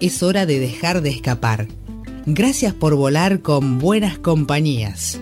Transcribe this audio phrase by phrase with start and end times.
[0.00, 1.66] Es hora de dejar de escapar.
[2.24, 5.20] Gracias por volar con buenas compañías.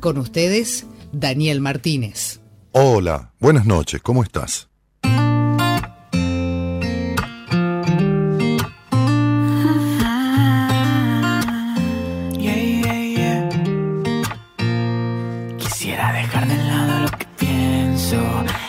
[0.00, 2.40] Con ustedes, Daniel Martínez.
[2.72, 4.68] Hola, buenas noches, ¿cómo estás?
[15.58, 18.20] Quisiera dejar de lado lo que pienso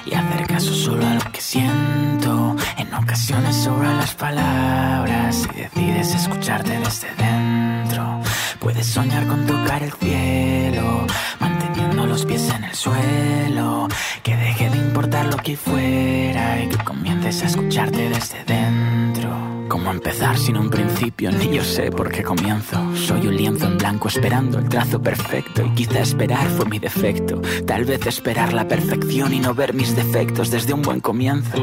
[0.05, 2.55] y hacer caso solo a lo que siento.
[2.77, 4.70] En ocasiones sobran las palabras
[6.59, 8.21] desde dentro.
[8.59, 11.07] Puedes soñar con tocar el cielo,
[11.39, 13.87] manteniendo los pies en el suelo.
[14.21, 19.50] Que deje de importar lo que fuera y que comiences a escucharte desde dentro.
[19.71, 21.31] ¿Cómo empezar sin un principio?
[21.31, 22.77] Ni yo sé por qué comienzo.
[22.93, 25.65] Soy un lienzo en blanco esperando el trazo perfecto.
[25.65, 27.41] Y quizá esperar fue mi defecto.
[27.65, 31.57] Tal vez esperar la perfección y no ver mis defectos desde un buen comienzo.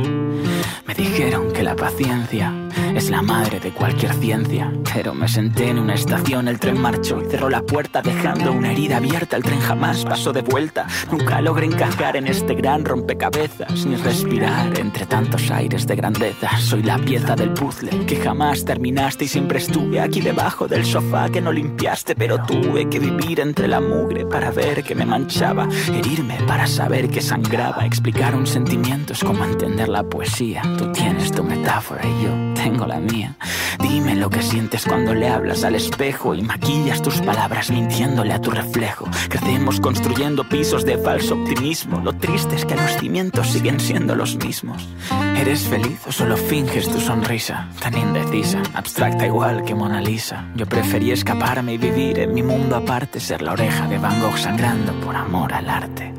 [0.87, 2.51] Me dijeron que la paciencia
[2.95, 4.73] es la madre de cualquier ciencia.
[4.95, 8.73] Pero me senté en una estación, el tren marchó y cerró la puerta dejando una
[8.73, 9.37] herida abierta.
[9.37, 10.87] El tren jamás pasó de vuelta.
[11.11, 16.57] Nunca logré encajar en este gran rompecabezas ni respirar entre tantos aires de grandeza.
[16.59, 21.29] Soy la pieza del puzzle que jamás terminaste y siempre estuve aquí debajo del sofá
[21.29, 25.69] que no limpiaste, pero tuve que vivir entre la mugre para ver que me manchaba,
[25.93, 30.63] herirme para saber que sangraba, explicar un sentimiento es como entender la poesía.
[30.77, 33.37] Tú tienes tu metáfora y yo tengo la mía.
[33.81, 38.41] Dime lo que sientes cuando le hablas al espejo y maquillas tus palabras mintiéndole a
[38.41, 39.09] tu reflejo.
[39.29, 42.01] Crecemos construyendo pisos de falso optimismo.
[42.01, 44.89] Lo triste es que los cimientos siguen siendo los mismos.
[45.37, 47.69] ¿Eres feliz o solo finges tu sonrisa?
[47.81, 50.47] Tan indecisa, abstracta igual que Mona Lisa.
[50.57, 54.37] Yo preferí escaparme y vivir en mi mundo aparte, ser la oreja de Van Gogh
[54.37, 56.18] sangrando por amor al arte.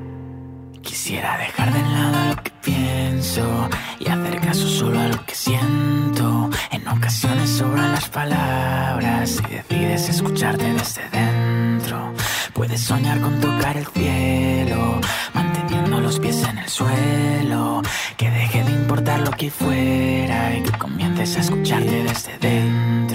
[0.82, 3.70] Quisiera dejar de lado lo que pienso
[4.00, 6.50] y hacer caso solo a lo que siento.
[6.72, 12.14] En ocasiones sobran las palabras y decides escucharte desde dentro.
[12.54, 15.00] Puedes soñar con tocar el cielo,
[15.34, 17.82] manteniendo los pies en el suelo.
[18.18, 23.09] Que deje de importar lo que fuera y que comiences a escucharte desde dentro.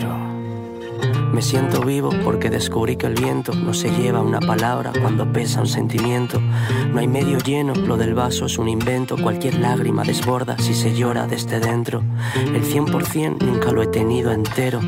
[1.34, 5.61] Me siento vivo porque descubrí que el viento no se lleva una palabra cuando pesa
[5.61, 6.41] un sentimiento.
[6.93, 9.17] No hay medio lleno, lo del vaso es un invento.
[9.17, 12.05] Cualquier lágrima desborda si se llora desde dentro.
[12.37, 14.78] El 100% nunca lo he tenido entero.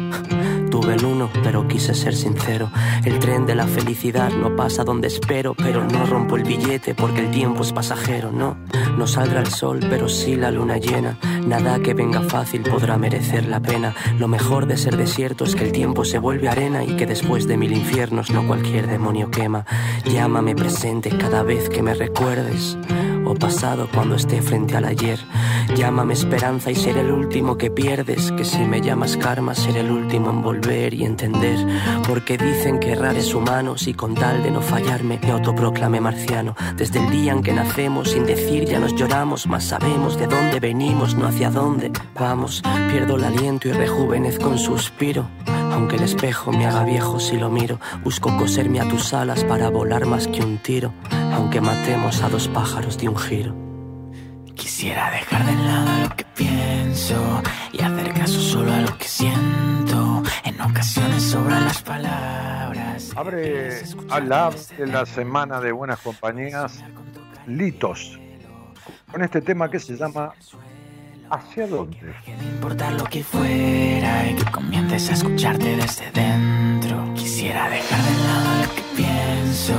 [0.79, 2.71] Tuve el uno, pero quise ser sincero.
[3.03, 7.21] El tren de la felicidad no pasa donde espero, pero no rompo el billete porque
[7.25, 8.59] el tiempo es pasajero, no.
[8.99, 11.17] No saldrá el sol, pero sí la luna llena.
[11.47, 13.95] Nada que venga fácil podrá merecer la pena.
[14.19, 17.47] Lo mejor de ser desierto es que el tiempo se vuelve arena y que después
[17.49, 19.65] de mil infiernos no cualquier demonio quema.
[20.05, 22.77] Llámame presente cada vez que me recuerdes
[23.27, 25.19] o pasado cuando esté frente al ayer.
[25.75, 29.91] Llámame esperanza y seré el último que pierdes, que si me llamas karma seré el
[29.91, 31.59] último en volver y entender.
[32.07, 36.55] Porque dicen que errar es humano, y con tal de no fallarme me autoproclamé marciano.
[36.77, 40.61] Desde el día en que nacemos, sin decir ya nos lloramos, más sabemos de dónde
[40.61, 42.63] venimos, no hacia dónde vamos.
[42.91, 45.29] Pierdo el aliento y rejuvenezco un suspiro.
[45.77, 49.69] Aunque el espejo me haga viejo si lo miro, busco coserme a tus alas para
[49.69, 50.95] volar más que un tiro,
[51.35, 53.55] aunque matemos a dos pájaros de un giro.
[54.55, 57.43] Quisiera dejar de lado lo que pienso
[57.73, 60.23] y hacer caso solo a lo que siento.
[60.45, 63.13] En ocasiones sobran las palabras.
[63.15, 66.83] Abre al lab en la semana de buenas compañías
[67.47, 68.19] Litos
[69.13, 70.33] con este tema que se llama
[71.31, 71.99] ¿Hacia dónde?
[72.25, 77.15] Que no importar lo que fuera y que comiences a escucharte desde dentro.
[77.15, 79.75] Quisiera dejar de lado lo que pienso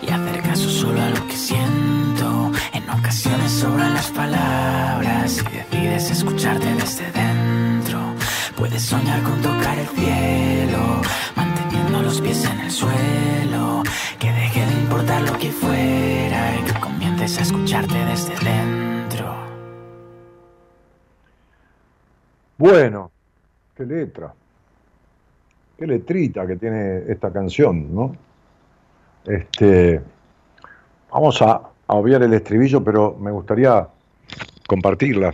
[0.00, 2.50] y hacer caso solo a lo que siento.
[2.72, 8.14] En ocasiones sobran las palabras y decides escucharte desde dentro.
[8.56, 11.02] Puedes soñar con tocar el cielo,
[11.36, 13.82] manteniendo los pies en el suelo.
[14.18, 18.95] Que deje de importar lo que fuera y que comiences a escucharte desde dentro.
[22.58, 23.10] Bueno,
[23.76, 24.32] qué letra.
[25.76, 28.16] Qué letrita que tiene esta canción, ¿no?
[29.26, 30.00] Este,
[31.12, 33.86] vamos a, obviar el estribillo, pero me gustaría
[34.66, 35.32] compartirla.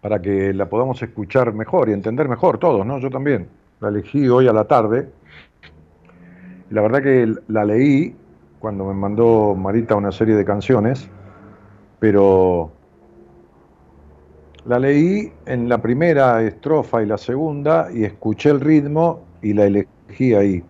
[0.00, 2.98] para que la podamos escuchar mejor y entender mejor todos, ¿no?
[2.98, 3.48] Yo también.
[3.78, 5.08] La elegí hoy a la tarde.
[6.70, 8.16] La verdad que la leí
[8.58, 11.08] cuando me mandó Marita una serie de canciones,
[12.00, 12.72] pero
[14.64, 19.64] la leí en la primera estrofa y la segunda y escuché el ritmo y la
[19.64, 20.62] elegí ahí.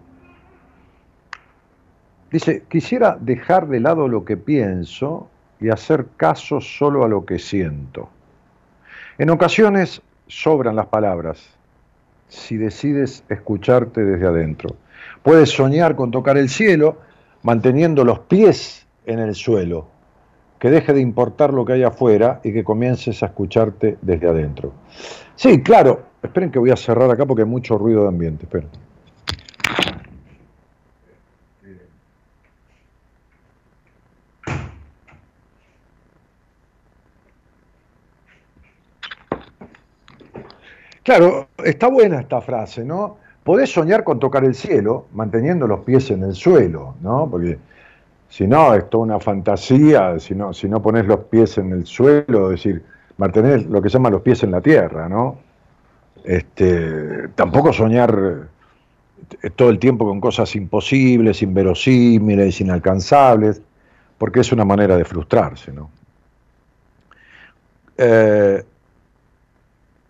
[2.30, 5.28] Dice, quisiera dejar de lado lo que pienso
[5.60, 8.08] y hacer caso solo a lo que siento.
[9.18, 11.42] En ocasiones sobran las palabras
[12.28, 14.74] si decides escucharte desde adentro.
[15.22, 16.96] Puedes soñar con tocar el cielo
[17.42, 19.88] manteniendo los pies en el suelo,
[20.62, 24.72] que deje de importar lo que hay afuera y que comiences a escucharte desde adentro.
[25.34, 28.68] Sí, claro, esperen que voy a cerrar acá porque hay mucho ruido de ambiente, esperen.
[41.02, 43.16] Claro, está buena esta frase, ¿no?
[43.42, 47.28] Podés soñar con tocar el cielo manteniendo los pies en el suelo, ¿no?
[47.28, 47.58] Porque
[48.32, 51.84] si no, es toda una fantasía, si no, si no pones los pies en el
[51.84, 52.82] suelo, es decir,
[53.18, 55.38] mantener lo que se llama los pies en la tierra, ¿no?
[56.24, 58.48] Este, tampoco soñar
[59.42, 63.60] eh, todo el tiempo con cosas imposibles, inverosímiles, inalcanzables,
[64.16, 65.90] porque es una manera de frustrarse, ¿no?
[67.98, 68.64] Eh,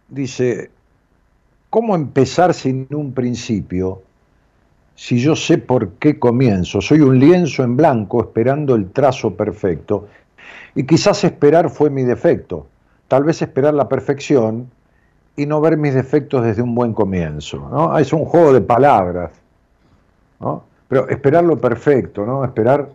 [0.08, 0.70] dice,
[1.72, 4.02] ¿Cómo empezar sin un principio?
[4.94, 10.08] Si yo sé por qué comienzo, soy un lienzo en blanco esperando el trazo perfecto.
[10.74, 12.66] Y quizás esperar fue mi defecto.
[13.08, 14.70] Tal vez esperar la perfección
[15.36, 17.68] y no ver mis defectos desde un buen comienzo.
[17.70, 17.98] ¿no?
[17.98, 19.32] Es un juego de palabras.
[20.40, 20.64] ¿no?
[20.88, 22.44] Pero esperar lo perfecto, ¿no?
[22.44, 22.88] esperar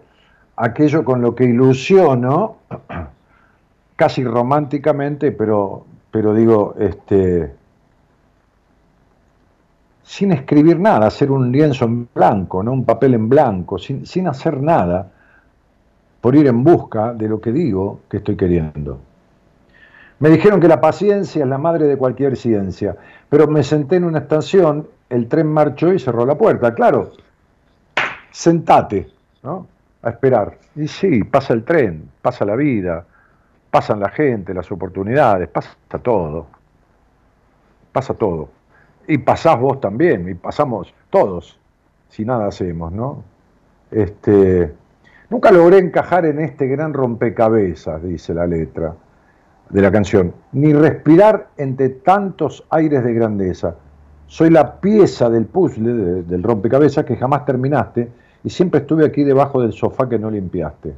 [0.56, 2.58] aquello con lo que ilusiono,
[3.96, 7.52] casi románticamente, pero, pero digo, este,
[10.08, 12.72] sin escribir nada, hacer un lienzo en blanco, ¿no?
[12.72, 15.12] un papel en blanco, sin, sin hacer nada,
[16.22, 19.02] por ir en busca de lo que digo que estoy queriendo.
[20.20, 22.96] Me dijeron que la paciencia es la madre de cualquier ciencia,
[23.28, 26.74] pero me senté en una estación, el tren marchó y cerró la puerta.
[26.74, 27.12] Claro,
[28.32, 29.10] sentate,
[29.44, 29.68] ¿no?
[30.04, 30.58] A esperar.
[30.78, 33.06] Y sí, pasa el tren, pasa la vida,
[33.70, 36.48] pasan la gente, las oportunidades, pasa todo.
[37.92, 38.57] Pasa todo.
[39.08, 41.58] Y pasás vos también, y pasamos todos,
[42.10, 43.24] si nada hacemos, ¿no?
[43.90, 44.74] Este,
[45.30, 48.94] nunca logré encajar en este gran rompecabezas, dice la letra
[49.70, 53.76] de la canción, ni respirar entre tantos aires de grandeza.
[54.28, 58.10] Soy la pieza del puzzle, del rompecabezas que jamás terminaste
[58.44, 60.94] y siempre estuve aquí debajo del sofá que no limpiaste.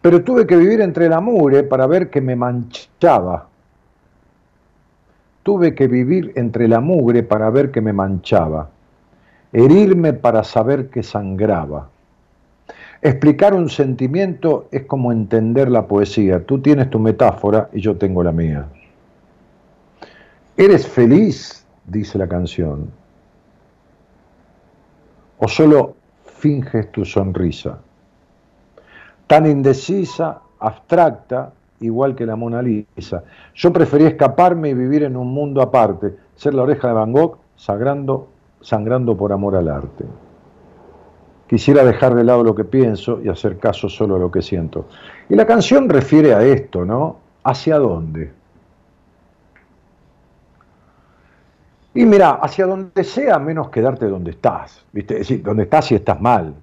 [0.00, 3.49] Pero tuve que vivir entre la mure para ver que me manchaba
[5.50, 8.70] Tuve que vivir entre la mugre para ver que me manchaba,
[9.52, 11.88] herirme para saber que sangraba.
[13.02, 16.46] Explicar un sentimiento es como entender la poesía.
[16.46, 18.64] Tú tienes tu metáfora y yo tengo la mía.
[20.56, 21.66] ¿Eres feliz?
[21.84, 22.88] dice la canción.
[25.38, 25.96] ¿O solo
[26.26, 27.80] finges tu sonrisa?
[29.26, 33.24] Tan indecisa, abstracta, igual que la Mona Lisa.
[33.54, 37.38] Yo preferí escaparme y vivir en un mundo aparte, ser la oreja de Van Gogh
[37.56, 38.28] sangrando,
[38.60, 40.04] sangrando por amor al arte.
[41.48, 44.86] Quisiera dejar de lado lo que pienso y hacer caso solo a lo que siento.
[45.28, 47.16] Y la canción refiere a esto, ¿no?
[47.42, 48.32] ¿Hacia dónde?
[51.92, 55.14] Y mira, hacia donde sea, menos quedarte donde estás, ¿viste?
[55.14, 56.54] Es decir, donde estás y estás mal.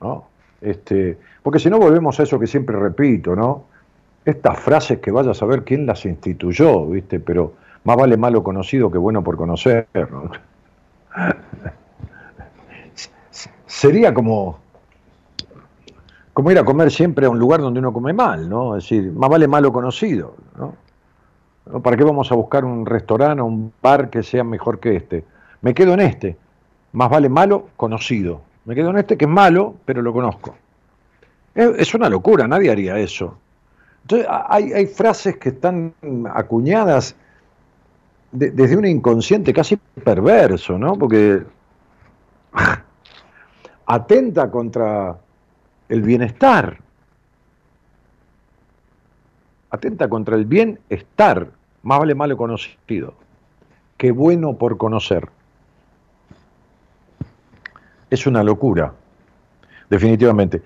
[0.00, 0.28] ¿No?
[0.60, 3.64] Este, porque si no volvemos a eso que siempre repito, ¿no?
[4.24, 7.20] Estas frases que vaya a saber quién las instituyó, ¿viste?
[7.20, 7.54] Pero
[7.84, 9.86] más vale malo conocido que bueno por conocer.
[13.66, 14.58] Sería como,
[16.34, 18.76] como ir a comer siempre a un lugar donde uno come mal, ¿no?
[18.76, 20.74] Es decir, más vale malo conocido, ¿no?
[21.82, 25.24] ¿Para qué vamos a buscar un restaurante o un bar que sea mejor que este?
[25.62, 26.36] Me quedo en este.
[26.92, 28.42] Más vale malo conocido.
[28.64, 30.56] Me quedo en este que es malo, pero lo conozco.
[31.54, 33.36] Es, una locura, nadie haría eso.
[34.02, 35.92] Entonces, hay, frases que están
[36.32, 37.14] acuñadas
[38.32, 40.96] desde un inconsciente casi perverso, ¿no?
[40.96, 41.42] Porque
[43.86, 45.18] atenta contra
[45.88, 46.78] el bienestar,
[49.70, 51.48] atenta contra el bienestar,
[51.82, 53.14] más vale malo conocido,
[53.96, 55.28] que bueno por conocer.
[58.08, 58.92] Es una locura,
[59.88, 60.62] definitivamente.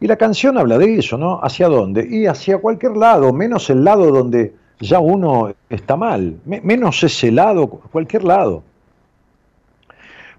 [0.00, 1.40] Y la canción habla de eso, ¿no?
[1.42, 2.06] ¿Hacia dónde?
[2.08, 7.66] Y hacia cualquier lado, menos el lado donde ya uno está mal, menos ese lado,
[7.66, 8.62] cualquier lado.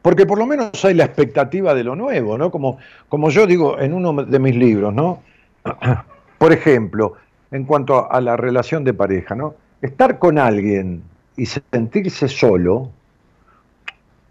[0.02, 2.52] Porque por lo menos hay la expectativa de lo nuevo, ¿no?
[2.52, 2.78] Como,
[3.10, 5.22] como yo digo en uno de mis libros, ¿no?
[6.38, 7.16] Por ejemplo,
[7.50, 9.56] en cuanto a la relación de pareja, ¿no?
[9.82, 11.02] Estar con alguien
[11.36, 12.90] y sentirse solo,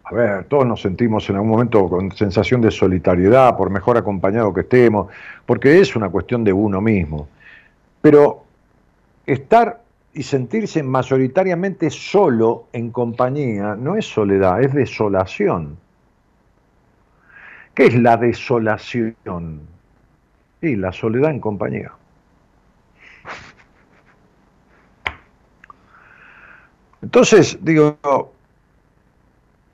[0.08, 4.54] a ver, todos nos sentimos en algún momento con sensación de solitariedad, por mejor acompañado
[4.54, 5.08] que estemos,
[5.44, 7.28] porque es una cuestión de uno mismo.
[8.02, 8.44] Pero
[9.26, 9.82] estar
[10.14, 15.76] y sentirse mayoritariamente solo en compañía no es soledad, es desolación.
[17.74, 19.62] ¿Qué es la desolación?
[20.62, 21.90] Y la soledad en compañía.
[27.02, 27.98] Entonces, digo,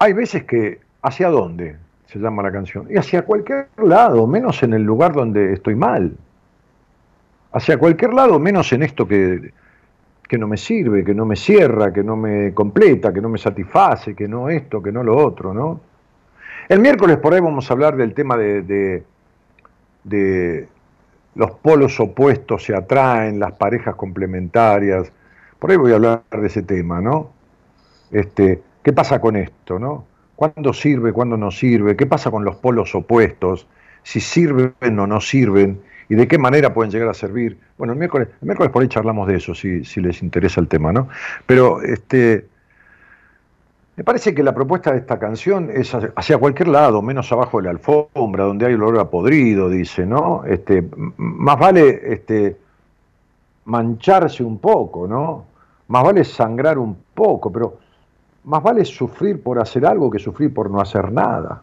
[0.02, 2.88] hay veces que, ¿hacia dónde se llama la canción?
[2.90, 6.16] Y hacia cualquier lado, menos en el lugar donde estoy mal.
[7.52, 9.52] Hacia cualquier lado, menos en esto que,
[10.28, 13.38] que no me sirve, que no me cierra, que no me completa, que no me
[13.38, 15.80] satisface, que no esto, que no lo otro, ¿no?
[16.68, 19.04] El miércoles por ahí vamos a hablar del tema de,
[20.02, 20.68] de,
[21.36, 25.12] los polos opuestos se atraen, las parejas complementarias.
[25.60, 27.30] Por ahí voy a hablar de ese tema, ¿no?
[28.10, 30.04] Este, ¿Qué pasa con esto, no?
[30.34, 31.96] ¿Cuándo sirve, cuándo no sirve?
[31.96, 33.66] ¿Qué pasa con los polos opuestos?
[34.02, 37.58] Si sirven o no sirven y de qué manera pueden llegar a servir.
[37.78, 40.68] Bueno, el miércoles, el miércoles por ahí charlamos de eso, si, si les interesa el
[40.68, 41.08] tema, ¿no?
[41.46, 42.46] Pero este,
[43.94, 47.64] me parece que la propuesta de esta canción es hacia cualquier lado, menos abajo de
[47.64, 50.44] la alfombra, donde hay olor a podrido, dice, ¿no?
[50.44, 50.82] Este,
[51.18, 52.56] más vale este,
[53.66, 55.44] mancharse un poco, ¿no?
[55.88, 57.78] Más vale sangrar un poco, pero
[58.44, 61.62] más vale sufrir por hacer algo que sufrir por no hacer nada.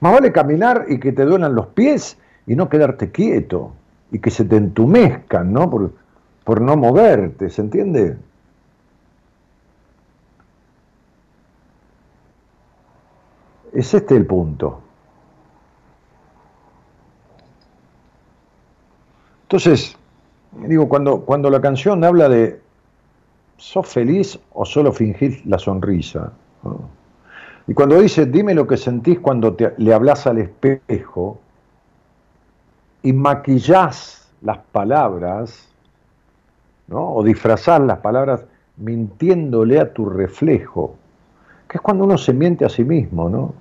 [0.00, 3.72] Más vale caminar y que te duelan los pies y no quedarte quieto
[4.12, 5.68] y que se te entumezcan, ¿no?
[5.68, 5.92] Por,
[6.44, 8.16] por no moverte, ¿se entiende?
[13.72, 14.80] Es este el punto.
[19.42, 19.96] Entonces,
[20.52, 22.60] digo, cuando, cuando la canción habla de
[23.56, 26.32] ¿sos feliz o solo fingís la sonrisa?
[27.66, 31.38] Y cuando dice, dime lo que sentís cuando le hablas al espejo
[33.02, 35.68] y maquillás las palabras,
[36.86, 37.14] ¿no?
[37.14, 38.44] o disfrazás las palabras
[38.78, 40.94] mintiéndole a tu reflejo,
[41.68, 43.52] que es cuando uno se miente a sí mismo, ¿no?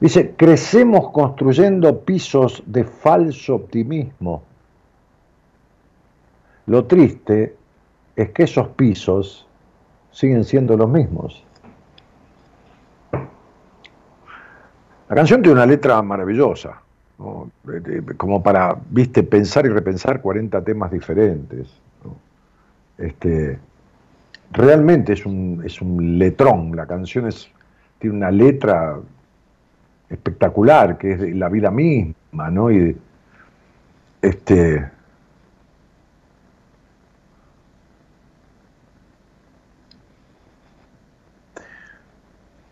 [0.00, 4.42] Dice, crecemos construyendo pisos de falso optimismo.
[6.66, 7.56] Lo triste
[8.16, 9.46] es que esos pisos
[10.10, 11.44] siguen siendo los mismos.
[15.08, 16.80] La canción tiene una letra maravillosa,
[18.16, 21.68] como para, viste, pensar y repensar 40 temas diferentes.
[22.96, 23.58] Este,
[24.52, 27.50] realmente es un, es un letrón, la canción es,
[27.98, 28.98] tiene una letra
[30.08, 32.70] espectacular, que es la vida misma, ¿no?
[32.70, 32.96] Y
[34.22, 34.90] este,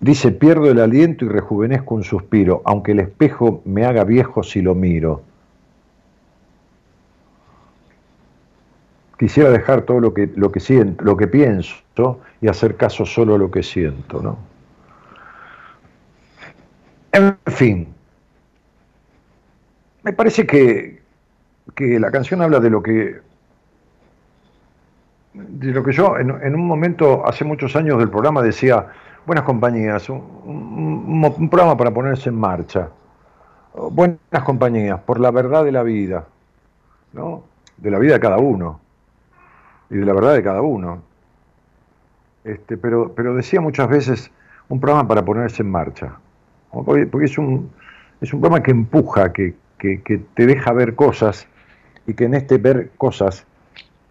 [0.03, 4.61] Dice, pierdo el aliento y rejuvenezco un suspiro, aunque el espejo me haga viejo si
[4.61, 5.23] lo miro.
[9.17, 11.77] Quisiera dejar todo lo que, lo que siento, lo que pienso
[12.41, 14.39] y hacer caso solo a lo que siento, ¿no?
[17.13, 17.87] En fin,
[20.03, 21.01] me parece que,
[21.77, 23.21] que la canción habla de lo que
[25.35, 28.89] de lo que yo en, en un momento hace muchos años del programa decía
[29.25, 32.89] Buenas compañías, un, programa para ponerse en marcha.
[33.73, 36.27] Buenas compañías, por la verdad de la vida,
[37.13, 37.45] ¿no?
[37.77, 38.81] De la vida de cada uno
[39.91, 41.03] y de la verdad de cada uno.
[42.43, 44.29] Este, pero, pero decía muchas veces
[44.69, 46.17] un programa para ponerse en marcha,
[46.73, 47.71] porque, es, un,
[48.21, 51.47] es un programa que empuja, que, que, que te deja ver cosas
[52.09, 53.47] y que en este ver cosas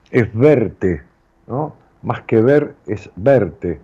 [0.09, 1.03] es verte,
[1.47, 1.75] ¿no?
[2.01, 3.81] Más que ver es verte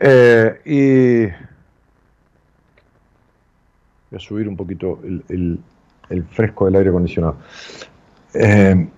[0.00, 1.22] eh, y
[4.10, 5.60] voy a subir un poquito el,
[6.30, 7.36] fresco del aire acondicionado.
[8.34, 8.88] Eh,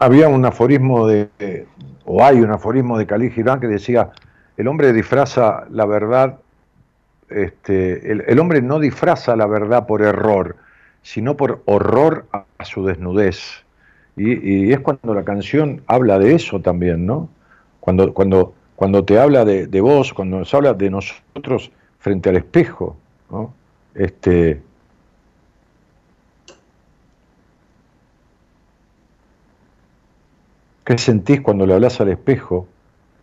[0.00, 1.66] había un aforismo de,
[2.04, 4.10] o hay un aforismo de Khalil Gibran que decía,
[4.56, 6.38] el hombre disfraza la verdad,
[7.28, 10.56] este, el, hombre no disfraza la verdad por error,
[11.02, 13.64] sino por horror a su desnudez.
[14.16, 17.28] Y, es cuando la canción habla de eso también, ¿no?
[17.80, 22.36] Cuando, cuando, cuando te habla de, de vos, cuando nos habla de nosotros frente al
[22.36, 22.96] espejo,
[23.30, 23.54] ¿no?
[23.94, 24.60] Este,
[30.90, 32.66] ¿Qué sentís cuando le hablas al espejo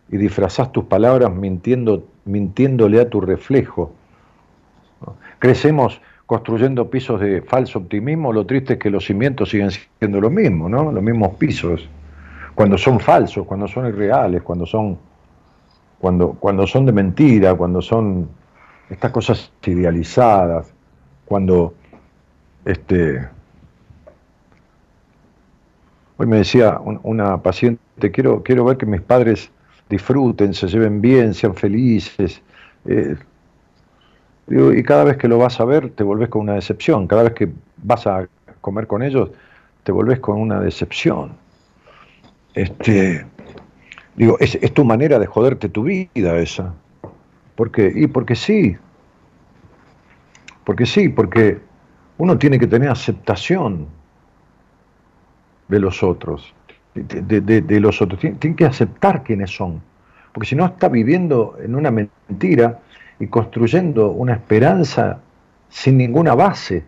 [0.08, 3.92] y disfrazás tus palabras mintiendo, mintiéndole a tu reflejo?
[5.38, 10.28] Crecemos construyendo pisos de falso optimismo, lo triste es que los cimientos siguen siendo lo
[10.28, 10.92] mismo, ¿no?
[10.92, 11.88] Los mismos pisos.
[12.54, 14.98] Cuando son falsos, cuando son irreales, cuando son,
[15.98, 18.28] cuando, cuando son de mentira, cuando son
[18.90, 20.70] estas cosas idealizadas,
[21.24, 21.72] cuando
[22.66, 23.26] este
[26.18, 29.50] hoy me decía una paciente, quiero, quiero ver que mis padres
[29.88, 32.42] disfruten, se lleven bien, sean felices.
[32.84, 33.16] Eh,
[34.50, 37.06] y cada vez que lo vas a ver, te volvés con una decepción.
[37.06, 37.48] Cada vez que
[37.82, 38.26] vas a
[38.60, 39.30] comer con ellos,
[39.82, 41.32] te volvés con una decepción.
[42.54, 43.26] Este,
[44.16, 46.74] digo, es, es tu manera de joderte tu vida esa.
[47.54, 47.92] ¿Por qué?
[47.94, 48.76] Y porque sí.
[50.64, 51.58] Porque sí, porque
[52.18, 53.86] uno tiene que tener aceptación
[55.68, 56.54] de los otros.
[56.94, 58.20] De, los otros.
[58.20, 59.80] Tiene, que aceptar quiénes son.
[60.32, 62.80] Porque si no está viviendo en una mentira
[63.20, 65.18] y construyendo una esperanza
[65.68, 66.84] sin ninguna base.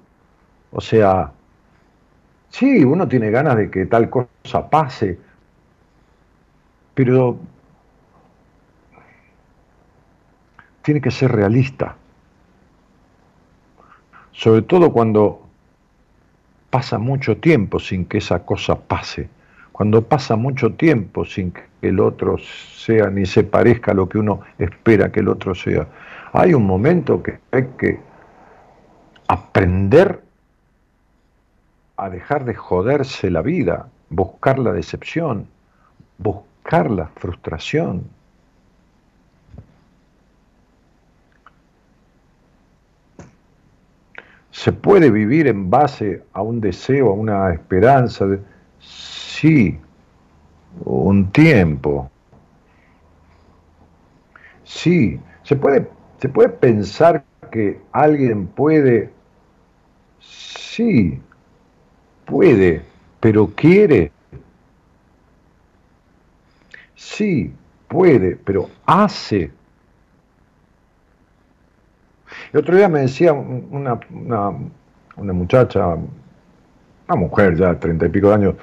[0.72, 1.32] O sea,
[2.50, 5.18] sí, uno tiene ganas de que tal cosa pase,
[6.94, 7.38] pero
[10.82, 11.96] tiene que ser realista.
[14.32, 15.42] Sobre todo cuando
[16.70, 19.28] pasa mucho tiempo sin que esa cosa pase.
[19.72, 24.18] Cuando pasa mucho tiempo sin que el otro sea ni se parezca a lo que
[24.18, 25.86] uno espera que el otro sea.
[26.32, 27.98] Hay un momento que hay que
[29.26, 30.22] aprender
[31.96, 35.46] a dejar de joderse la vida, buscar la decepción,
[36.18, 38.04] buscar la frustración.
[44.52, 48.26] ¿Se puede vivir en base a un deseo, a una esperanza?
[48.26, 48.40] De...
[48.78, 49.78] Sí,
[50.84, 52.10] un tiempo.
[54.64, 55.88] Sí, se puede
[56.20, 59.10] ¿Se puede pensar que alguien puede?
[60.20, 61.18] Sí,
[62.26, 62.82] puede,
[63.20, 64.12] pero quiere.
[66.94, 67.52] Sí,
[67.88, 69.50] puede, pero hace.
[72.52, 78.34] El otro día me decía una, una, muchacha, una mujer ya, treinta y pico de
[78.34, 78.54] años,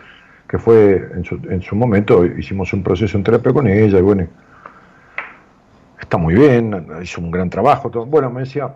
[0.47, 4.01] que fue en su, en su momento, hicimos un proceso en terapia con ella, y
[4.03, 4.27] bueno,
[6.07, 7.89] está muy bien, hizo un gran trabajo.
[7.89, 8.05] Todo.
[8.05, 8.73] Bueno, me decía,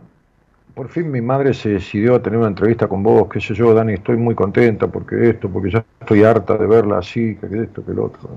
[0.75, 3.73] por fin mi madre se decidió a tener una entrevista con vos, qué sé yo,
[3.73, 7.85] Dani, estoy muy contenta porque esto, porque ya estoy harta de verla así, que esto,
[7.85, 8.29] que lo otro.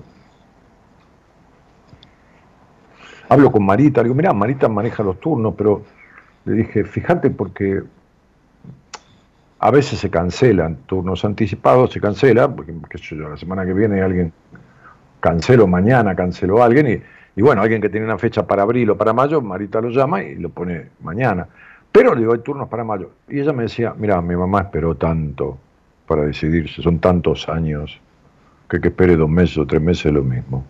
[3.28, 5.82] Hablo con Marita, le digo, mirá, Marita maneja los turnos, pero
[6.44, 7.82] le dije, fíjate porque
[9.58, 14.02] a veces se cancelan turnos anticipados, se cancela, porque qué yo, la semana que viene
[14.02, 14.32] alguien
[15.18, 17.02] canceló mañana, canceló a alguien y
[17.36, 20.22] y bueno, alguien que tiene una fecha para abril o para mayo, Marita lo llama
[20.22, 21.48] y lo pone mañana.
[21.90, 23.10] Pero le digo, hay turnos para mayo.
[23.28, 25.58] Y ella me decía, mira, mi mamá esperó tanto
[26.06, 28.00] para decidirse, son tantos años,
[28.68, 30.64] que que espere dos meses o tres meses es lo mismo.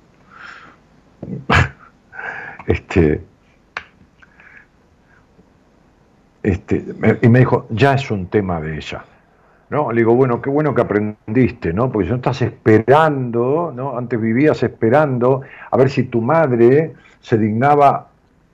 [2.66, 3.22] este,
[6.42, 6.84] este,
[7.22, 9.04] y me dijo, ya es un tema de ella.
[9.74, 9.90] ¿No?
[9.90, 11.90] Le digo, bueno, qué bueno que aprendiste, ¿no?
[11.90, 13.98] Porque si no estás esperando, ¿no?
[13.98, 18.06] Antes vivías esperando a ver si tu madre se dignaba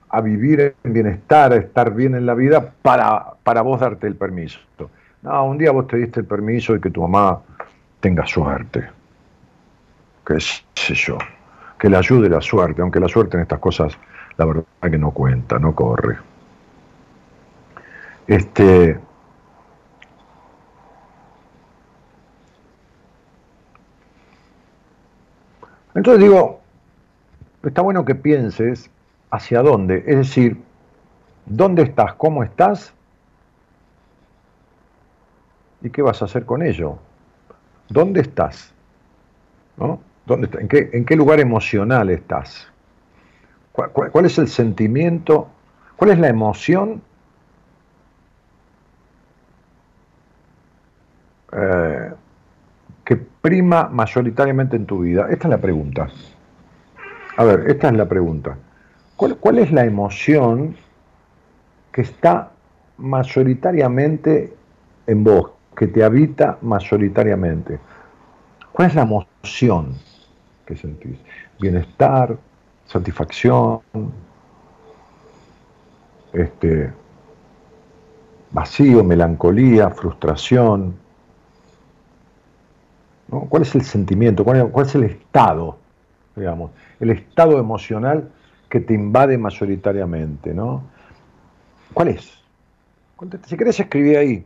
[0.09, 4.15] a vivir en bienestar, a estar bien en la vida para, para vos darte el
[4.15, 4.59] permiso.
[5.21, 7.39] No, un día vos te diste el permiso y que tu mamá
[7.99, 8.89] tenga suerte.
[10.25, 11.19] Qué sé yo.
[11.77, 13.95] Que le ayude la suerte, aunque la suerte en estas cosas,
[14.37, 16.17] la verdad que no cuenta, no corre.
[18.25, 18.97] Este,
[25.95, 26.61] Entonces digo,
[27.63, 28.89] está bueno que pienses
[29.29, 30.61] hacia dónde, es decir,
[31.45, 32.93] dónde estás, cómo estás
[35.81, 36.97] y qué vas a hacer con ello.
[37.89, 38.73] ¿Dónde estás?
[39.77, 39.99] ¿No?
[40.25, 42.67] ¿Dónde ¿En, qué, ¿En qué lugar emocional estás?
[43.71, 45.47] ¿Cuál, es el sentimiento?
[45.95, 47.01] ¿Cuál es la emoción?
[51.53, 52.11] Eh,
[53.41, 55.27] prima mayoritariamente en tu vida?
[55.29, 56.07] Esta es la pregunta.
[57.37, 58.57] A ver, esta es la pregunta.
[59.15, 60.75] ¿Cuál, es la emoción
[61.91, 62.51] que está
[62.97, 64.53] mayoritariamente
[65.05, 67.79] en vos, que te habita mayoritariamente?
[68.71, 69.93] ¿Cuál es la emoción
[70.65, 71.19] que sentís?
[71.59, 72.35] Bienestar,
[72.87, 73.81] satisfacción,
[76.33, 76.91] este,
[78.51, 80.95] vacío, melancolía, frustración.
[83.31, 84.43] ¿Cuál es el sentimiento?
[84.43, 85.77] ¿Cuál es, el estado?
[86.35, 88.29] Digamos, el estado emocional
[88.69, 90.83] que te invade mayoritariamente, ¿no?
[91.93, 92.43] ¿Cuál es?
[93.45, 94.45] Si querés escribir ahí,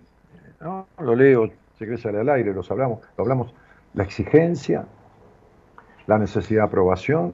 [1.00, 3.54] lo leo, si querés salir al aire, los hablamos, lo hablamos,
[3.93, 4.86] la exigencia,
[6.08, 7.34] la necesidad de aprobación,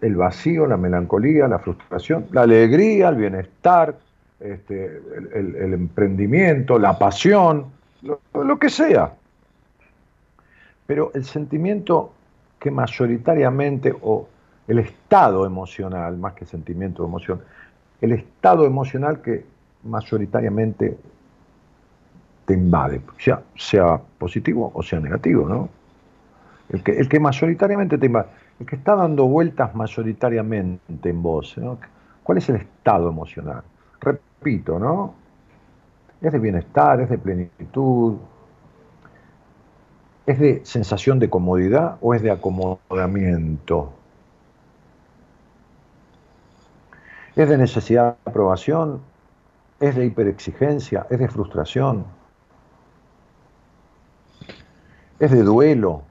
[0.00, 3.96] el vacío, la melancolía, la frustración, la alegría, el bienestar,
[4.40, 5.00] este,
[5.34, 7.66] el, emprendimiento, la pasión,
[8.02, 9.12] lo, que sea.
[10.90, 12.10] Pero el sentimiento
[12.58, 14.26] que mayoritariamente, o
[14.66, 17.40] el estado emocional, más que sentimiento o emoción,
[18.00, 19.44] el estado emocional que
[19.84, 20.98] mayoritariamente
[22.44, 25.68] te invade, sea, sea positivo o sea negativo, ¿no?
[26.70, 28.26] El que, el que mayoritariamente te invade,
[28.58, 31.78] el que está dando vueltas mayoritariamente en vos, ¿no?
[32.24, 33.62] ¿Cuál es el estado emocional?
[34.00, 35.14] repito, ¿no?
[36.20, 38.16] Es de bienestar, es de plenitud,
[40.30, 43.92] es de sensación de comodidad o es de acomodamiento.
[47.34, 49.00] Es de necesidad de aprobación,
[49.80, 52.04] es de hiperexigencia, es de frustración,
[55.18, 56.02] es de duelo.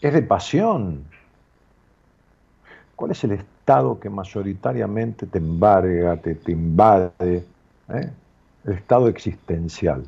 [0.00, 1.04] Es de pasión.
[2.96, 7.44] ¿Cuál es el estado que mayoritariamente te embarga, te, invade?
[7.88, 8.10] Eh?
[8.64, 10.04] El estado existencial.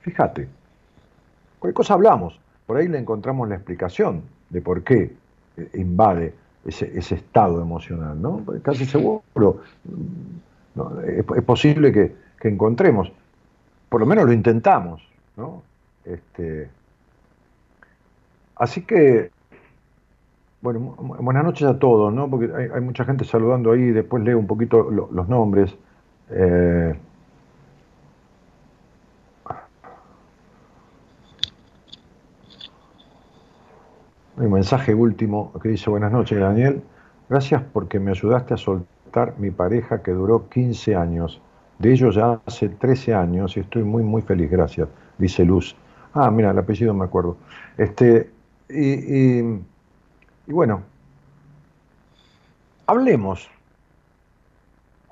[0.00, 0.48] Fíjate,
[1.58, 2.38] ¿cuál cosa hablamos?
[2.66, 5.12] Por ahí le encontramos la explicación de por qué
[5.56, 6.34] eh, invade
[6.64, 8.44] ese, estado emocional, ¿no?
[8.62, 9.62] Casi seguro
[11.06, 13.12] es, posible que, que, encontremos,
[13.88, 15.02] por lo menos lo intentamos,
[15.36, 15.62] ¿no?
[16.04, 16.68] Este,
[18.56, 19.30] así que
[20.66, 22.28] bueno, buenas noches a todos, ¿no?
[22.28, 25.72] Porque hay, mucha gente saludando ahí, después leo un poquito los nombres.
[26.30, 26.92] Eh,
[34.36, 36.82] un mensaje último que dice, buenas noches Daniel,
[37.28, 41.40] gracias porque me ayudaste a soltar mi pareja que duró 15 años.
[41.78, 45.76] De ellos ya hace 13 años y estoy muy, muy feliz, gracias, dice Luz.
[46.14, 47.36] Ah, mira, el apellido me acuerdo.
[47.76, 48.30] Este,
[48.68, 49.42] y
[50.46, 50.82] y bueno,
[52.86, 53.50] hablemos.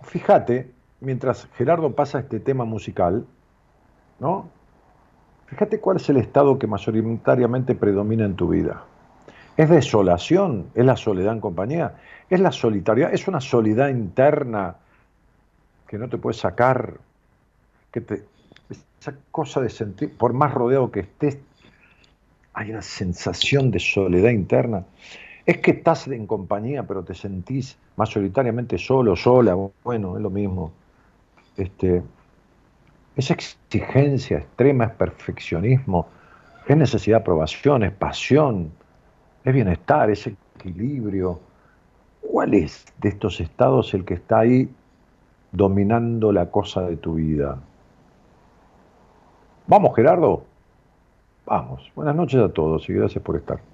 [0.03, 3.27] Fíjate, mientras Gerardo pasa este tema musical,
[4.21, 4.49] ¿no?
[5.47, 8.85] Fíjate cuál es el estado que mayoritariamente predomina en tu vida.
[9.57, 10.67] ¿Es desolación?
[10.75, 11.95] ¿Es la soledad en compañía?
[12.29, 13.09] ¿Es la solitaria?
[13.11, 14.77] ¿Es una soledad interna
[15.87, 16.95] que no te puedes sacar?
[17.93, 18.25] Que te,
[19.01, 21.39] esa cosa de sentir, por más rodeado que estés,
[22.53, 24.85] hay una sensación de soledad interna.
[25.47, 30.73] Es que estás en compañía, pero te sentís mayoritariamente solo, sola, bueno, es lo mismo.
[31.57, 32.03] Este,
[33.15, 36.09] esa exigencia extrema, es perfeccionismo,
[36.67, 38.73] es necesidad de aprobación, es pasión,
[39.45, 41.39] es bienestar, es equilibrio.
[42.21, 44.69] ¿Cuál es de estos estados el que está ahí
[45.53, 47.59] dominando la cosa de tu vida?
[49.67, 50.45] Vamos, Gerardo.
[51.47, 51.93] Vamos.
[51.95, 53.74] Buenas noches a todos y gracias por estar.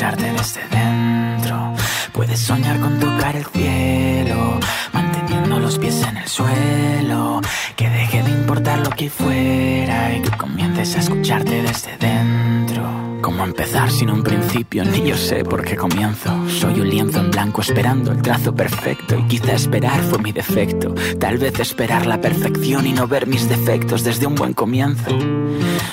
[0.00, 1.74] Desde dentro.
[2.14, 4.58] Puedes soñar con tocar el cielo,
[4.94, 7.42] manteniendo los pies en el suelo.
[7.76, 12.79] Que deje de importar lo que fuera y que comiences a escucharte desde dentro.
[13.40, 14.84] ¿Cómo empezar sin un principio?
[14.84, 16.46] Ni yo sé por qué comienzo.
[16.46, 20.94] Soy un lienzo en blanco esperando el trazo perfecto y quizá esperar fue mi defecto.
[21.18, 25.16] Tal vez esperar la perfección y no ver mis defectos desde un buen comienzo.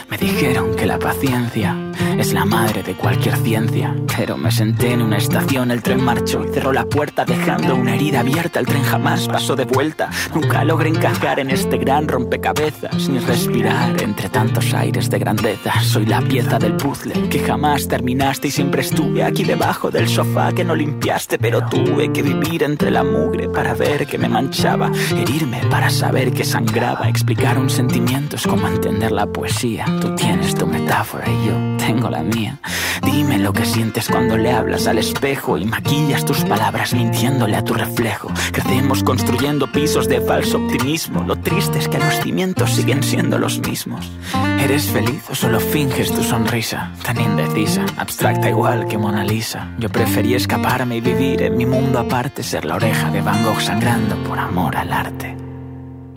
[0.10, 3.96] Me dijeron que la paciencia es la madre de cualquier ciencia.
[4.18, 7.96] Pero me senté en una estación, el tren marchó y cerró la puerta dejando una
[7.96, 8.60] herida abierta.
[8.60, 10.10] El tren jamás pasó de vuelta.
[10.34, 15.80] Nunca logré encajar en este gran rompecabezas ni respirar entre tantos aires de grandeza.
[15.82, 20.52] Soy la pieza del puzzle que jamás terminaste y siempre estuve aquí debajo del sofá
[20.52, 24.92] que no limpiaste, pero tuve que vivir entre la mugre para ver que me manchaba,
[25.16, 29.86] herirme para saber que sangraba, explicar un sentimiento es como entender la poesía.
[30.02, 32.60] Tú tienes tu metáfora y yo tengo la mía.
[33.04, 37.64] Dime lo que sientes cuando le hablas al espejo y maquillas tus palabras mintiéndole a
[37.64, 38.30] tu reflejo.
[38.52, 41.24] Crecemos construyendo pisos de falso optimismo.
[41.24, 44.12] Lo triste es que los cimientos siguen siendo los mismos.
[44.60, 46.92] ¿Eres feliz o solo finges tu sonrisa?
[47.04, 49.70] Tan indecisa, abstracta igual que Mona Lisa.
[49.78, 53.62] Yo preferí escaparme y vivir en mi mundo aparte, ser la oreja de Van Gogh
[53.62, 55.38] sangrando por amor al arte.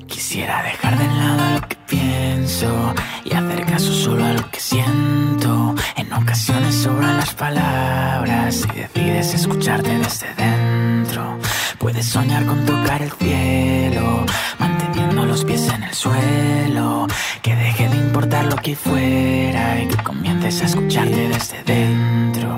[0.06, 2.94] Quisiera dejar de lado lo que pienso
[3.24, 5.74] y hacer caso solo a lo que siento.
[5.96, 11.38] En ocasiones sobran las palabras y decides escucharte desde dentro.
[11.80, 14.26] Puedes soñar con tocar el cielo,
[14.58, 17.06] manteniendo los pies en el suelo.
[17.40, 22.54] Que deje de importar lo que fuera y que comiences a escucharte desde dentro.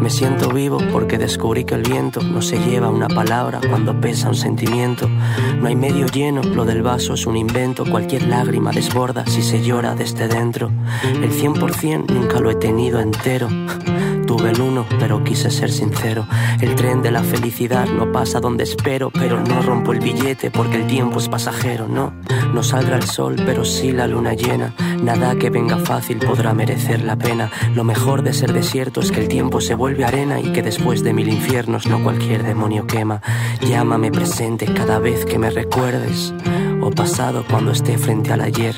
[0.00, 4.30] Me siento vivo porque descubrí que el viento no se lleva una palabra cuando pesa
[4.30, 5.06] un sentimiento.
[5.60, 7.84] No hay medio lleno, lo del vaso es un invento.
[7.84, 10.70] Cualquier lágrima desborda si se llora desde dentro.
[11.04, 13.48] El 100% nunca lo he tenido entero.
[14.38, 16.24] Tuve el uno, pero quise ser sincero.
[16.60, 20.76] El tren de la felicidad no pasa donde espero, pero no rompo el billete porque
[20.76, 22.12] el tiempo es pasajero, no.
[22.54, 24.72] No saldrá el sol, pero sí la luna llena.
[25.02, 27.50] Nada que venga fácil podrá merecer la pena.
[27.74, 31.02] Lo mejor de ser desierto es que el tiempo se vuelve arena y que después
[31.02, 33.20] de mil infiernos no cualquier demonio quema.
[33.60, 36.34] Llámame presente cada vez que me recuerdes
[36.80, 38.74] o pasado cuando esté frente al ayer.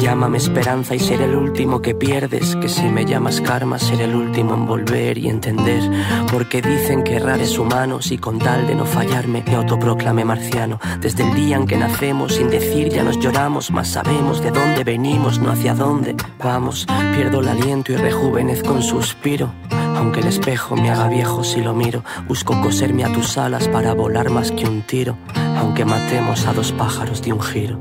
[0.00, 4.14] Llámame esperanza y seré el último que pierdes, que si me llamas karma seré el
[4.14, 5.82] último en volver y entender.
[6.30, 10.80] Porque dicen que errar es humano, si con tal de no fallarme me autoproclame marciano.
[11.00, 14.84] Desde el día en que nacemos, sin decir ya nos lloramos, más sabemos de dónde
[14.84, 16.86] venimos, hacia dónde vamos.
[17.14, 19.52] Pierdo el aliento y rejuvenezco un suspiro.
[19.96, 23.94] Aunque el espejo me haga viejo si lo miro, busco coserme a tus alas para
[23.94, 25.16] volar más que un tiro,
[25.56, 27.78] aunque matemos a dos pájaros de un giro.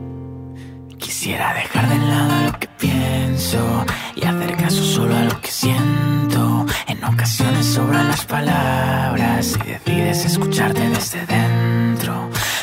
[0.98, 3.86] Quisiera dejar de lado lo que pienso
[4.16, 6.66] y hacer caso solo a lo que siento.
[6.88, 11.95] En ocasiones sobran las palabras y decides escucharte desde dentro.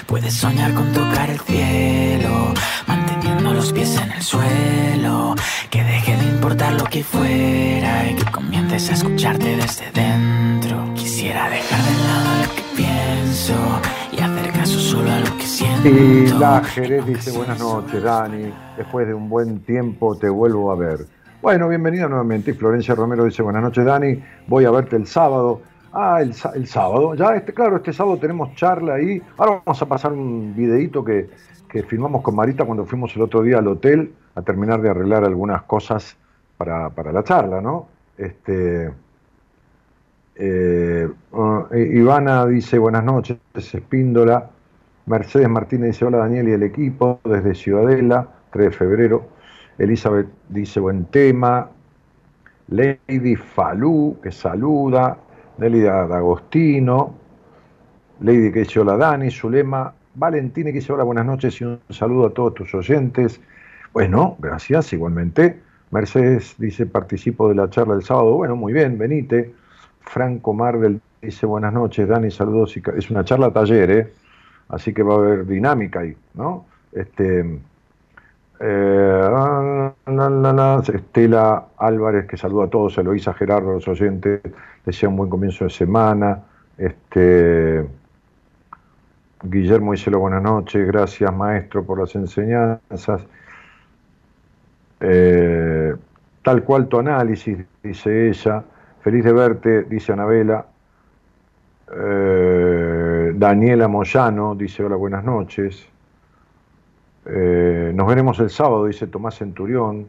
[0.07, 2.53] Puedes soñar con tocar el cielo,
[2.87, 5.35] manteniendo los pies en el suelo.
[5.71, 10.93] Que deje de importar lo que fuera y que comiences a escucharte desde dentro.
[10.95, 13.55] Quisiera dejar de lado lo que pienso
[14.13, 15.89] y hacer caso solo a lo que siento.
[15.89, 18.53] Y la Jerez dice buenas noches, Dani.
[18.77, 21.07] Después de un buen tiempo te vuelvo a ver.
[21.41, 22.55] Bueno, bienvenida nuevamente.
[22.55, 24.23] Florencia Romero dice buenas noches, Dani.
[24.47, 25.63] Voy a verte el sábado.
[25.93, 26.35] Ah, el,
[26.67, 27.15] sábado.
[27.15, 29.21] Ya, este, claro, este sábado tenemos charla ahí.
[29.37, 31.29] Ahora vamos a pasar un videíto que,
[31.69, 35.25] que filmamos con Marita cuando fuimos el otro día al hotel a terminar de arreglar
[35.25, 36.17] algunas cosas
[36.57, 37.89] para, para la charla, ¿no?
[38.17, 38.91] Este,
[40.37, 44.49] eh, ah, I- Ivana dice buenas noches, Espíndola.
[45.05, 49.27] Mercedes Martínez dice hola Daniel y el equipo desde Ciudadela, 3 de febrero.
[49.79, 51.69] Elizabeth dice buen tema.
[52.69, 55.19] Lady Falú, que saluda.
[55.63, 57.15] Nelly D'Agostino.
[58.21, 59.31] Lady que dice hola Dani.
[59.31, 59.95] Zulema.
[60.15, 63.41] Valentina que dice hola buenas noches y un saludo a todos tus oyentes.
[63.93, 65.61] Bueno, gracias igualmente.
[65.93, 68.35] Mercedes dice participo de la charla del sábado.
[68.35, 69.55] Bueno, muy bien, venite.
[70.01, 72.77] Franco Marvel dice buenas noches, Dani, saludos.
[72.97, 74.13] Es una charla taller, ¿eh?
[74.69, 76.67] así que va a haber dinámica ahí, ¿no?
[76.91, 77.61] Este,
[78.65, 84.41] eh, la, la, la, Estela Álvarez, que saluda a todos, Eloísa Gerardo, los oyentes,
[84.87, 86.45] desea un buen comienzo de semana.
[86.79, 87.85] Este,
[89.43, 93.27] Guillermo dice buenas noches, gracias maestro por las enseñanzas.
[95.01, 95.97] Eh,
[96.43, 98.63] tal cual tu análisis, dice ella.
[99.01, 100.67] Feliz de verte, dice Anabela.
[101.93, 105.92] Eh, Daniela Moyano dice hola, buenas noches.
[107.27, 110.09] Eh, nos veremos el sábado, dice Tomás Centurión,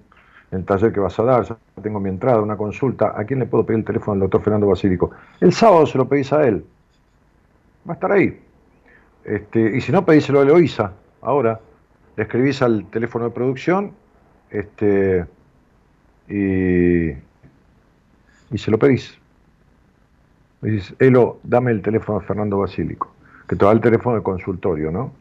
[0.52, 1.44] en el taller que vas a dar.
[1.44, 3.14] Ya tengo mi entrada, una consulta.
[3.16, 5.12] ¿A quién le puedo pedir el teléfono al doctor Fernando Basílico?
[5.40, 6.66] El sábado se lo pedís a él.
[7.88, 8.40] Va a estar ahí.
[9.26, 10.94] Este, y si no, pedíselo a Eloísa.
[11.22, 11.60] Ahora,
[12.16, 13.92] le escribís al teléfono de producción
[14.50, 15.26] este,
[16.28, 19.18] y, y se lo pedís.
[20.62, 23.12] Dices, Elo, dame el teléfono de Fernando Basílico,
[23.48, 25.12] que te da el teléfono de consultorio, ¿no?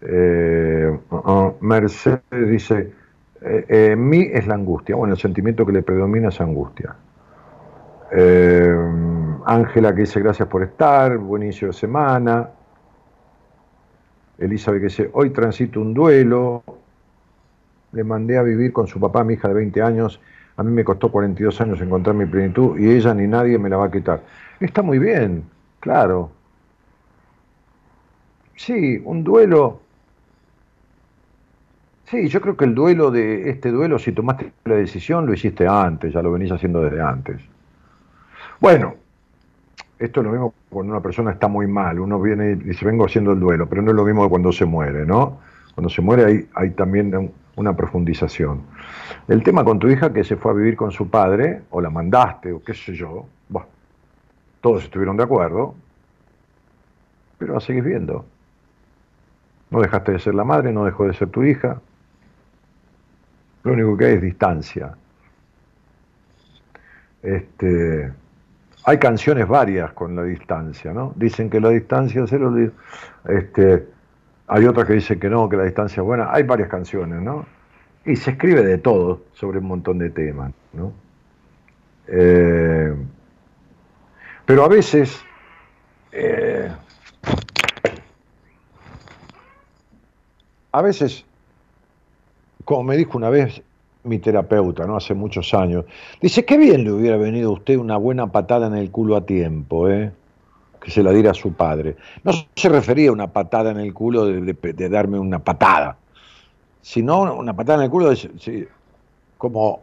[0.00, 2.92] Eh, uh, uh, Mercedes dice,
[3.40, 6.96] eh, eh, en mí es la angustia, bueno, el sentimiento que le predomina es angustia.
[8.12, 8.74] Eh,
[9.44, 12.50] Ángela que dice gracias por estar, buen inicio de semana.
[14.38, 16.62] Elizabeth que dice, hoy transito un duelo,
[17.92, 20.20] le mandé a vivir con su papá mi hija de 20 años,
[20.56, 23.76] a mí me costó 42 años encontrar mi plenitud y ella ni nadie me la
[23.76, 24.22] va a quitar.
[24.60, 25.44] Está muy bien,
[25.80, 26.30] claro.
[28.56, 29.85] Sí, un duelo
[32.10, 35.66] Sí, yo creo que el duelo de este duelo, si tomaste la decisión, lo hiciste
[35.66, 37.40] antes, ya lo venís haciendo desde antes.
[38.60, 38.94] Bueno,
[39.98, 43.06] esto es lo mismo cuando una persona está muy mal, uno viene y dice, vengo
[43.06, 45.40] haciendo el duelo, pero no es lo mismo que cuando se muere, ¿no?
[45.74, 48.62] Cuando se muere hay, hay también una profundización.
[49.26, 51.90] El tema con tu hija que se fue a vivir con su padre, o la
[51.90, 53.26] mandaste, o qué sé yo,
[54.60, 55.74] todos estuvieron de acuerdo,
[57.38, 58.24] pero la seguís viendo.
[59.70, 61.80] No dejaste de ser la madre, no dejó de ser tu hija.
[63.66, 64.94] Lo único que hay es distancia.
[67.20, 68.12] Este,
[68.84, 71.12] hay canciones varias con la distancia, ¿no?
[71.16, 72.72] Dicen que la distancia es el
[73.28, 73.88] este,
[74.46, 76.28] hay otras que dicen que no, que la distancia es buena.
[76.32, 77.44] Hay varias canciones, ¿no?
[78.04, 80.92] Y se escribe de todo sobre un montón de temas, ¿no?
[82.06, 82.94] Eh,
[84.44, 85.24] pero a veces
[86.12, 86.70] eh,
[90.70, 91.24] a veces,
[92.66, 93.62] como me dijo una vez
[94.02, 94.96] mi terapeuta, ¿no?
[94.96, 95.84] Hace muchos años,
[96.20, 99.24] dice, qué bien le hubiera venido a usted una buena patada en el culo a
[99.24, 100.12] tiempo, ¿eh?
[100.80, 101.96] Que se la diera a su padre.
[102.24, 105.96] No se refería a una patada en el culo de, darme una patada,
[106.82, 108.68] sino una patada en el culo de,
[109.38, 109.82] como,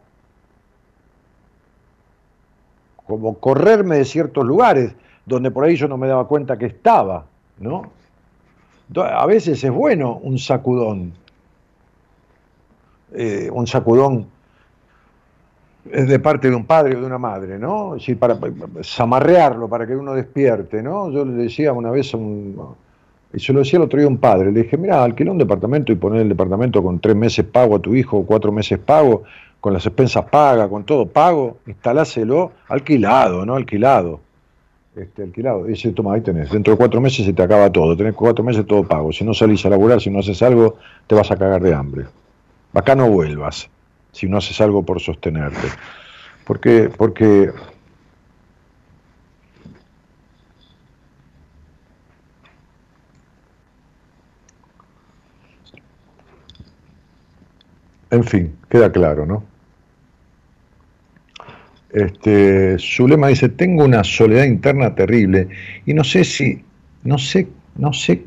[3.06, 4.94] como correrme de ciertos lugares
[5.26, 7.26] donde por ahí yo no me daba cuenta que estaba,
[7.60, 7.92] ¿no?
[8.96, 11.14] A veces es bueno un sacudón,
[13.14, 14.28] eh, un sacudón
[15.86, 17.96] de parte de un padre o de una madre, ¿no?
[17.96, 18.38] Es para,
[18.82, 21.12] zamarrearlo, para que uno despierte, ¿no?
[21.12, 22.56] Yo le decía una vez a un,
[23.34, 25.38] y se lo decía el otro día a un padre, le dije, mira, alquila un
[25.38, 29.24] departamento y poner el departamento con tres meses pago a tu hijo, cuatro meses pago,
[29.60, 33.56] con las expensas pagas, con todo pago, instaláselo alquilado, ¿no?
[33.56, 34.20] Alquilado
[34.96, 35.66] este, alquilado.
[35.66, 38.66] Dice, toma, ahí tenés, dentro de cuatro meses se te acaba todo, tenés cuatro meses
[38.66, 39.12] todo pago.
[39.12, 42.06] Si no salís a laburar, si no haces algo, te vas a cagar de hambre.
[42.74, 43.70] Acá no vuelvas,
[44.12, 45.68] si no haces algo por sostenerte.
[46.46, 47.52] Porque, porque
[58.14, 59.44] En fin, queda claro, ¿no?
[61.90, 65.48] Este, Zulema dice, tengo una soledad interna terrible
[65.88, 66.64] y no sé si,
[67.04, 68.24] no sé, no sé,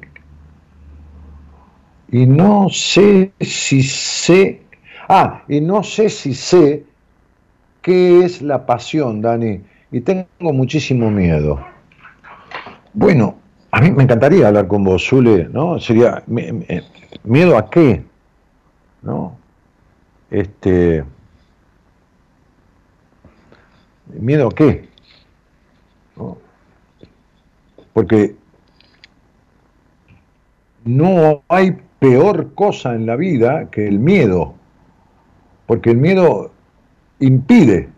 [2.11, 4.63] y no sé si sé,
[5.09, 6.85] ah, y no sé si sé
[7.83, 11.65] qué es la pasión, Dani, y tengo muchísimo miedo.
[12.93, 13.37] Bueno,
[13.71, 15.79] a mí me encantaría hablar con vos, Zule, ¿no?
[15.79, 16.23] Sería,
[17.25, 18.03] ¿miedo a qué?
[19.03, 19.37] ¿No?
[20.31, 21.05] Este
[24.13, 24.89] ¿Miedo a qué?
[27.93, 28.37] Porque
[30.85, 34.55] no hay peor cosa en la vida que el miedo,
[35.67, 36.51] porque el miedo
[37.21, 37.89] impide.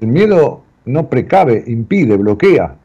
[0.00, 2.76] El miedo no precave, impide, bloquea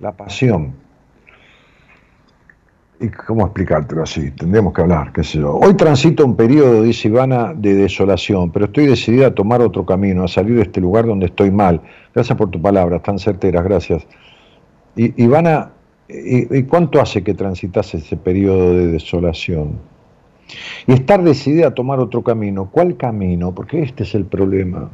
[0.00, 0.72] la pasión.
[3.02, 4.30] ¿Y cómo explicártelo así?
[4.32, 5.56] Tendríamos que hablar, qué sé yo.
[5.56, 10.24] Hoy transito un periodo, dice Ivana, de desolación, pero estoy decidida a tomar otro camino,
[10.24, 11.80] a salir de este lugar donde estoy mal.
[12.14, 14.06] Gracias por tus palabras, tan certeras, gracias.
[15.00, 15.70] Y, Ivana,
[16.10, 19.78] ¿y, cuánto hace que transitas ese periodo de desolación?
[20.86, 22.68] Y estar decidida a tomar otro camino.
[22.70, 23.54] ¿Cuál camino?
[23.54, 24.90] Porque este es el problema.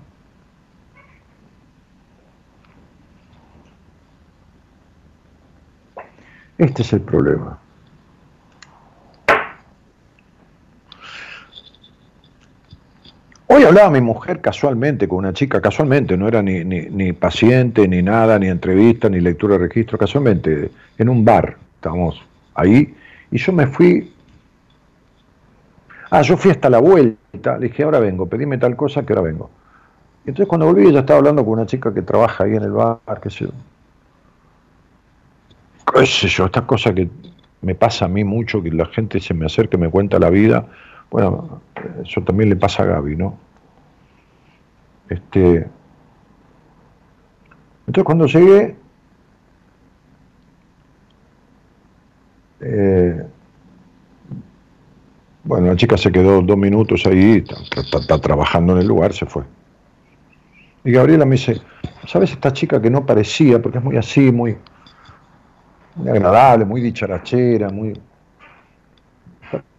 [6.56, 7.58] Este es el problema.
[13.48, 18.02] Hoy hablaba mi mujer casualmente con una chica, casualmente, no era ni, ni, paciente, ni
[18.02, 22.20] nada, ni entrevista, ni lectura de registro, casualmente, en un bar, estábamos
[22.54, 22.92] ahí,
[23.30, 24.12] y yo me fui,
[26.10, 29.22] ah, yo fui hasta la vuelta, le dije, ahora vengo, pedime tal cosa que ahora
[29.22, 29.48] vengo.
[30.24, 32.72] Y entonces cuando volví ella estaba hablando con una chica que trabaja ahí en el
[32.72, 33.50] bar, qué sé yo.
[35.94, 37.08] Qué sé yo, esta cosa que
[37.62, 40.30] me pasa a mí mucho, que la gente se me acerca y me cuenta la
[40.30, 40.66] vida,
[41.12, 41.60] bueno,
[42.02, 43.38] eso también le pasa a Gaby, ¿no?
[45.08, 45.68] Este,
[47.86, 48.76] entonces cuando llegué,
[52.60, 53.26] eh,
[55.44, 57.44] bueno, la chica se quedó dos minutos ahí,
[57.76, 59.44] está, trabajando en el lugar, se fue.
[60.84, 61.60] Y Gabriela me dice,
[62.06, 64.56] ¿sabes esta chica que no parecía, porque es muy así, muy,
[65.94, 67.92] muy agradable, muy dicharachera, muy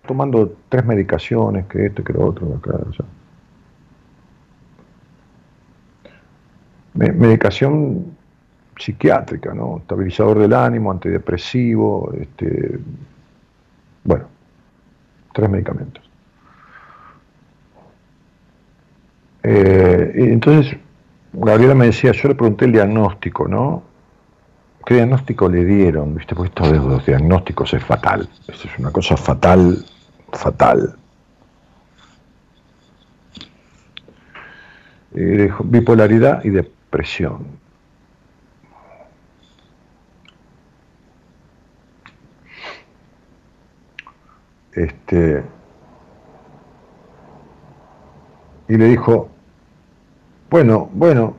[0.07, 2.79] tomando tres medicaciones, que esto, que lo otro, acá,
[6.93, 8.17] medicación
[8.79, 9.77] psiquiátrica, ¿no?
[9.77, 12.79] Estabilizador del ánimo, antidepresivo, este,
[14.03, 14.25] bueno,
[15.33, 16.03] tres medicamentos.
[19.43, 20.77] Eh, entonces,
[21.33, 23.83] Gabriela me decía, yo le pregunté el diagnóstico, ¿no?
[24.85, 26.15] ¿Qué diagnóstico le dieron?
[26.15, 26.33] ¿Viste?
[26.33, 28.29] Porque esto de los diagnósticos es fatal.
[28.47, 29.85] Esto es una cosa fatal,
[30.33, 30.95] fatal.
[35.11, 37.45] Dijo, bipolaridad y depresión.
[44.73, 45.43] Este,
[48.67, 49.29] y le dijo,
[50.51, 51.35] bueno, bueno,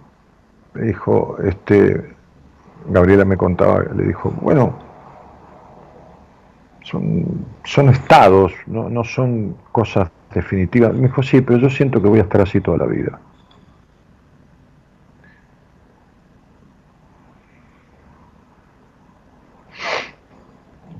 [0.75, 2.17] le dijo, este,
[2.89, 4.88] Gabriela me contaba, le dijo, bueno,
[6.91, 10.95] son, son estados, no, no son cosas definitivas.
[10.95, 13.19] Me dijo, sí, pero yo siento que voy a estar así toda la vida.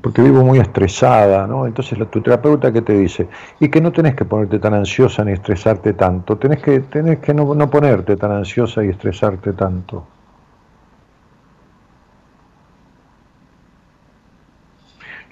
[0.01, 1.67] porque vivo muy estresada, ¿no?
[1.67, 3.29] Entonces tu terapeuta que te dice,
[3.61, 7.35] y que no tenés que ponerte tan ansiosa ni estresarte tanto, tenés que, tenés que
[7.35, 10.07] no, no ponerte tan ansiosa y estresarte tanto.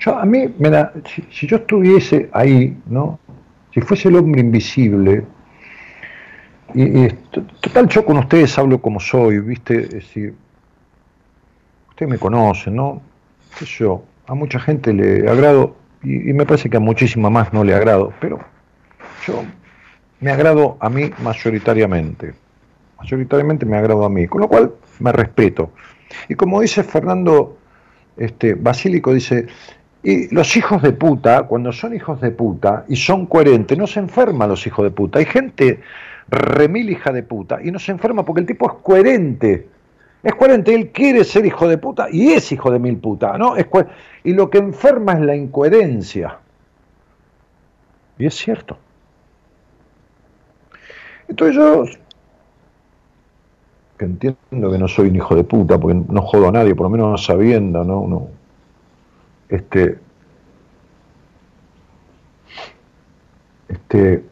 [0.07, 0.71] Yo, a mí, me
[1.31, 3.19] si, yo estuviese ahí, ¿no?
[3.75, 5.25] Si fuese el hombre invisible,
[6.75, 7.09] y,
[7.61, 9.83] total yo con ustedes hablo como soy, ¿viste?
[9.83, 10.35] Es decir,
[11.91, 13.03] ustedes me conocen, ¿no?
[13.59, 14.05] ¿Qué yo?
[14.29, 18.13] a mucha gente le agrado y, me parece que a muchísima más no le agrado,
[18.21, 18.39] pero
[19.27, 19.45] yo
[20.21, 22.35] me agrado a mí mayoritariamente.
[22.99, 25.73] Mayoritariamente me agrado a mí, con lo cual me respeto.
[26.29, 27.59] Y como dice Fernando
[28.17, 29.47] este, Basílico, dice,
[30.09, 33.99] y los hijos de puta, cuando son hijos de puta y son coherentes, no se
[33.99, 35.19] enferman los hijos de puta.
[35.19, 35.81] Hay gente
[36.29, 39.67] remil hija de puta y no se enferma porque el tipo es coherente
[40.23, 43.57] es coherente, él quiere ser hijo de puta y es hijo de mil puta, ¿no?
[43.57, 43.67] Es
[44.25, 46.39] y lo que enferma es la incoherencia.
[48.19, 48.77] Y es cierto.
[51.29, 51.85] Entonces yo,
[53.97, 56.87] que entiendo que no soy un hijo de puta, porque no jodo a nadie, por
[56.87, 58.09] lo menos sabiendo, ¿no?
[58.09, 58.29] no
[59.49, 59.99] este,
[63.69, 64.25] este,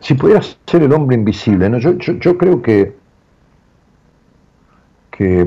[0.00, 1.78] si pudiera ser el hombre invisible, ¿no?
[1.78, 2.98] yo, yo creo que
[5.18, 5.44] que,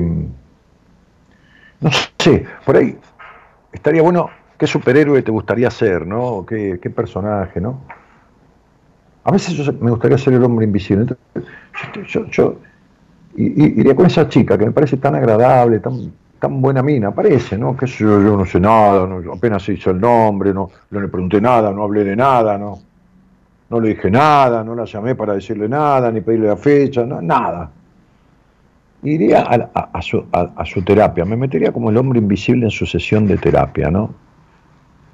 [1.80, 2.94] no sé, por ahí
[3.72, 6.44] estaría bueno, ¿qué superhéroe te gustaría ser, no?
[6.46, 7.80] ¿Qué, personaje, no?
[9.24, 11.16] A veces yo, me gustaría ser el hombre invisible.
[12.06, 12.58] yo, yo,
[13.34, 16.12] iría con esa chica que me parece tan agradable, tan,
[16.42, 17.76] tan buena mina, parece, ¿no?
[17.76, 21.40] Que yo, yo no sé nada, no, apenas hizo el nombre, no, no le pregunté
[21.40, 22.80] nada, no hablé de nada, no,
[23.70, 27.70] no le dije nada, no la llamé para decirle nada, ni pedirle la fecha, nada
[29.04, 33.90] iría a, su, terapia, me metería como el hombre invisible en su sesión de terapia,
[33.90, 34.12] ¿no?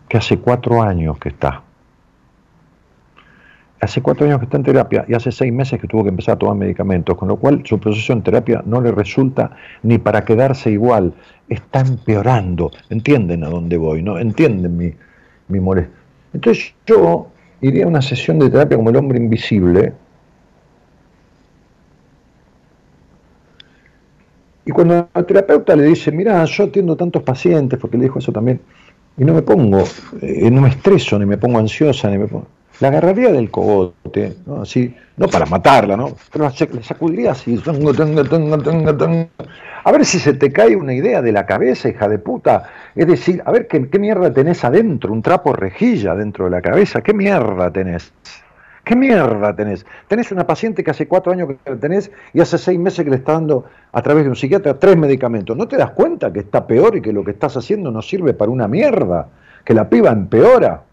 [0.08, 1.62] Que hace cuatro años que está.
[3.80, 6.34] Hace cuatro años que está en terapia y hace seis meses que tuvo que empezar
[6.34, 9.52] a tomar medicamentos, con lo cual su proceso en terapia no le resulta
[9.82, 11.14] ni para quedarse igual,
[11.48, 12.72] está empeorando.
[12.90, 14.02] ¿Entienden a dónde voy?
[14.02, 14.18] ¿No?
[14.18, 14.92] ¿Entienden mi,
[15.48, 15.94] mi molestia?
[16.34, 17.28] Entonces yo
[17.60, 19.94] iría a una sesión de terapia como el hombre invisible,
[24.68, 28.32] Y cuando el terapeuta le dice, mira, yo atiendo tantos pacientes, porque le dijo eso
[28.32, 28.60] también,
[29.16, 29.82] y no me pongo,
[30.20, 32.46] eh, no me estreso, ni me pongo ansiosa, ni me pongo...
[32.80, 34.62] La agarraría del cogote, ¿no?
[34.62, 36.12] Así, no para matarla, ¿no?
[36.32, 37.60] Pero la sacudiría así,
[39.84, 42.70] a ver si se te cae una idea de la cabeza, hija de puta.
[42.94, 46.60] Es decir, a ver qué, qué mierda tenés adentro, un trapo rejilla dentro de la
[46.60, 48.12] cabeza, qué mierda tenés.
[48.88, 49.84] ¿Qué mierda tenés?
[50.06, 53.10] Tenés una paciente que hace cuatro años que la tenés y hace seis meses que
[53.10, 55.54] le está dando a través de un psiquiatra tres medicamentos.
[55.54, 58.32] ¿No te das cuenta que está peor y que lo que estás haciendo no sirve
[58.32, 59.28] para una mierda?
[59.62, 60.84] Que la piba empeora.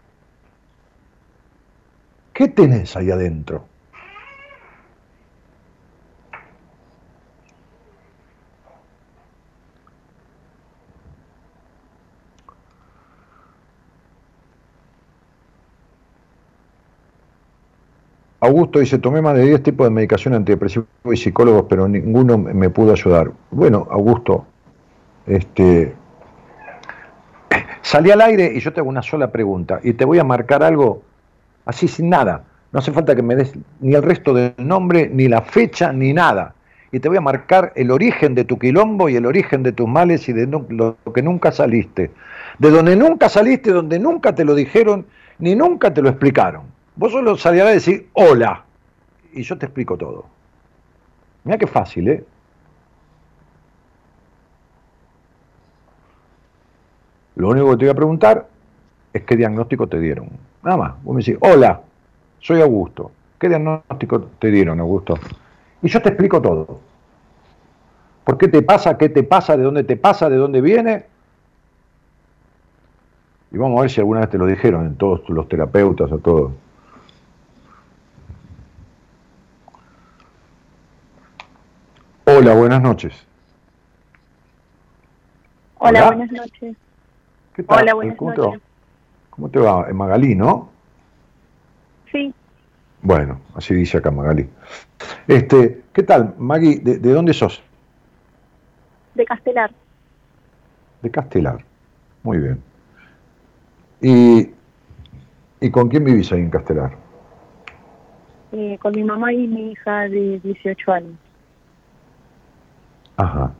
[2.36, 3.64] ¿Qué tenés ahí adentro?
[18.40, 22.68] Augusto dice, tomé más de 10 tipos de medicación antidepresiva y psicólogos, pero ninguno me
[22.68, 23.32] pudo ayudar.
[23.50, 24.44] Bueno, Augusto,
[25.26, 25.94] este,
[27.80, 30.62] salí al aire y yo te hago una sola pregunta y te voy a marcar
[30.62, 31.02] algo
[31.66, 32.44] así sin nada.
[32.72, 36.12] No hace falta que me des ni el resto del nombre, ni la fecha, ni
[36.12, 36.54] nada.
[36.90, 39.86] Y te voy a marcar el origen de tu quilombo y el origen de tus
[39.86, 42.10] males y de lo que nunca saliste.
[42.58, 45.04] De donde nunca saliste, donde nunca te lo dijeron,
[45.38, 46.62] ni nunca te lo explicaron.
[46.94, 48.64] Vos solo salirás a decir hola
[49.32, 50.26] y yo te explico todo.
[51.44, 52.24] Mira qué fácil, ¿eh?
[57.36, 58.48] Lo único que te voy a preguntar
[59.12, 60.45] es qué diagnóstico te dieron.
[60.66, 60.94] Nada más.
[61.04, 61.80] Vos me decís, hola,
[62.40, 63.12] soy Augusto.
[63.38, 65.14] ¿Qué diagnóstico te dieron, Augusto?
[65.80, 66.80] Y yo te explico todo.
[68.24, 68.98] ¿Por qué te pasa?
[68.98, 69.56] ¿Qué te pasa?
[69.56, 70.28] ¿De dónde te pasa?
[70.28, 71.06] ¿De dónde viene?
[73.52, 76.18] Y vamos a ver si alguna vez te lo dijeron en todos los terapeutas o
[76.18, 76.52] todos.
[82.24, 83.24] Hola, buenas noches.
[85.78, 86.76] Hola, buenas noches.
[87.54, 87.82] ¿Qué tal?
[87.82, 88.65] Hola, buenas ¿Cómo, noches.
[89.36, 89.86] ¿Cómo te va?
[89.88, 90.70] En Magalí, ¿no?
[92.10, 92.32] Sí,
[93.02, 94.48] Bueno, así dice acá Magalí.
[95.28, 96.76] Este, ¿Qué tal, Magui?
[96.76, 97.62] ¿De, de dónde sos?
[99.14, 99.70] de Castelar.
[101.02, 101.64] De Castelar.
[102.22, 102.62] Muy bien.
[104.02, 104.50] ¿Y,
[105.60, 106.92] ¿Y con quién vivís ahí en Castelar?
[108.52, 111.18] eh, con mi mamá y mi hija de 18 años.
[113.16, 113.52] Ajá.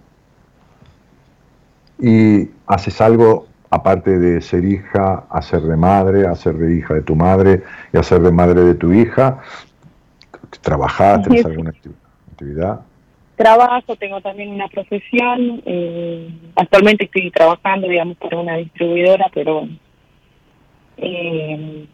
[1.99, 7.14] ¿Y haces algo aparte de ser hija, hacer de madre, hacer de hija de tu
[7.17, 7.62] madre
[7.93, 9.39] y hacer de madre de tu hija?
[10.61, 11.23] ¿Trabajás?
[11.23, 11.93] ¿Tenés alguna acti-
[12.33, 12.81] actividad?
[13.37, 15.62] Trabajo, tengo también una profesión.
[15.67, 19.69] eh, actualmente estoy trabajando, digamos, para una distribuidora, pero.
[20.97, 21.87] Eh,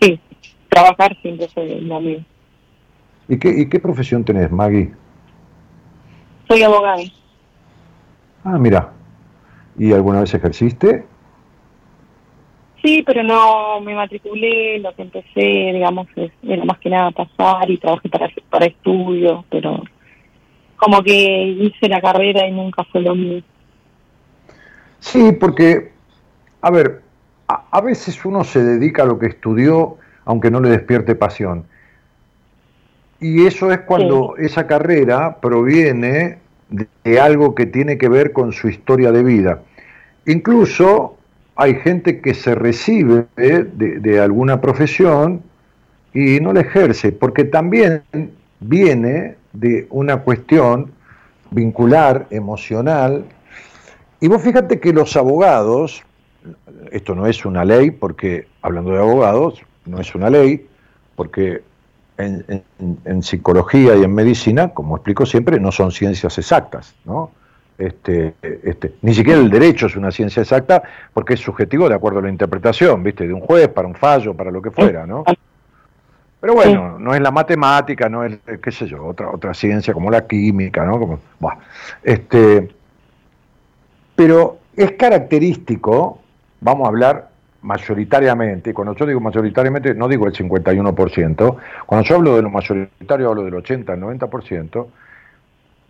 [0.00, 0.18] sí,
[0.70, 2.24] trabajar siempre fue lo mío.
[3.28, 4.90] ¿Y qué, ¿Y qué profesión tenés, Maggie?
[6.48, 7.02] Soy abogada.
[8.44, 8.90] Ah, mira.
[9.78, 11.04] ¿Y alguna vez ejerciste?
[12.82, 16.06] Sí, pero no me matriculé, lo que empecé, digamos,
[16.42, 19.82] era más que nada pasar y trabajé para, para estudios, pero
[20.76, 23.42] como que hice la carrera y nunca fue lo mío.
[25.00, 25.92] Sí, porque,
[26.60, 27.02] a ver,
[27.48, 29.98] a, a veces uno se dedica a lo que estudió
[30.28, 31.64] aunque no le despierte pasión.
[33.18, 38.52] Y eso es cuando esa carrera proviene de, de algo que tiene que ver con
[38.52, 39.62] su historia de vida.
[40.28, 41.16] Incluso
[41.56, 45.42] hay gente que se recibe de, alguna profesión
[46.12, 48.02] y no la ejerce, porque también
[48.60, 50.92] viene de una cuestión
[51.50, 53.24] vincular, emocional,
[54.20, 56.02] y vos fíjate que los abogados,
[56.92, 60.66] esto no es una ley, porque hablando de abogados, no es una ley,
[61.16, 61.62] porque
[62.18, 62.44] en-
[63.06, 67.30] en psicología y en medicina, como explico siempre, no son ciencias exactas, ¿no?
[67.78, 70.82] Este, este, ni siquiera el derecho es una ciencia exacta,
[71.14, 73.26] porque es subjetivo de acuerdo a la interpretación, ¿viste?
[73.26, 75.24] De un juez, para un fallo, para lo que fuera, ¿no?
[76.40, 80.10] Pero bueno, no es la matemática, no es, qué sé yo, otra, otra ciencia como
[80.10, 80.98] la química, ¿no?
[80.98, 81.20] Como,
[82.02, 82.68] este,
[84.16, 86.20] pero es característico,
[86.60, 87.30] vamos a hablar
[87.62, 91.56] mayoritariamente, y cuando yo digo mayoritariamente no digo el 51%,
[91.86, 94.86] cuando yo hablo de lo mayoritario hablo del 80, el 90%,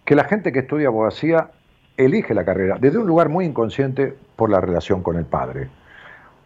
[0.05, 1.49] que la gente que estudia abogacía
[1.99, 5.68] elige la carrera desde un lugar muy inconsciente por la relación con el padre.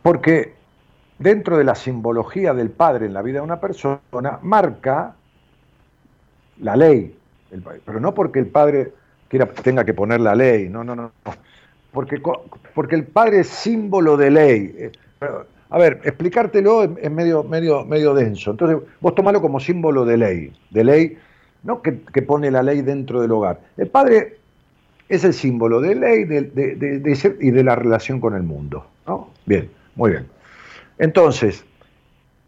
[0.02, 0.54] Porque
[1.18, 4.00] dentro de la simbología del padre en la vida de una persona
[4.42, 5.14] marca
[6.60, 7.16] la ley,
[7.84, 8.92] pero no porque el padre
[9.28, 11.12] quiera, tenga que poner la ley, no, no, no.
[11.92, 12.20] Porque,
[12.74, 14.74] porque el padre es símbolo de ley.
[14.76, 14.92] Eh,
[15.70, 18.50] A ver, explicártelo es medio, medio, medio denso.
[18.50, 21.18] Entonces, vos tomalo como símbolo de ley, de ley,
[21.62, 23.60] no que, que pone la ley dentro del hogar.
[23.78, 24.41] El padre
[25.12, 28.86] es el símbolo de ley de, y de la relación con el mundo.
[29.44, 30.26] Bien, muy bien.
[30.98, 31.66] Entonces,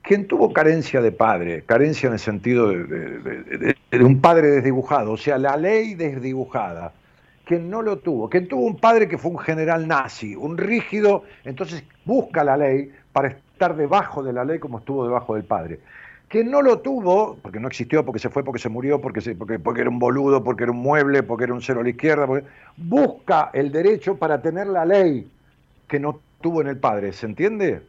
[0.00, 5.36] quien tuvo carencia de padre, carencia en el sentido de un padre desdibujado, o sea,
[5.36, 6.92] la ley desdibujada,
[7.44, 11.24] quien no lo tuvo, quien tuvo un padre que fue un general nazi, un rígido,
[11.44, 15.80] entonces busca la ley para estar debajo de la ley como estuvo debajo del padre.
[16.34, 19.36] Quien no lo tuvo, porque no existió, porque se fue, porque se murió, porque, se-
[19.36, 21.90] porque, porque era un boludo, porque era un mueble, porque era un cero a la
[21.90, 22.44] izquierda, porque-
[22.76, 25.30] busca el derecho para tener la ley
[25.86, 27.82] que no tuvo en el padre, ¿se entiende?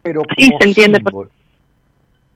[0.00, 1.30] Pero Sí, como se entiende, símbolo,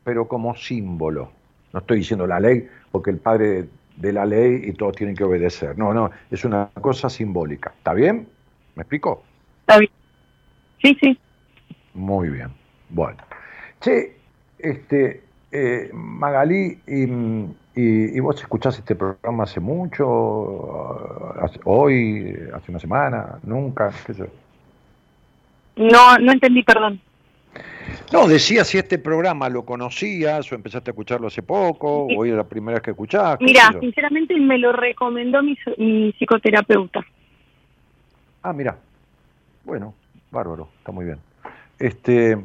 [0.05, 1.31] pero como símbolo.
[1.73, 3.65] No estoy diciendo la ley porque el padre
[3.97, 5.79] de la ley y todos tienen que obedecer.
[5.79, 7.73] No, no, es una cosa simbólica.
[7.79, 8.29] ¿Está bien?
[8.75, 9.23] ¿Me explico?
[9.61, 9.91] ¿Está bien?
[10.83, 11.19] Sí, sí.
[11.95, 12.49] Muy bien.
[12.91, 13.17] Bueno.
[13.81, 14.23] Che,
[14.65, 21.35] este, eh, Magalí, y, y- y vos escuchás este programa hace mucho?
[21.41, 22.35] Hace- ¿Hoy?
[22.55, 23.39] ¿Hace una semana?
[23.43, 23.93] ¿Nunca?
[24.07, 24.27] ¿Qué sé yo?
[25.77, 27.01] No, no entendí, perdón.
[28.13, 32.31] No, decía si este programa lo conocías o empezaste a escucharlo hace poco, o hoy
[32.31, 33.37] es la primera vez que escuchás.
[33.41, 37.05] Mira, sinceramente me lo recomendó mi, mi psicoterapeuta.
[38.43, 38.77] Ah, mira.
[39.65, 39.95] Bueno,
[40.31, 41.19] bárbaro, está muy bien.
[41.79, 42.39] Este.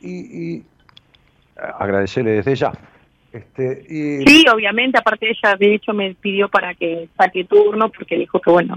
[0.00, 0.62] Y, y
[1.56, 2.72] agradecerle desde ya.
[3.32, 8.16] Este, y, Sí, obviamente, aparte ella de hecho me pidió para que saque turno porque
[8.16, 8.76] dijo que bueno,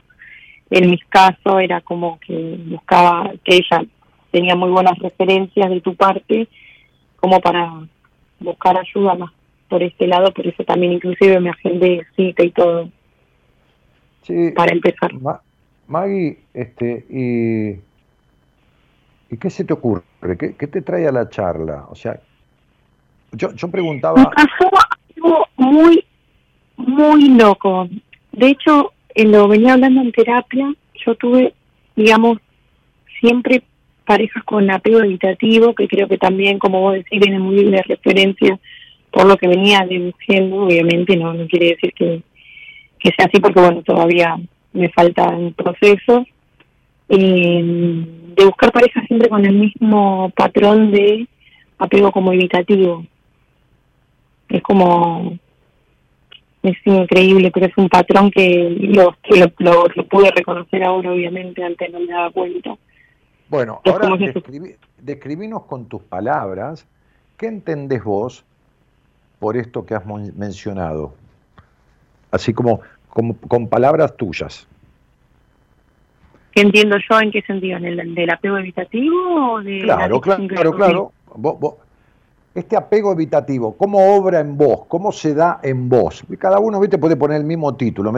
[0.69, 3.85] en mis casos era como que buscaba que ella
[4.31, 6.47] tenía muy buenas referencias de tu parte
[7.19, 7.71] como para
[8.39, 9.31] buscar ayuda más
[9.67, 12.89] por este lado, por eso también inclusive me agendé cita y todo.
[14.23, 15.11] Sí, para empezar.
[15.87, 17.79] Maggie, este, y,
[19.29, 20.03] ¿y qué se te ocurre?
[20.37, 21.85] ¿Qué, ¿Qué, te trae a la charla?
[21.89, 22.19] O sea,
[23.31, 24.17] yo, yo preguntaba...
[24.17, 24.69] Me pasó
[25.15, 26.03] algo muy,
[26.77, 27.87] muy loco.
[28.31, 30.73] De hecho, en lo venía hablando en terapia,
[31.05, 31.53] yo tuve,
[31.95, 32.39] digamos,
[33.19, 33.63] siempre
[34.05, 38.59] parejas con apego evitativo, que creo que también, como vos decís, viene muy de referencia
[39.11, 42.21] por lo que venía deduciendo, obviamente no, no quiere decir que,
[42.99, 44.37] que sea así, porque bueno, todavía
[44.73, 46.25] me falta un proceso,
[47.09, 48.05] eh,
[48.39, 51.27] de buscar parejas siempre con el mismo patrón de
[51.77, 53.05] apego como evitativo.
[54.47, 55.37] Es como,
[56.63, 59.51] es increíble, pero es un patrón que lo, que lo,
[59.95, 62.75] lo, pude reconocer ahora, obviamente, antes no me daba cuenta.
[63.49, 64.09] Bueno, ahora
[64.99, 66.85] describinos con tus palabras,
[67.37, 68.45] ¿qué entendés vos
[69.39, 71.13] por esto que has mencionado?
[72.31, 74.67] Así como, como con palabras tuyas.
[76.59, 77.77] ¿Qué entiendo yo en qué sentido?
[77.77, 81.77] ¿En el del apego evitativo o de Claro, claro, claro, claro.
[82.53, 84.81] este apego evitativo, ¿cómo obra en vos?
[84.89, 86.21] ¿Cómo se da en vos?
[86.37, 86.97] Cada uno ¿viste?
[86.97, 88.11] puede poner el mismo título.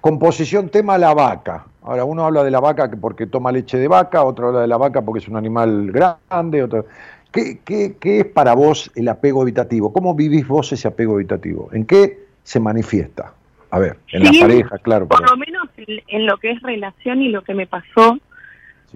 [0.00, 1.64] Composición tema la vaca.
[1.84, 4.78] Ahora, uno habla de la vaca porque toma leche de vaca, otro habla de la
[4.78, 6.86] vaca porque es un animal grande, otro...
[7.30, 9.92] ¿Qué, qué, qué es para vos el apego evitativo?
[9.92, 11.68] ¿Cómo vivís vos ese apego evitativo?
[11.72, 13.35] ¿En qué se manifiesta?
[13.70, 15.08] A ver, en la pareja, claro.
[15.08, 18.18] Por lo menos en, lo que es relación y lo que me pasó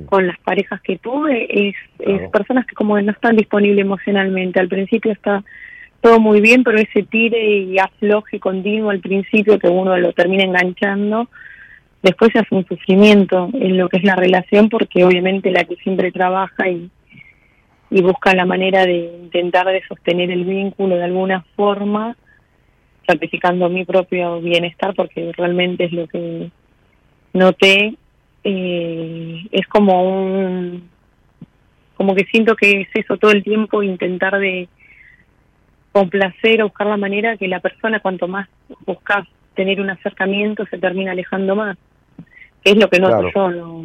[0.06, 4.60] con las parejas que tuve, es, es, personas que como no están disponibles emocionalmente.
[4.60, 5.44] Al principio está
[6.00, 10.44] todo muy bien, pero ese tire y afloje continuo al principio que uno lo termina
[10.44, 11.28] enganchando,
[12.02, 15.76] después se hace un sufrimiento en lo que es la relación, porque obviamente la que
[15.76, 16.90] siempre trabaja y,
[17.90, 22.16] y busca la manera de intentar de sostener el vínculo de alguna forma,
[23.10, 26.50] sacrificando mi propio bienestar, porque realmente es lo que
[27.32, 27.94] noté,
[28.44, 30.88] eh, es como un,
[31.96, 34.68] como que siento que es eso todo el tiempo, intentar de
[35.92, 38.48] complacer o buscar la manera que la persona cuanto más
[38.86, 41.76] busca tener un acercamiento se termina alejando más,
[42.62, 43.84] que es lo que noto yo, ¿no?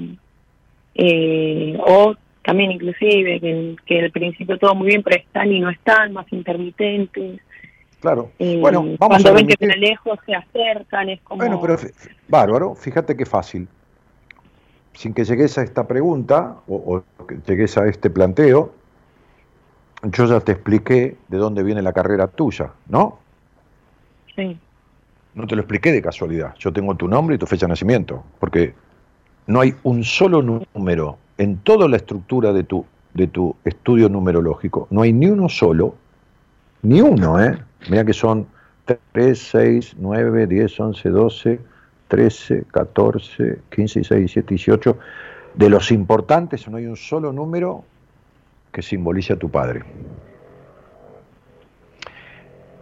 [0.93, 5.71] Eh, o también inclusive, que, que al principio todo muy bien, pero están y no
[5.71, 7.41] están, más intermitentes.
[8.06, 8.30] Claro.
[8.38, 11.39] Eh, bueno, vamos cuando ven que están lejos se acercan, es como...
[11.39, 11.76] Bueno, pero
[12.28, 13.68] bárbaro, fíjate qué fácil.
[14.93, 18.76] Sin que llegues a esta pregunta o, o que llegues a este planteo,
[20.03, 23.18] yo ya te expliqué de dónde viene la carrera tuya, ¿no?
[24.36, 24.56] Sí.
[25.34, 26.53] No te lo expliqué de casualidad.
[26.60, 28.76] Yo tengo tu nombre y tu fecha de nacimiento, porque
[29.47, 32.86] no hay un solo número en toda la estructura de tu,
[33.16, 35.95] de tu estudio numerológico, no hay ni uno solo,
[36.84, 37.58] ni uno, ¿eh?
[37.89, 38.47] Mira que son
[39.13, 41.59] 3, 6, 9, 10, 11, 12,
[42.07, 44.97] 13, 14, 15, 16, 17, 18.
[45.55, 47.83] De los importantes no hay un solo número
[48.71, 49.83] que simbolice a tu padre.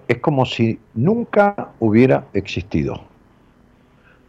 [0.07, 3.05] Es como si nunca hubiera existido.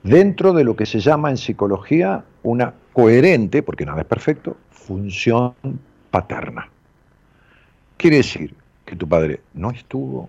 [0.02, 5.54] Dentro de lo que se llama en psicología una coherente, porque nada es perfecto, función
[6.10, 6.68] paterna.
[7.96, 8.54] Quiere decir
[8.84, 10.28] que tu padre no estuvo,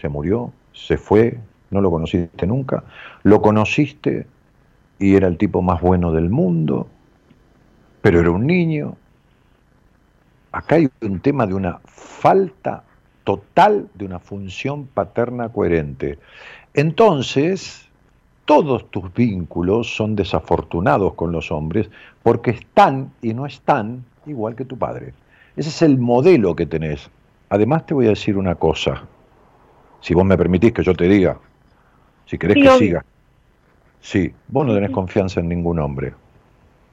[0.00, 1.38] se murió, se fue,
[1.70, 2.84] no lo conociste nunca,
[3.22, 4.26] lo conociste
[4.98, 6.88] y era el tipo más bueno del mundo,
[8.00, 8.96] pero era un niño.
[10.52, 12.84] Acá hay un tema de una falta
[13.24, 16.18] total de una función paterna coherente.
[16.74, 17.88] Entonces,
[18.44, 21.90] todos tus vínculos son desafortunados con los hombres
[22.22, 25.14] porque están y no están igual que tu padre.
[25.56, 27.10] Ese es el modelo que tenés.
[27.48, 29.04] Además te voy a decir una cosa,
[30.04, 31.38] si vos me permitís que yo te diga,
[32.26, 33.02] si querés que siga.
[34.02, 36.12] Sí, vos no tenés confianza en ningún hombre.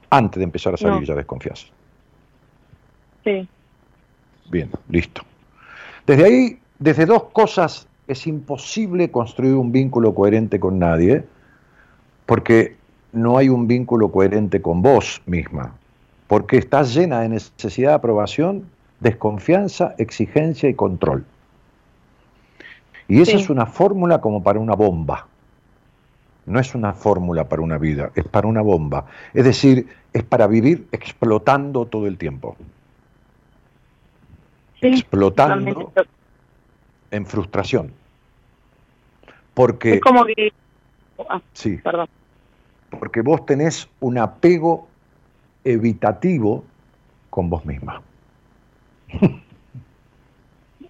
[0.08, 1.70] Antes de empezar a salir ya desconfías.
[3.22, 3.46] Sí.
[4.50, 5.20] Bien, listo.
[6.06, 11.22] Desde ahí, desde dos cosas, es imposible construir un vínculo coherente con nadie
[12.24, 12.76] porque
[13.12, 15.74] no hay un vínculo coherente con vos misma,
[16.28, 18.64] porque estás llena de necesidad de aprobación,
[19.00, 21.26] desconfianza, exigencia y control.
[23.12, 25.26] Y esa es una fórmula como para una bomba.
[26.46, 29.04] No es una fórmula para una vida, es para una bomba.
[29.34, 32.56] Es decir, es para vivir explotando todo el tiempo.
[34.80, 35.92] explotando
[37.10, 37.92] en frustración.
[39.52, 39.96] Porque...
[39.96, 40.50] Es como que...
[41.28, 41.76] Ah, sí.
[41.84, 42.08] Perdón.
[42.98, 44.88] porque vos tenés un apego
[45.64, 46.64] evitativo
[47.28, 48.00] con vos misma.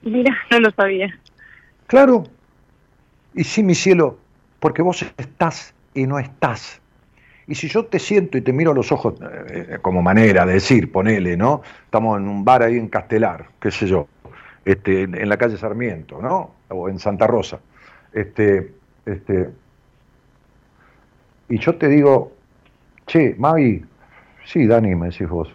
[0.03, 1.13] Mira, no lo sabía.
[1.93, 2.25] Claro.
[3.35, 4.17] Y sí, mi cielo,
[4.61, 6.81] porque vos estás y no estás.
[7.47, 10.55] Y si yo te siento y te miro a los ojos, eh, como manera de
[10.55, 11.61] decir, ponele, ¿no?
[11.85, 14.09] Estamos en un bar ahí en Castelar, qué sé yo,
[14.65, 16.55] este, en, la calle Sarmiento, ¿no?
[16.71, 17.61] O en Santa Rosa.
[18.15, 18.73] Este,
[19.05, 19.51] este,
[21.51, 22.33] y yo te digo,
[23.07, 23.85] che, Mavi,
[24.47, 25.55] sí, Dani, me decís vos,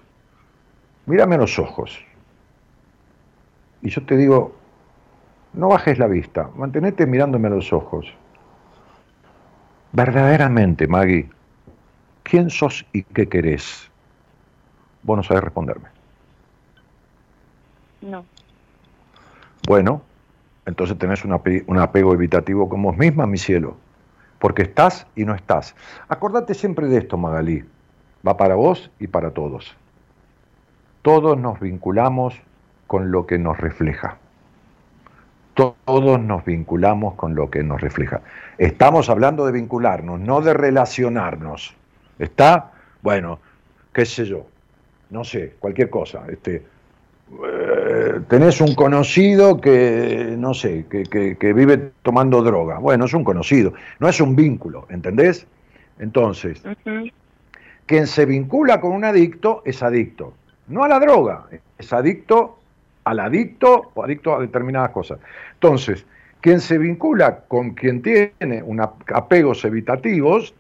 [1.08, 2.00] mírame a los ojos.
[3.82, 4.57] Y yo te digo,
[5.54, 8.14] no bajes la vista, mantenete mirándome a los ojos.
[9.92, 11.30] Verdaderamente, Maggie,
[12.24, 13.90] ¿quién sos y qué querés?
[15.04, 15.90] Vos no sabés responderme.
[18.02, 18.26] No.
[19.68, 20.02] Bueno,
[20.66, 21.34] entonces tenés un,
[21.80, 23.78] apego evitativo con vos misma, mi cielo,
[24.40, 25.76] porque estás y no estás.
[26.10, 27.64] Acordate siempre de esto, Magalí.
[28.28, 29.76] Va para vos y para todos.
[31.02, 32.36] Todos nos vinculamos
[32.86, 34.18] con lo que nos refleja.
[35.58, 38.22] Todos nos vinculamos con lo que nos refleja.
[38.60, 41.74] Estamos hablando de vincularnos, no de relacionarnos.
[42.20, 42.74] ¿Está?
[43.02, 43.40] Bueno,
[43.92, 44.46] qué sé yo,
[45.10, 46.26] no sé, cualquier cosa.
[46.30, 46.64] Este,
[47.44, 52.78] eh, tenés un conocido que, no sé, que, vive tomando droga.
[52.78, 55.48] Bueno, es un conocido, no es un vínculo, ¿entendés?
[55.98, 56.62] Entonces,
[57.88, 60.34] quien se vincula con un adicto es adicto,
[60.68, 61.48] no a la droga,
[61.80, 62.60] es adicto
[63.08, 65.20] al adicto o adicto a determinadas cosas.
[65.54, 66.06] Entonces,
[66.42, 68.64] quien se vincula con quien tiene
[69.14, 70.54] apegos evitativos,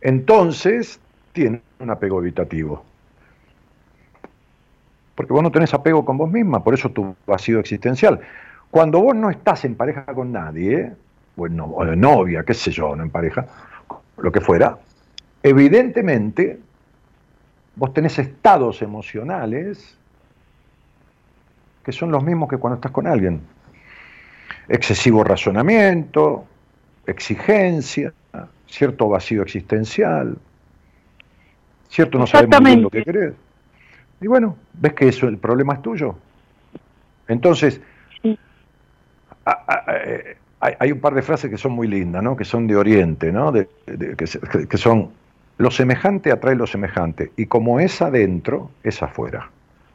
[0.00, 1.00] entonces
[1.32, 2.84] tiene un apego evitativo.
[5.14, 8.20] Porque vos no tenés apego con vos misma, por eso tu vacío existencial.
[8.70, 10.92] Cuando vos no estás en pareja con nadie,
[11.34, 13.46] bueno, o de novia, qué sé yo, no en pareja,
[14.18, 14.78] lo que fuera,
[15.42, 16.60] evidentemente
[17.76, 19.97] vos tenés estados emocionales
[21.88, 23.40] que son los mismos que cuando estás con alguien.
[24.68, 26.44] Excesivo razonamiento,
[27.06, 28.12] exigencia,
[28.66, 30.36] cierto vacío existencial,
[31.88, 33.32] cierto no sabemos bien lo que querés.
[34.20, 36.14] Y bueno, ves que eso el problema es tuyo.
[37.26, 37.80] Entonces,
[40.60, 42.36] hay un par de frases que son muy lindas, ¿no?
[42.36, 43.50] que son de Oriente, ¿no?
[43.50, 43.66] que,
[44.68, 45.08] que son,
[45.56, 49.48] lo semejante atrae lo semejante, y como es adentro, es afuera.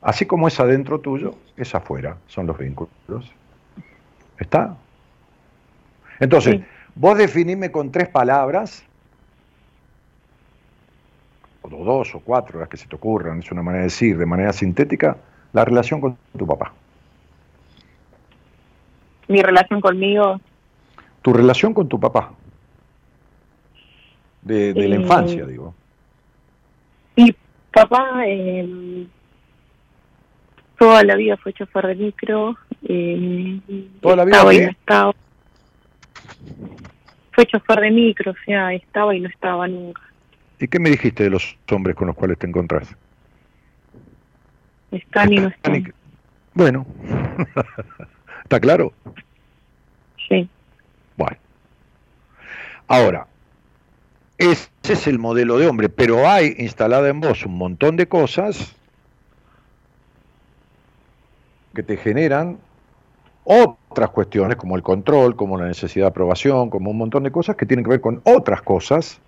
[0.04, 3.32] Así como es adentro tuyo, es afuera, son los vínculos.
[4.38, 4.76] ¿Está?
[6.20, 6.62] Entonces,
[6.94, 8.84] vos definime con tres palabras,
[11.62, 14.26] o dos o cuatro, las que se te ocurran, es una manera de decir, de
[14.26, 15.16] manera sintética,
[15.54, 16.74] la relación con tu papá.
[19.30, 20.42] Mi relación conmigo.
[21.22, 22.34] Tu relación con tu papá.
[24.42, 25.74] De, la eh, infancia, digo.
[27.16, 27.34] Mi
[27.72, 29.08] papá eh,
[30.78, 32.58] toda la vida fue chofer de micro.
[32.88, 33.60] Eh,
[34.02, 34.54] ¿Toda la vida?
[34.54, 35.16] y no estaba.
[37.32, 40.02] Fue chofer de micro, o sea, estaba y no estaba nunca.
[40.60, 42.96] ¿Y qué me dijiste de los hombres con los cuales te encontrás?
[44.92, 45.94] Están y no están.
[46.54, 46.86] Bueno,
[48.44, 48.94] ¿está claro?
[50.30, 50.48] Sí.
[51.18, 51.38] Bueno.
[52.88, 53.28] Ahora,
[54.38, 58.76] ese es el modelo de hombre, pero hay instalada en vos un montón de cosas
[61.74, 62.58] que te generan
[63.44, 67.56] otras cuestiones como el control, como la necesidad de aprobación, como un montón de cosas
[67.56, 69.20] que tienen que ver con otras cosas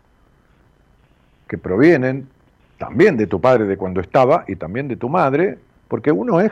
[1.47, 2.27] que provienen
[2.77, 6.51] también de tu padre de cuando estaba y también de tu madre, porque uno es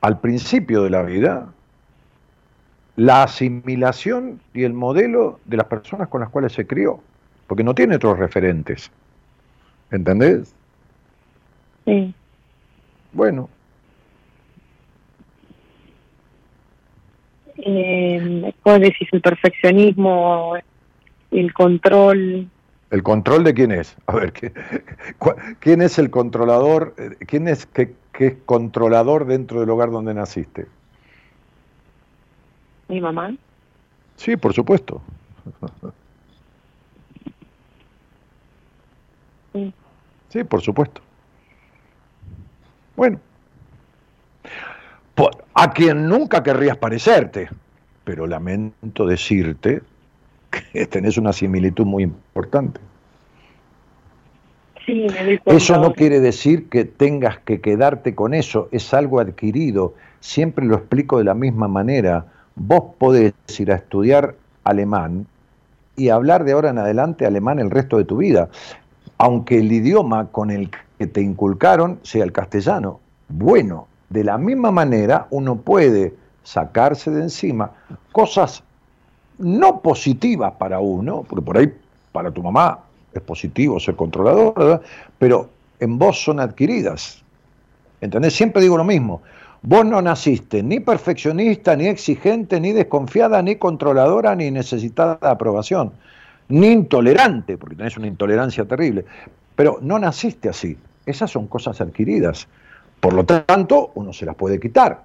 [0.00, 1.48] al principio de la vida
[2.96, 7.00] la asimilación y el modelo de las personas con las cuales se crió,
[7.46, 8.90] porque no tiene otros referentes.
[9.90, 10.54] ¿Entendés?
[11.84, 12.14] Sí.
[13.12, 13.48] Bueno,
[17.66, 20.54] eh, después decís el perfeccionismo,
[21.30, 22.48] el control.
[22.90, 23.96] ¿El control de quién es?
[24.06, 24.32] A ver,
[25.60, 26.94] ¿quién es el controlador?
[27.26, 30.66] ¿Quién es que, es controlador dentro del hogar donde naciste?
[32.88, 33.34] ¿Mi mamá?
[34.16, 35.00] Sí, por supuesto.
[39.52, 39.72] Sí.
[40.28, 41.00] Sí, por supuesto.
[42.96, 43.18] Bueno,
[45.64, 47.48] a quien nunca querrías parecerte,
[48.04, 49.80] pero lamento decirte
[50.50, 52.80] que tenés una similitud muy importante.
[54.84, 59.94] Sí, me eso no quiere decir que tengas que quedarte con eso, es algo adquirido.
[60.20, 62.26] Siempre lo explico de la misma manera.
[62.56, 64.34] Vos podés ir a estudiar
[64.64, 65.26] alemán
[65.96, 68.50] y hablar de ahora en adelante alemán el resto de tu vida,
[69.16, 73.00] aunque el idioma con el que te inculcaron sea el castellano.
[73.28, 77.72] Bueno, de la misma manera uno puede sacarse de encima
[78.12, 78.62] cosas
[79.38, 81.72] no positivas para uno, porque por ahí
[82.12, 82.78] para tu mamá
[83.12, 84.82] es positivo ser controlador,
[85.18, 85.50] pero
[85.80, 87.24] en vos son adquiridas.
[88.00, 88.34] ¿Entendés?
[88.34, 89.20] Siempre digo lo mismo.
[89.62, 95.90] Vos no naciste ni perfeccionista, ni exigente, ni desconfiada, ni controladora, ni necesitada de aprobación,
[96.48, 99.06] ni intolerante, porque tenés una intolerancia terrible.
[99.56, 100.76] Pero no naciste así.
[101.04, 102.46] Esas son cosas adquiridas.
[103.04, 105.02] Por lo tanto, uno se las puede quitar.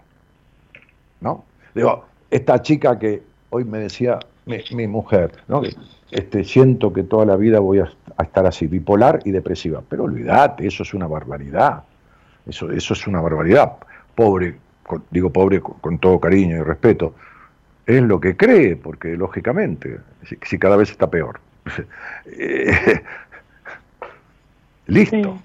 [1.19, 1.43] ¿No?
[1.75, 5.61] Digo, esta chica que hoy me decía mi, mujer, ¿no?
[6.09, 7.91] este, siento que toda la vida voy a,
[8.23, 9.83] estar así, bipolar y depresiva.
[9.89, 11.83] Pero olvídate, eso es una barbaridad.
[12.47, 13.73] Eso, eso es una barbaridad
[14.15, 14.55] pobre,
[15.11, 17.15] digo pobre con, todo cariño y respeto,
[17.85, 21.41] es lo que cree, porque lógicamente, si, cada vez está peor.
[22.27, 23.03] Eh,
[24.87, 25.37] listo,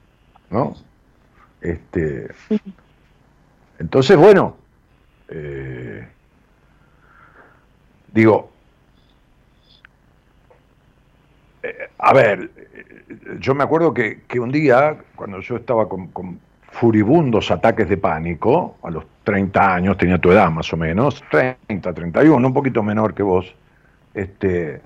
[0.51, 0.77] ¿no?
[1.65, 2.29] Este,
[3.79, 4.57] entonces, bueno,
[5.29, 6.07] eh,
[8.13, 8.51] digo,
[11.63, 12.51] eh, a ver,
[13.41, 16.39] yo me acuerdo que, un día, cuando yo estaba con
[16.75, 21.95] furibundos ataques de pánico, a los 30 años, tenía tu edad más o menos, 30,
[21.95, 23.55] 31, un poquito menor que vos,
[24.13, 24.83] este,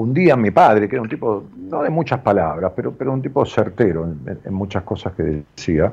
[0.00, 3.20] un día mi padre, que era un tipo, no de muchas palabras, pero, pero un
[3.20, 4.08] tipo certero
[4.44, 5.92] en, muchas cosas que decía,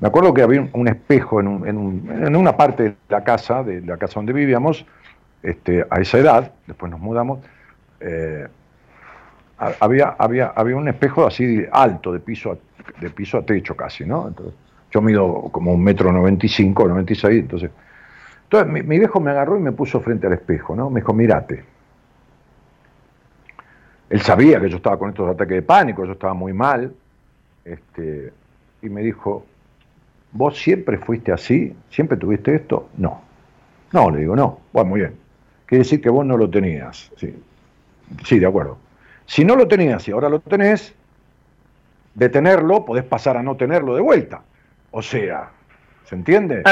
[0.00, 3.96] me acuerdo que había un, espejo en, en, una parte de la casa, de la
[3.96, 4.84] casa donde vivíamos,
[5.42, 7.38] este, a esa edad, después nos mudamos,
[8.00, 8.48] eh,
[9.78, 12.58] había, había, había un espejo así alto, de piso,
[13.00, 14.26] de piso a techo casi, ¿no?
[14.26, 14.54] Entonces,
[14.90, 17.70] yo mido como un metro noventa y cinco, noventa y seis, entonces...
[18.44, 20.90] Entonces mi, mi, viejo me agarró y me puso frente al espejo, ¿no?
[20.90, 21.71] Me dijo, mirate.
[24.12, 26.92] Él sabía que yo estaba con estos ataques de pánico, yo estaba muy mal,
[27.64, 28.30] este,
[28.82, 29.46] y me dijo,
[30.32, 31.74] ¿vos siempre fuiste así?
[31.88, 32.90] ¿Siempre tuviste esto?
[32.98, 33.22] No.
[33.90, 34.60] No, le digo, no.
[34.70, 35.14] Bueno, muy bien.
[35.64, 37.10] Quiere decir que vos no lo tenías.
[37.16, 37.34] Sí,
[38.22, 38.76] sí de acuerdo.
[39.24, 40.94] Si no lo tenías y ahora lo tenés,
[42.14, 44.42] de tenerlo podés pasar a no tenerlo de vuelta.
[44.90, 45.48] O sea,
[46.04, 46.62] ¿se entiende?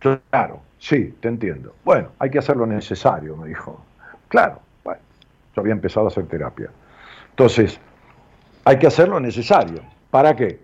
[0.00, 1.76] Claro, sí, te entiendo.
[1.84, 3.84] Bueno, hay que hacer lo necesario, me dijo.
[4.26, 4.58] Claro,
[5.54, 6.70] yo había empezado a hacer terapia.
[7.30, 7.80] Entonces,
[8.64, 9.82] hay que hacer lo necesario.
[10.10, 10.60] ¿Para qué?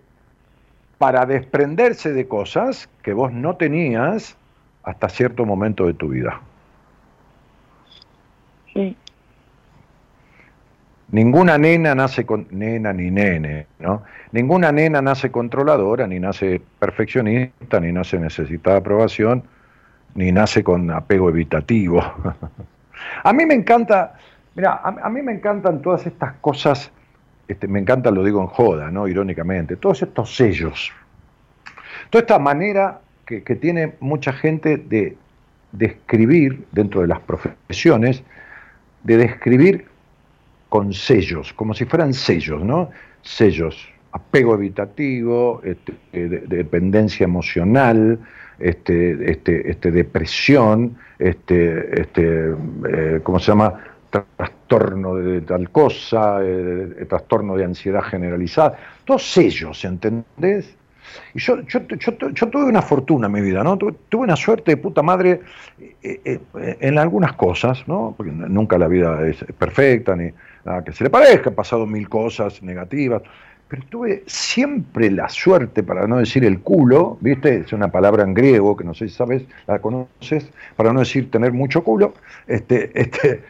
[0.97, 4.37] Para desprenderse de cosas que vos no tenías
[4.83, 6.41] hasta cierto momento de tu vida.
[8.73, 8.95] Sí.
[11.11, 14.03] Ninguna nena nace con nena ni nene, ¿no?
[14.31, 19.43] Ninguna nena nace controladora, ni nace perfeccionista, ni nace necesitada aprobación,
[20.15, 22.01] ni nace con apego evitativo.
[23.23, 24.13] a mí me encanta,
[24.55, 26.91] mira, a, mí me encantan todas estas cosas,
[27.47, 29.07] este, me encanta, lo digo en joda, ¿no?
[29.07, 30.91] Irónicamente, todos estos sellos,
[32.09, 35.15] toda esta manera que, tiene mucha gente de
[35.71, 38.23] describir dentro de las profesiones,
[39.03, 39.85] de describir
[40.67, 42.89] con sellos, como si fueran sellos, ¿no?
[43.21, 48.19] Sellos, apego evitativo, este, dependencia emocional,
[48.59, 52.55] este, este, este, depresión, este, este,
[52.89, 53.79] eh, ¿cómo se llama?
[54.71, 60.77] Trastorno de tal cosa, eh, trastorno de ansiedad generalizada, todos sellos, ¿entendés?
[61.33, 63.77] Y yo, yo, yo, tuve una fortuna en mi vida, ¿no?
[63.77, 65.41] Tuve, una suerte de puta madre
[66.01, 68.13] eh, en algunas cosas, ¿no?
[68.15, 70.31] Porque nunca la vida es perfecta, ni,
[70.63, 73.23] nada que se le parezca, han pasado mil cosas negativas,
[73.67, 77.57] pero tuve siempre la suerte, para no decir el culo, ¿viste?
[77.57, 81.29] Es una palabra en griego que no sé si sabes, la conoces, para no decir
[81.29, 82.13] tener mucho culo,
[82.47, 83.41] este, este,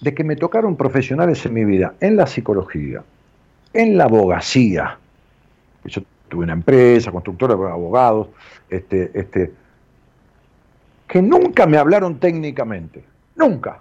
[0.00, 3.02] de que me tocaron profesionales en mi vida, en la psicología,
[3.72, 4.98] en la abogacía.
[5.84, 8.28] Yo tuve una empresa, constructora de abogados,
[8.68, 9.52] este, este,
[11.08, 13.04] que nunca me hablaron técnicamente,
[13.34, 13.80] nunca.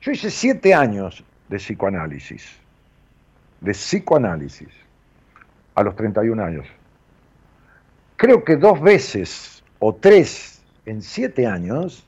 [0.00, 2.56] Yo hice siete años de psicoanálisis,
[3.60, 4.68] de psicoanálisis,
[5.74, 6.66] a los 31 años.
[8.16, 12.06] Creo que dos veces o tres en siete años,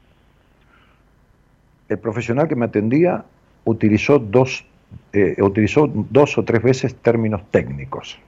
[1.93, 3.25] el profesional que me atendía
[3.65, 4.65] utilizó dos,
[5.13, 8.19] eh, utilizó dos o tres veces términos técnicos.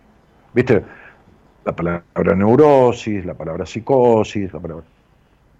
[0.52, 0.82] ¿Viste?
[1.64, 4.84] La palabra neurosis, la palabra psicosis, la palabra...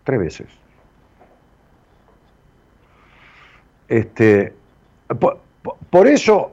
[0.04, 0.46] Tres veces.
[3.88, 4.52] Este,
[5.90, 6.52] por, eso,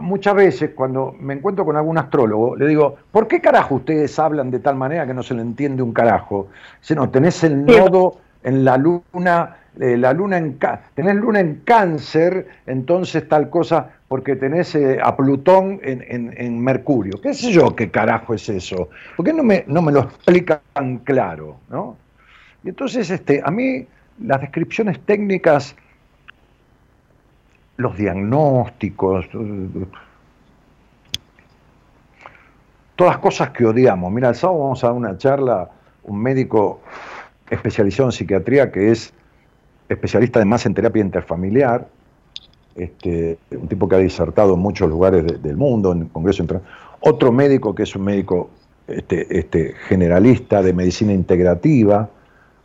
[0.00, 4.50] muchas veces cuando me encuentro con algún astrólogo, le digo, ¿por qué carajo ustedes hablan
[4.50, 6.48] de tal manera que no se le entiende un carajo?
[6.80, 10.56] Si no, tenés el nodo en la luna eh, la luna en
[10.94, 17.20] tenés luna en cáncer, entonces tal cosa, porque tenés eh, a Plutón en, Mercurio.
[17.20, 18.88] ¿Qué sé yo qué carajo es eso?
[19.16, 20.60] ¿Por qué no me, no me lo explican
[21.02, 21.56] claro?
[21.68, 21.96] ¿no?
[22.62, 23.84] Y entonces este, a mí
[24.22, 25.74] las descripciones técnicas,
[27.76, 29.28] los diagnósticos,
[32.94, 34.12] todas cosas que odiamos.
[34.12, 35.68] Mira, el sábado vamos a dar una charla,
[36.04, 36.80] un médico
[37.50, 39.12] especializado en psiquiatría que es
[39.88, 41.86] especialista además en terapia interfamiliar,
[42.74, 46.44] este, un tipo que ha disertado en muchos lugares del mundo, en el Congreso.
[47.00, 48.50] Otro médico que es un médico
[48.86, 52.10] este, este, generalista de medicina integrativa.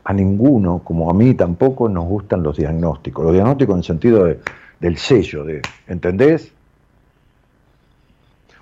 [0.03, 3.25] A ninguno, como a mí tampoco, nos gustan los diagnósticos.
[3.25, 4.35] Los diagnósticos en el sentido
[4.79, 6.51] del sello, de, ¿entendés?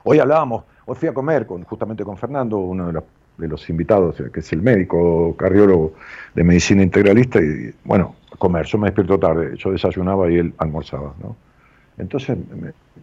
[0.03, 3.03] Hoy hablábamos, hoy fui a comer con, justamente con Fernando, uno de los
[3.37, 5.93] de los invitados, que es el médico cardiólogo
[6.33, 11.13] de medicina integralista, y bueno, comer, yo me despierto tarde, yo desayunaba y él almorzaba,
[11.21, 11.35] ¿no?
[11.97, 12.37] Entonces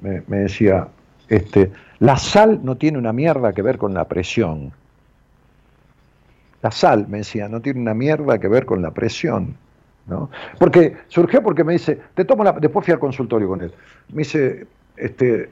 [0.01, 0.89] me, decía,
[1.29, 4.73] este, la sal no tiene una mierda que ver con la presión.
[6.63, 9.57] La sal, me decía, no tiene una mierda que ver con la presión.
[10.07, 10.31] ¿no?
[10.59, 13.73] Porque surgió porque me dice, te tomo la, después fui al consultorio con él,
[14.11, 14.67] me dice,
[14.97, 15.49] este,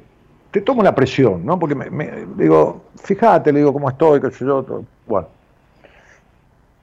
[0.53, 1.59] te tomo la presión, ¿no?
[1.59, 5.27] Porque me, digo, fíjate, le digo cómo estoy, qué sé yo, bueno.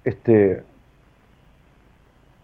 [0.04, 0.64] Este,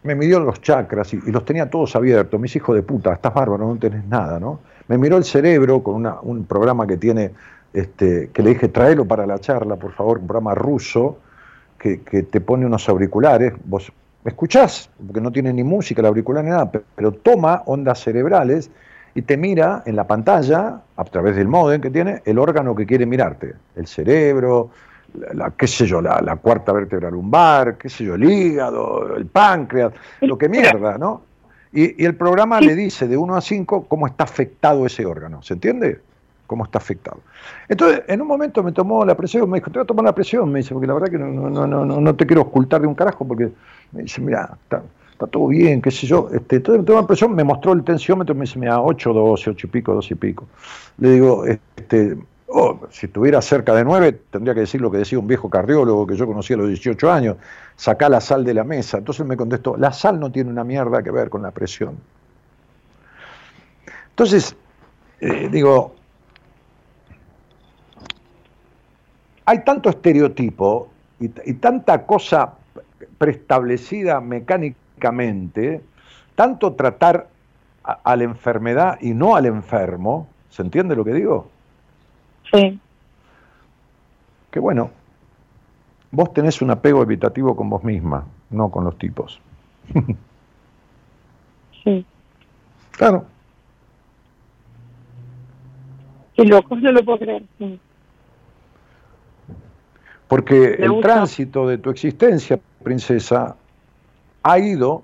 [0.04, 2.40] me midió los chakras y, los tenía todos abiertos.
[2.40, 4.60] Mis hijos de puta, estás bárbaro, no tenés nada, ¿no?
[4.88, 7.32] Me miró el cerebro con un programa que tiene,
[7.74, 11.18] este, que le dije, tráelo para la charla, por favor, un programa ruso
[11.80, 13.54] que, que te pone unos auriculares.
[13.66, 13.92] Vos
[14.24, 18.70] escuchás, porque no tiene ni música el auricular ni nada, pero toma ondas cerebrales
[19.16, 22.86] y te mira en la pantalla, a través del modem que tiene, el órgano que
[22.86, 23.56] quiere mirarte.
[23.78, 24.72] El cerebro,
[25.34, 29.94] la, qué sé yo, la, cuarta vértebra lumbar, qué sé yo, el hígado, el páncreas,
[30.20, 31.22] lo que mierda, ¿no?
[31.72, 35.54] Y, el programa le dice de 1 a 5 cómo está afectado ese órgano, ¿se
[35.54, 36.02] entiende?
[36.46, 37.20] Cómo está afectado.
[37.70, 40.14] Entonces, en un momento me tomó la presión, me dijo, te voy a tomar la
[40.14, 42.88] presión, me dice, porque la verdad que no, no, no, no, te quiero ocultar de
[42.88, 43.50] un carajo, porque
[43.94, 44.84] me dice, mira, está,
[45.16, 46.30] está todo bien, qué sé yo.
[46.32, 49.70] Este, entonces me impresión, me mostró el tensiómetro, me dice, mira, 8, 12, 8 y
[49.70, 50.46] pico, 12 y pico.
[50.98, 55.18] Le digo, este, oh, si estuviera cerca de 9, tendría que decir lo que decía
[55.18, 57.38] un viejo cardiólogo que yo conocí a los 18 años,
[57.78, 58.98] saca la sal de la mesa.
[58.98, 61.96] Entonces me contestó, la sal no tiene una mierda que ver con la presión.
[64.10, 64.54] Entonces,
[65.22, 65.96] eh, digo,
[69.46, 70.90] hay tanto estereotipo
[71.22, 72.56] y, y tanta cosa
[73.18, 74.78] preestablecida mecánica
[76.36, 77.28] tanto tratar
[77.84, 81.48] a, la enfermedad y no al enfermo, ¿se entiende lo que digo?
[82.52, 82.80] Sí.
[84.52, 84.90] Que bueno,
[86.12, 89.40] vos tenés un apego evitativo con vos misma, no con los tipos.
[91.84, 92.06] sí.
[92.92, 93.26] Claro.
[96.36, 97.44] Qué loco, no lo puedo creer.
[100.28, 103.56] Porque el tránsito de tu existencia, princesa,
[104.46, 105.04] ha ido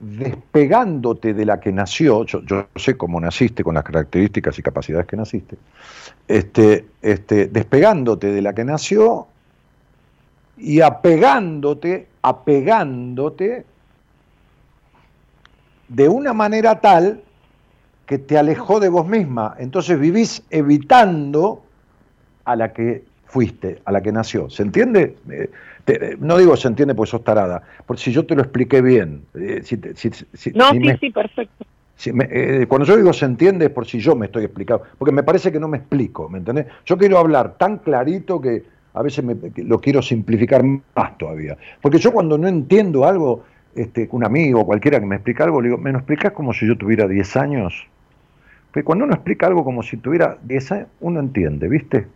[0.00, 5.16] despegándote de la que nació, yo, sé cómo naciste con las características y capacidades que
[5.16, 5.56] naciste,
[6.26, 9.28] este, este, despegándote de la que nació
[10.58, 13.64] y apegándote, apegándote
[15.86, 17.22] de una manera tal
[18.06, 19.54] que te alejó de vos misma.
[19.58, 21.62] Entonces vivís evitando
[22.44, 24.50] a la que fuiste, a la que nació.
[24.50, 25.16] ¿Se entiende?
[25.86, 29.24] Eh, no digo se entiende porque sos tarada, porque si yo te lo expliqué bien.
[29.34, 29.62] Eh,
[30.54, 31.64] no, sí, sí, perfecto.
[32.06, 35.22] Eh, cuando yo digo se entiende es por si yo me estoy explicando, porque me
[35.22, 36.66] parece que no me explico, ¿me entendés?
[36.84, 38.64] Yo quiero hablar tan clarito que
[38.94, 39.24] a veces
[39.56, 41.56] lo quiero simplificar más todavía.
[41.80, 45.60] Porque yo cuando no entiendo algo, este, un amigo o cualquiera que me explica algo,
[45.60, 47.86] le digo, ¿me lo explicas como si yo tuviera 10 años?
[48.70, 52.06] Porque cuando uno explica algo como si tuviera 10 años, uno entiende, ¿viste?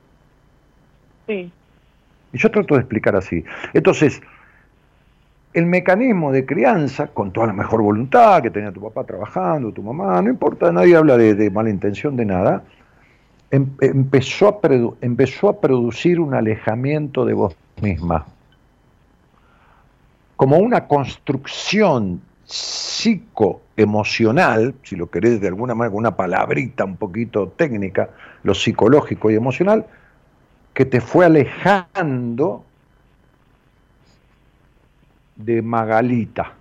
[1.26, 1.52] Sí.
[2.32, 3.44] Y yo trato de explicar así.
[3.72, 4.20] Entonces,
[5.54, 9.82] el mecanismo de crianza, con toda la mejor voluntad que tenía tu papá trabajando, tu
[9.82, 12.62] mamá, no importa, nadie habla de, mala intención de nada,
[13.50, 14.60] em, empezó, a
[15.00, 18.26] empezó a producir un alejamiento de vos misma,
[20.36, 27.48] como una construcción psicoemocional, si lo querés de alguna manera, con una palabrita un poquito
[27.48, 28.10] técnica,
[28.42, 29.86] lo psicológico y emocional,
[30.78, 32.64] que te fue alejando
[35.34, 36.52] de Magalita.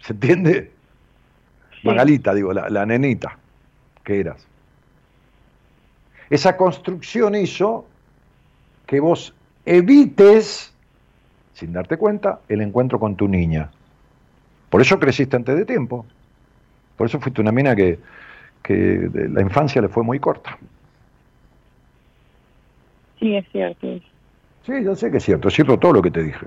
[0.00, 0.72] ¿Se entiende?
[1.84, 3.38] Magalita, digo, la, la nenita
[4.04, 4.46] que eras.
[6.28, 7.86] Esa construcción hizo
[8.84, 9.34] que vos
[9.64, 10.74] evites,
[11.54, 13.70] sin darte cuenta, el encuentro con tu niña.
[14.68, 16.04] Por eso creciste antes de tiempo.
[16.98, 17.98] Por eso fuiste una mina que,
[18.62, 20.58] que la infancia le fue muy corta.
[23.22, 23.86] Sí, es cierto.
[24.66, 26.44] Sí, yo sé que es cierto, es cierto todo lo que te dije.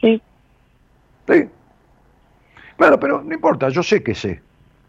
[0.00, 0.22] Sí.
[1.26, 1.48] Sí.
[2.76, 4.40] Claro, pero no importa, yo sé que sé.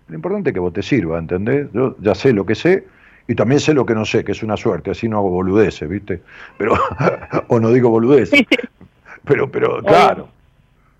[0.09, 1.71] Lo importante es que vos te sirva, ¿entendés?
[1.73, 2.85] Yo ya sé lo que sé
[3.27, 5.89] y también sé lo que no sé, que es una suerte, así no hago boludeces,
[5.89, 6.21] ¿viste?
[6.59, 6.75] Pero,
[7.47, 8.45] o no digo boludeces.
[9.23, 10.27] Pero, pero, claro.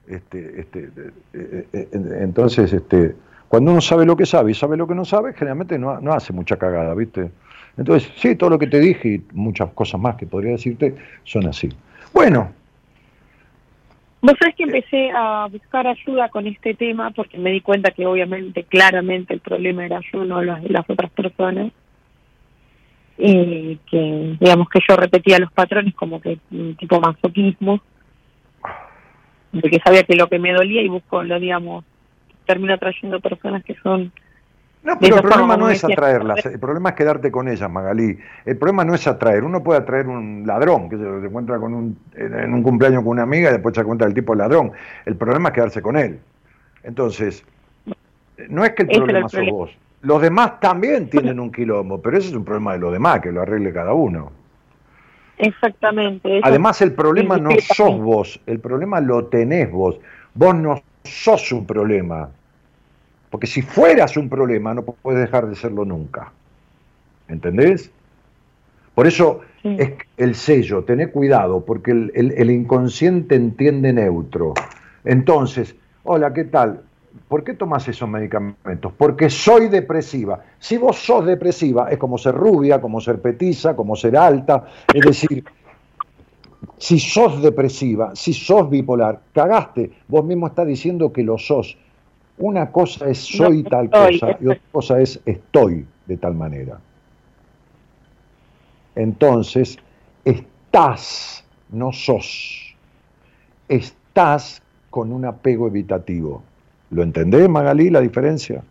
[0.08, 0.90] Este, este,
[1.34, 3.16] eh, eh, entonces, este,
[3.50, 6.14] cuando uno sabe lo que sabe y sabe lo que no sabe, generalmente no, no
[6.14, 7.30] hace mucha cagada, ¿viste?
[7.78, 11.48] Entonces, sí, todo lo que te dije y muchas cosas más que podría decirte son
[11.48, 11.70] así.
[12.14, 12.52] Bueno.
[14.22, 18.06] Vos sabés que empecé a buscar ayuda con este tema porque me di cuenta que
[18.06, 21.72] obviamente, claramente el problema era yo, no las, las otras personas.
[23.18, 27.82] Y que, digamos, que yo repetía los patrones como que un tipo masoquismo.
[29.52, 31.86] De que sabía que lo que me dolía y busco, lo digamos,
[32.46, 34.12] termino trayendo personas que son
[34.84, 38.18] no, pero el problema no es atraerlas, el problema es quedarte con ellas, Magalí.
[38.46, 41.98] El problema no es atraer, uno puede atraer un ladrón, que se encuentra con un,
[42.16, 44.74] en un cumpleaños con una amiga y después se cuenta del tipo ladrón.
[45.06, 46.20] El problema es quedarse con él.
[46.84, 47.46] Entonces,
[48.50, 49.78] no es que el problema sos vos.
[50.02, 53.32] Los demás también tienen un quilombo, pero ese es un problema de los demás, que
[53.32, 54.34] lo arregle cada uno.
[55.38, 56.42] Exactamente.
[56.44, 59.98] Además, el problema no sos vos, el problema lo tenés vos.
[60.34, 62.30] Vos no sos un problema.
[63.34, 66.32] Porque si fueras un problema, no puedes dejar de serlo nunca.
[67.28, 67.90] ¿Entendés?
[68.94, 74.54] Por eso es el sello, tené cuidado, porque el, inconsciente entiende neutro.
[75.04, 76.82] Entonces, hola, ¿qué tal?
[77.28, 78.94] ¿Por qué tomas esos medicamentos?
[78.96, 80.44] Porque soy depresiva.
[80.60, 84.68] Si vos sos depresiva, es como ser rubia, como ser petiza, como ser alta.
[84.94, 85.44] Es decir,
[86.78, 89.90] si sos depresiva, si sos bipolar, cagaste.
[90.08, 91.80] Vos mismo estás diciendo que lo sos.
[92.38, 96.80] Una cosa es soy tal cosa y otra cosa es estoy de tal manera.
[98.96, 99.78] Entonces,
[100.26, 102.76] estás, no sos.
[103.68, 106.44] Estás con un apego evitativo.
[106.92, 108.64] ¿Lo entendés, Magalí, la diferencia?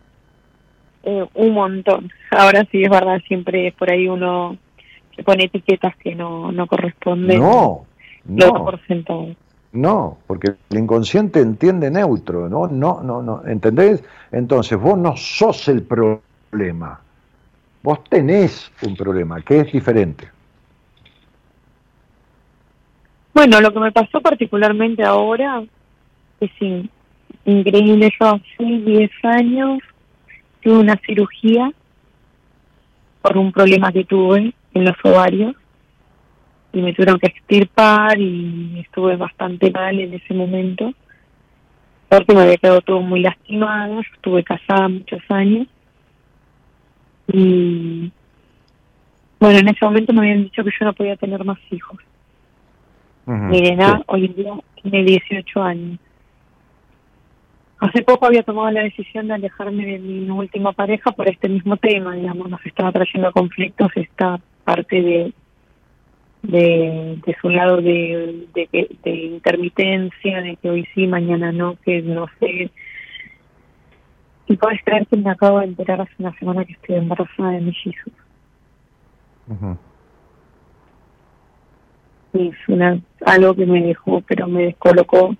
[1.03, 2.09] Eh, un montón.
[2.31, 4.57] Ahora sí es verdad, siempre por ahí uno
[5.15, 7.39] se pone etiquetas que no, no corresponden.
[7.39, 7.85] No,
[8.25, 8.53] no.
[8.63, 8.79] Por
[9.73, 12.67] no, porque el inconsciente entiende neutro, ¿no?
[12.67, 14.03] No, no, no, ¿entendés?
[14.31, 17.01] Entonces, vos no sos el problema.
[17.81, 20.29] Vos tenés un problema, que es diferente.
[23.33, 25.63] Bueno, lo que me pasó particularmente ahora
[26.39, 26.51] es
[27.45, 28.11] increíble.
[28.19, 29.79] Yo hace 10 años
[30.61, 31.71] tuve una cirugía
[33.23, 35.55] por un problema que tuve en los ovarios
[36.73, 40.91] y me tuvieron que extirpar y estuve bastante mal en ese momento.
[42.09, 45.67] Porque me había quedado todo muy lastimado, estuve casada muchos años.
[47.31, 48.11] Y
[49.39, 51.99] bueno, en ese momento me habían dicho que yo no podía tener más hijos.
[53.25, 55.99] Mi nena hoy en día tiene 18 años.
[57.79, 61.77] Hace poco había tomado la decisión de alejarme de mi última pareja por este mismo
[61.77, 65.33] tema, digamos, nos estaba trayendo conflictos esta parte de
[66.43, 72.01] de, de su lado de, de, de, intermitencia, de que hoy sí, mañana no, que
[72.01, 72.69] no sé.
[74.47, 77.61] Y puedes creer que me acabo de enterar hace una semana que estoy embarazada de
[77.61, 78.13] mellizos.
[82.33, 85.35] Y es una, algo que me dejó, pero me descolocó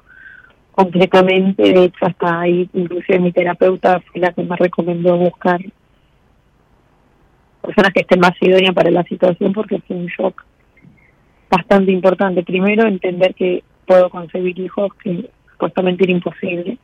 [0.72, 1.64] completamente.
[1.64, 5.60] De hecho, hasta ahí, inclusive mi terapeuta fue la que me recomendó buscar
[7.62, 10.44] personas que estén más idóneas para la situación porque fue un shock
[11.49, 12.44] bastante importante.
[12.44, 16.78] Primero, entender que puedo concebir hijos, que supuestamente era imposible.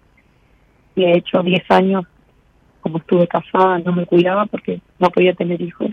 [0.96, 2.06] Y de hecho, 10 años,
[2.82, 5.92] como estuve casada, no me cuidaba porque no podía tener hijos.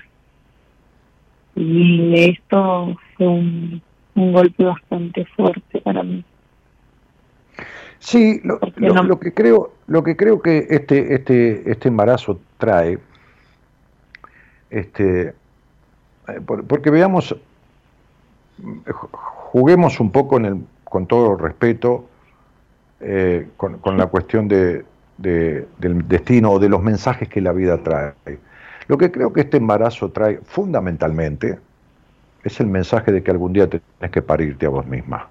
[1.55, 3.83] Y esto fue un,
[4.15, 6.25] golpe bastante fuerte para mí.
[7.99, 8.61] Sí, lo,
[9.03, 12.99] lo, que creo, lo que creo que este, este, este embarazo trae,
[14.71, 17.35] este, eh, porque veamos
[19.13, 22.07] juguemos un poco el, con todo respeto
[23.01, 24.85] eh, con, la cuestión de,
[25.19, 28.15] del destino o de los mensajes que la vida trae.
[28.89, 31.59] Lo que creo que este embarazo trae fundamentalmente
[32.43, 35.29] es el mensaje de que algún día tenés que parirte a vos misma.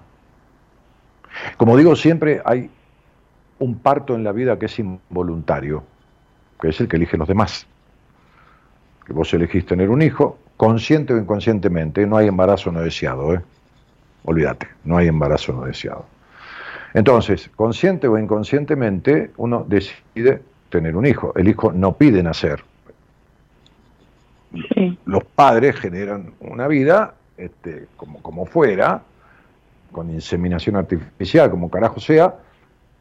[1.56, 2.70] Como digo siempre, hay
[3.58, 5.82] un parto en la vida que es involuntario,
[6.60, 7.66] que es el que eligen los demás.
[9.06, 13.40] Que vos elegís tener un hijo, consciente o inconscientemente, no hay embarazo no deseado, ¿eh?
[14.24, 16.06] Olvídate, no hay embarazo no deseado.
[16.94, 21.32] Entonces, consciente o inconscientemente, uno decide tener un hijo.
[21.36, 22.64] El hijo no pide nacer.
[25.04, 29.02] Los padres generan una vida este, como, como fuera,
[29.92, 32.34] con inseminación artificial, como carajo sea,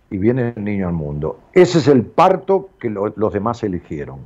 [0.09, 1.39] y viene el niño al mundo.
[1.53, 4.19] Ese es el parto que los demás eligieron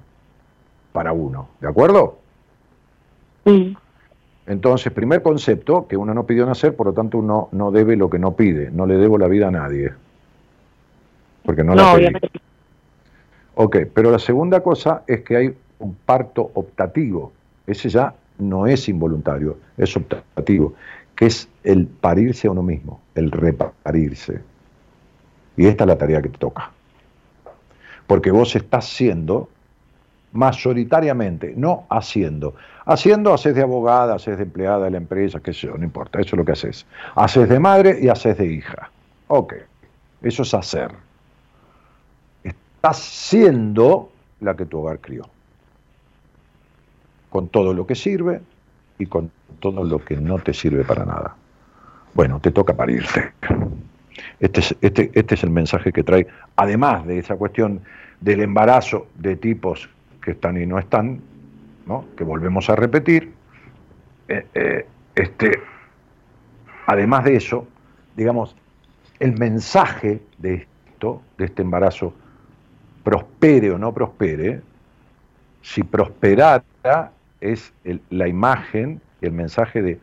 [0.91, 2.17] para uno, ¿de acuerdo?
[3.45, 3.77] Sí.
[4.47, 8.09] Entonces, primer concepto, que uno no pidió nacer, por lo tanto uno no debe lo
[8.09, 9.93] que no pide, no le debo la vida a nadie.
[11.43, 12.07] Porque no, la pedí.
[13.55, 17.31] Ok, pero la segunda cosa es que hay un parto optativo.
[17.67, 20.73] Ese ya no es involuntario, es optativo,
[21.15, 24.39] que es el parirse a uno mismo, el reparirse.
[25.57, 26.71] Y esta es la tarea que te toca.
[28.07, 29.49] Porque vos estás siendo
[30.31, 32.55] mayoritariamente, no haciendo.
[32.85, 36.19] Haciendo, haces de abogada, haces de empleada de la empresa, qué sé yo, no importa,
[36.19, 36.85] eso es lo que haces.
[37.15, 38.89] Haces de madre y haces de hija.
[39.27, 39.53] Ok,
[40.21, 40.91] eso es hacer.
[42.43, 45.27] Estás siendo la que tu hogar crió.
[47.29, 48.41] Con todo lo que sirve
[48.97, 51.35] y con todo lo que no te sirve para nada.
[52.13, 53.33] Bueno, te toca parirte.
[54.39, 57.81] Este es, este, este es el mensaje que trae, además de esa cuestión
[58.21, 59.89] del embarazo de tipos
[60.21, 61.21] que están y no están,
[61.85, 62.05] ¿no?
[62.17, 63.33] que volvemos a repetir,
[64.27, 64.85] eh, eh,
[65.15, 65.59] este,
[66.85, 67.67] además de eso,
[68.15, 68.55] digamos,
[69.19, 72.13] el mensaje de esto, de este embarazo,
[73.03, 74.61] prospere o no prospere,
[75.61, 77.73] si prosperara es
[78.09, 79.99] la imagen y el mensaje de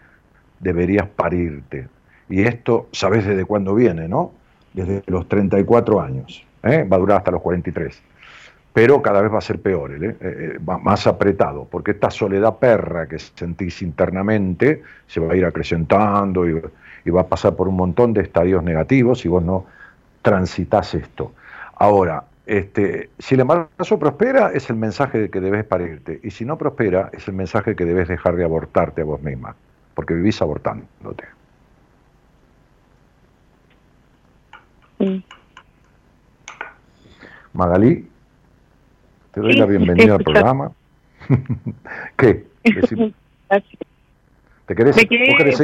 [0.60, 1.88] deberías parirte.
[2.28, 4.32] Y esto, ¿sabes desde cuándo viene, no?
[4.72, 6.84] Desde los 34 años, ¿eh?
[6.84, 8.02] va a durar hasta los 43
[8.76, 10.16] pero cada vez va a ser peor, ¿eh?
[10.20, 15.46] Eh, eh, más apretado, porque esta soledad perra que sentís internamente se va a ir
[15.46, 16.60] acrecentando y,
[17.10, 19.64] va a pasar por un montón de estadios negativos si vos no
[20.20, 21.32] transitas esto.
[21.76, 26.44] Ahora, este, si el embarazo prospera, es el mensaje de que debes parirte, y si
[26.44, 29.56] no prospera, es el mensaje que debes dejar de abortarte a vos misma,
[29.94, 31.24] porque vivís abortándote.
[37.54, 38.06] Magalí,
[39.36, 40.72] te doy la bienvenida al programa.
[42.16, 42.46] ¿Qué?
[42.62, 42.72] ¿Te
[44.74, 45.58] querés, querés,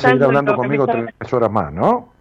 [0.00, 2.14] seguir hablando conmigo tres horas más, no?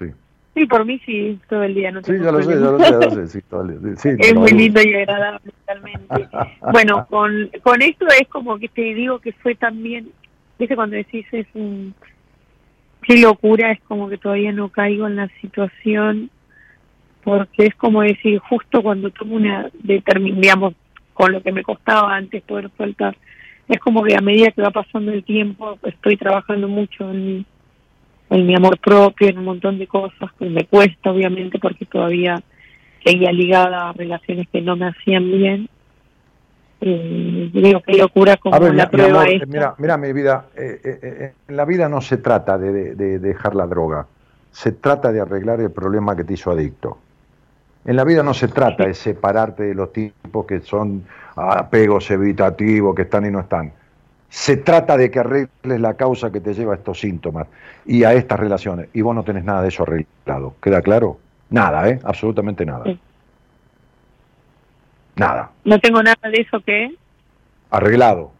[0.00, 0.06] Sí.
[0.54, 1.92] Sí, por mí sí, todo el día.
[1.92, 3.28] No sí, ya lo sé, ya lo sé, ya lo sé.
[3.28, 3.94] Sí, todo el día.
[3.96, 6.28] Sí, es muy lindo y agradable realmente.
[6.72, 10.10] bueno, con, con esto es como que te digo que fue también,
[10.58, 11.94] viste cuando decís es un...
[13.02, 16.30] Qué locura, es como que todavía no caigo en la situación
[17.24, 20.74] porque es como decir, justo cuando tomo una determinación, digamos,
[21.14, 23.16] con lo que me costaba antes poder soltar,
[23.68, 27.46] es como que a medida que va pasando el tiempo estoy trabajando mucho en,
[28.30, 32.42] mi amor propio, en un montón de cosas que me cuesta, obviamente, porque todavía
[33.04, 35.68] seguía ligada a relaciones que no me hacían bien.
[36.80, 41.56] Eh, digo, qué locura como la prueba Mira, mira, mi vida, eh, eh, eh, en
[41.56, 44.06] la vida no se trata de dejar la droga,
[44.50, 46.98] se trata de arreglar el problema que te hizo adicto.
[47.84, 51.04] En la vida no se trata de separarte de los tipos que son
[51.34, 53.72] apegos evitativos, que están y no están.
[54.28, 57.48] Se trata de que arregles la causa que te lleva a estos síntomas
[57.84, 58.88] y a estas relaciones.
[58.92, 60.54] Y vos no tenés nada de eso arreglado.
[60.62, 61.18] ¿Queda claro?
[61.50, 62.00] Nada, ¿eh?
[62.02, 62.84] Absolutamente nada.
[65.16, 65.50] Nada.
[65.64, 66.96] ¿No tengo nada de eso qué?
[67.70, 68.32] Arreglado.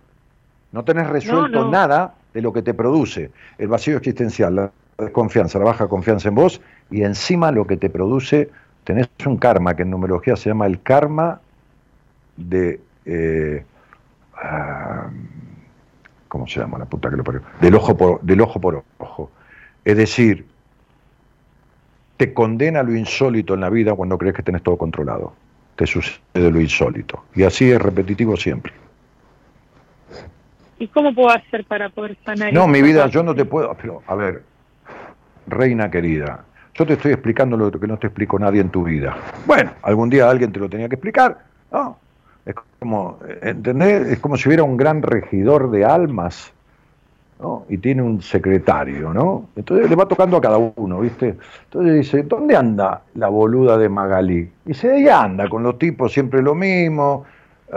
[0.70, 5.66] No tenés resuelto nada de lo que te produce el vacío existencial, la desconfianza, la
[5.66, 8.48] baja confianza en vos y encima lo que te produce
[8.84, 11.40] tenés un karma que en numerología se llama el karma
[12.36, 12.80] de...
[13.04, 13.64] Eh,
[14.36, 15.10] ah,
[16.28, 17.42] ¿Cómo se llama la puta que lo parió?
[17.60, 19.30] Del ojo, por, del ojo por ojo.
[19.84, 20.46] Es decir,
[22.16, 25.34] te condena lo insólito en la vida cuando crees que tenés todo controlado.
[25.76, 27.24] Te sucede lo insólito.
[27.34, 28.72] Y así es repetitivo siempre.
[30.78, 32.52] ¿Y cómo puedo hacer para poder sanar?
[32.52, 33.74] No, mi vida, yo no te puedo.
[33.80, 34.42] Pero, a ver,
[35.46, 39.16] reina querida, yo te estoy explicando lo que no te explicó nadie en tu vida.
[39.46, 41.38] Bueno, algún día alguien te lo tenía que explicar,
[41.70, 41.96] ¿no?
[42.44, 44.08] Es como, ¿entendés?
[44.08, 46.50] Es como si hubiera un gran regidor de almas,
[47.40, 47.64] ¿no?
[47.68, 49.46] Y tiene un secretario, ¿no?
[49.54, 51.36] Entonces le va tocando a cada uno, ¿viste?
[51.64, 54.50] Entonces dice, ¿dónde anda la boluda de Magalí?
[54.64, 57.24] Y dice, ahí anda, con los tipos siempre lo mismo,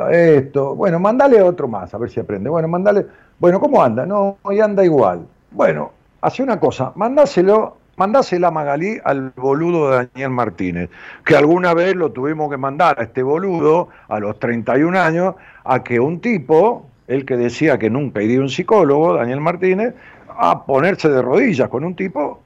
[0.10, 0.76] esto.
[0.76, 2.50] Bueno, mandale otro más, a ver si aprende.
[2.50, 3.06] Bueno, mandale,
[3.40, 4.06] bueno, ¿cómo anda?
[4.06, 5.26] No, y anda igual.
[5.52, 5.92] Bueno,
[6.22, 10.90] hace una cosa, mandáselo mandásela Magalí al boludo de Daniel Martínez,
[11.24, 15.84] que alguna vez lo tuvimos que mandar a este boludo a los 31 años a
[15.84, 19.94] que un tipo, el que decía que nunca iría un psicólogo, Daniel Martínez,
[20.38, 22.42] a ponerse de rodillas con un tipo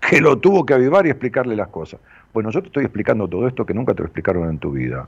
[0.00, 2.00] que lo tuvo que avivar y explicarle las cosas.
[2.32, 5.06] Bueno, yo te estoy explicando todo esto que nunca te lo explicaron en tu vida.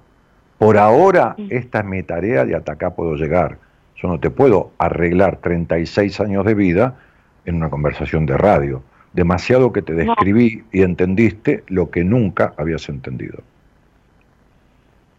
[0.59, 3.59] Por ahora, esta es mi tarea y hasta acá puedo llegar.
[3.97, 6.97] Yo no te puedo arreglar 36 años de vida
[7.45, 8.83] en una conversación de radio.
[9.13, 13.43] Demasiado que te describí y entendiste lo que nunca habías entendido.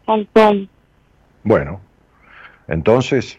[0.06, 0.68] Tal cual.
[1.44, 1.80] Bueno,
[2.68, 3.38] entonces,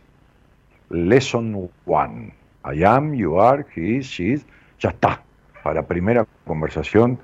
[0.90, 2.34] lesson one.
[2.64, 4.46] I am, you are, he is, she is.
[4.80, 5.22] Ya está.
[5.64, 7.20] Para primera conversación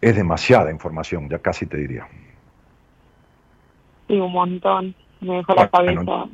[0.00, 2.06] es demasiada información, ya casi te diría.
[4.08, 4.94] Sí, un montón.
[5.20, 6.28] Me dejó la cabeza.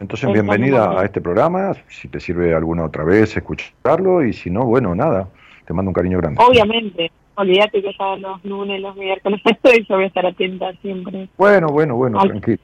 [0.00, 1.74] Entonces, bienvenida a este programa.
[1.88, 4.24] Si te sirve alguna otra vez, escucharlo.
[4.24, 5.28] Y si no, bueno, nada.
[5.66, 6.42] Te mando un cariño grande.
[6.42, 7.10] Obviamente.
[7.34, 11.28] Olvídate que ya los lunes, los miércoles, estoy, yo voy a estar atenta siempre.
[11.36, 12.58] Bueno, bueno, bueno, tranquilo.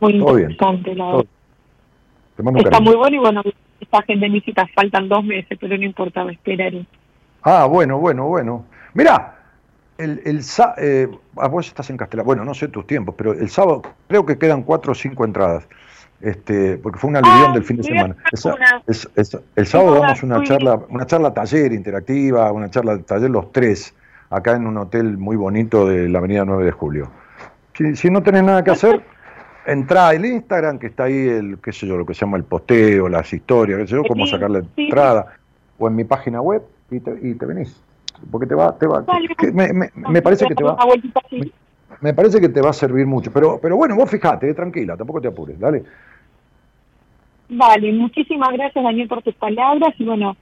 [0.00, 1.26] Muy interesante, la verdad.
[2.58, 3.42] Está muy bueno y bueno,
[3.80, 6.84] esta gente necesita, faltan dos meses, pero no importa, me esperaré.
[7.42, 8.64] Ah, bueno, bueno, bueno.
[8.94, 9.36] Mira,
[9.96, 10.40] el, el
[10.78, 14.26] eh, ah, vos estás en Castellano, bueno, no sé tus tiempos, pero el sábado creo
[14.26, 15.68] que quedan cuatro o cinco entradas,
[16.20, 18.16] este, porque fue una aluvión ah, del fin de semana.
[19.56, 23.94] el sábado damos una charla, una charla taller interactiva, una charla taller los tres,
[24.30, 27.10] acá en un hotel muy bonito de la avenida 9 de Julio.
[27.74, 29.02] Si, si no tenés nada que hacer,
[29.66, 32.44] entra el Instagram, que está ahí el, qué sé yo, lo que se llama el
[32.44, 35.34] posteo, las historias, qué sé yo, cómo sacar la entrada,
[35.78, 37.76] o en mi página web y te, y te venís.
[38.30, 39.04] Porque te va, te va,
[39.52, 40.78] me, me, parece que te va,
[41.30, 41.50] me,
[42.14, 45.20] parece que te va a servir mucho, pero, pero bueno, vos fijate, eh, tranquila, tampoco
[45.20, 45.82] te apures, dale.
[47.48, 50.36] Vale, muchísimas gracias Daniel por tus palabras y bueno,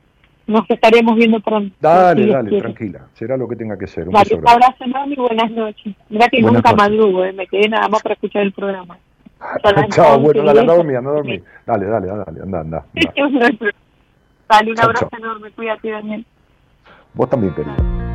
[0.46, 1.74] nos estaremos viendo pronto.
[1.80, 4.08] Dale, dale, tranquila, será lo que tenga que ser.
[4.08, 5.94] Un vale, un abrazo enorme y buenas noches.
[6.08, 8.98] Mira que nunca madrugo, eh, me quedé nada más para escuchar el programa.
[9.90, 11.44] Chao, bueno, dale, anda a dormir, anda a dormir.
[11.66, 12.84] Dale, dale, dale, anda, anda.
[14.48, 16.24] dale, un abrazo enorme, cuídate Daniel.
[17.14, 18.13] Vos también, querido.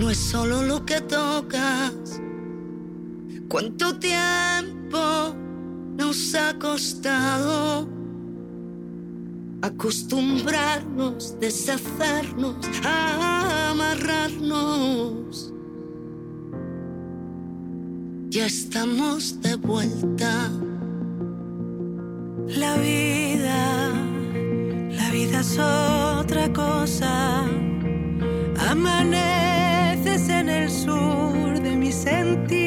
[0.00, 1.92] No es solo lo que tocas.
[3.48, 5.34] ¿Cuánto tiempo
[5.96, 8.00] nos ha costado?
[9.62, 15.52] acostumbrarnos, deshacernos, amarrarnos.
[18.30, 20.50] Ya estamos de vuelta.
[22.46, 23.90] La vida,
[24.90, 27.44] la vida es otra cosa.
[28.70, 29.39] El
[30.70, 32.59] sur de mis sentidos.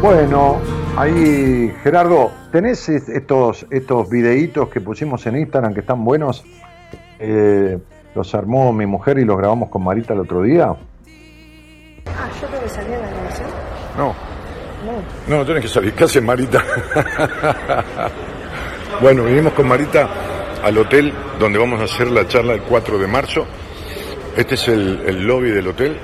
[0.00, 0.58] Bueno,
[0.96, 6.42] ahí Gerardo, ¿tenés estos, estos videitos que pusimos en Instagram que están buenos?
[7.18, 7.78] Eh,
[8.14, 10.68] los armó mi mujer y los grabamos con Marita el otro día.
[10.68, 13.48] Ah, yo tengo que salir en la grabación.
[13.98, 14.14] No.
[15.28, 15.36] No.
[15.36, 15.92] No, tienes que salir.
[15.92, 16.64] ¿Qué hace Marita?
[19.02, 20.08] bueno, vinimos con Marita
[20.64, 23.46] al hotel donde vamos a hacer la charla el 4 de marzo.
[24.34, 25.98] Este es el, el lobby del hotel.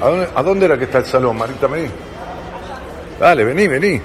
[0.00, 1.66] ¿A dónde, era que está el salón, Marita?
[1.66, 1.88] Vení.
[3.18, 4.00] Dale, vení, vení.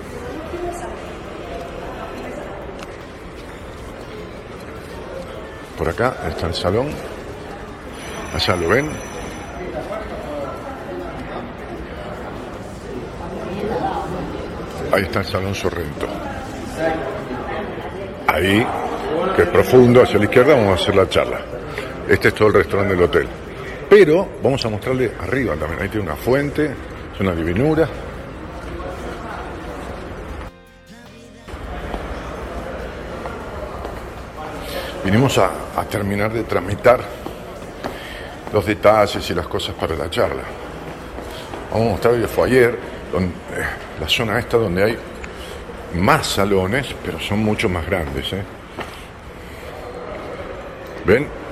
[5.78, 6.90] Por acá está el salón.
[8.34, 8.90] Allá lo ven.
[14.92, 16.08] Ahí está el salón Sorrento.
[18.28, 18.66] Ahí,
[19.36, 21.42] que es profundo, hacia la izquierda, vamos a hacer la charla.
[22.08, 23.28] Este es todo el restaurante del hotel.
[23.90, 25.82] Pero vamos a mostrarle arriba también.
[25.82, 26.66] Ahí tiene una fuente,
[27.14, 27.90] es una divinura.
[35.04, 35.52] Vinimos a,
[35.90, 37.00] terminar de tramitar
[38.54, 40.44] los detalles y las cosas para la charla.
[41.72, 43.66] Vamos a mostrar el foyer, eh,
[44.00, 44.98] la zona esta donde hay
[45.96, 48.34] más salones, pero son mucho más grandes.
[48.34, 48.44] ¿eh?
[51.06, 51.49] ¿Ven?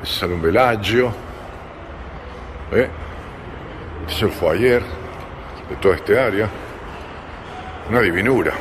[0.00, 1.12] El salón Bellagio.
[2.72, 2.88] ¿eh?
[4.08, 4.82] Es el foyer
[5.68, 6.48] de toda este área.
[7.90, 8.52] Una divinura.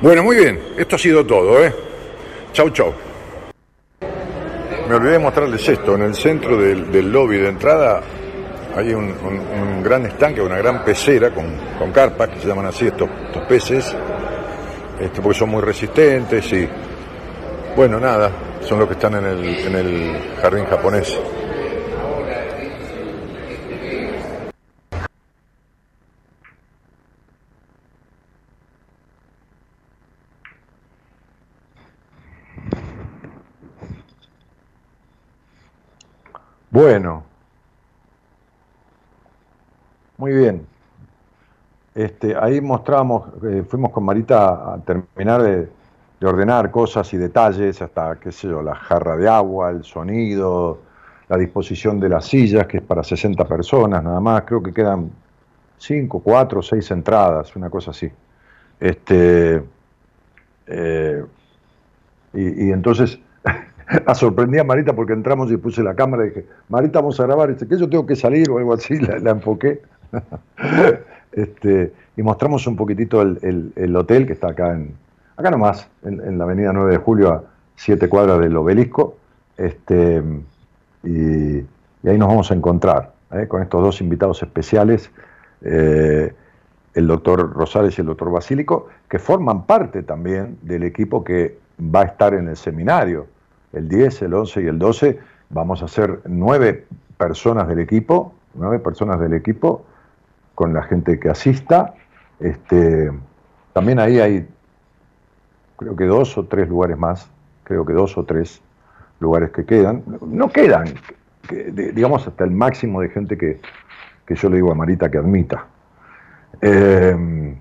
[0.00, 0.60] Bueno, muy bien.
[0.76, 1.74] Esto ha sido todo, ¿eh?
[2.52, 2.92] Chau, chau.
[4.88, 5.94] Me olvidé de mostrarles esto.
[5.96, 8.00] En el centro del, del lobby de entrada
[8.76, 11.46] hay un, un- un gran estanque, una gran pecera con,
[11.78, 13.96] con carpas, que se llaman así estos, estos peces,
[15.00, 16.68] este, porque son muy resistentes y,
[17.76, 18.30] bueno, nada,
[18.62, 21.18] son los que están en el, en el jardín japonés.
[36.70, 37.24] Bueno,
[40.16, 40.66] muy bien.
[41.94, 45.77] Este, ahí mostramos, eh, fuimos con Marita a terminar de,
[46.20, 50.78] de ordenar cosas y detalles, hasta, qué sé yo, la jarra de agua, el sonido,
[51.28, 55.10] la disposición de las sillas, que es para 60 personas nada más, creo que quedan
[55.78, 58.10] 5, 4, 6 entradas, una cosa así.
[58.80, 59.62] Este,
[60.66, 61.24] eh,
[62.32, 63.18] y, y entonces
[64.06, 67.24] la sorprendí a Marita porque entramos y puse la cámara y dije, Marita, vamos a
[67.26, 69.80] grabar, dice, que yo tengo que salir o algo así, la, la enfoqué.
[71.32, 74.94] este, y mostramos un poquitito el, el- el hotel que está acá en,
[75.38, 77.44] acá nomás, en, la avenida 9 de julio, a
[77.76, 79.16] 7 cuadras del obelisco.
[79.56, 80.22] Este,
[81.04, 83.46] y, y ahí nos vamos a encontrar ¿eh?
[83.46, 85.10] con estos dos invitados especiales,
[85.62, 86.34] eh,
[86.94, 92.02] el doctor Rosales y el doctor Basílico, que forman parte también del equipo que va
[92.02, 93.26] a estar en el seminario.
[93.72, 95.18] El 10, el 11 y el 12
[95.50, 96.86] vamos a ser nueve
[97.16, 99.84] personas del equipo, nueve personas del equipo
[100.54, 101.94] con la gente que asista.
[102.40, 103.12] Este,
[103.72, 104.48] también ahí hay,
[105.78, 107.30] creo que dos o tres lugares más,
[107.64, 108.60] creo que dos o tres
[109.20, 110.02] lugares que quedan.
[110.20, 110.86] No quedan,
[111.72, 113.60] digamos, hasta el máximo de gente que,
[114.26, 115.64] que yo le digo a Marita que admita.
[116.60, 117.54] Eh,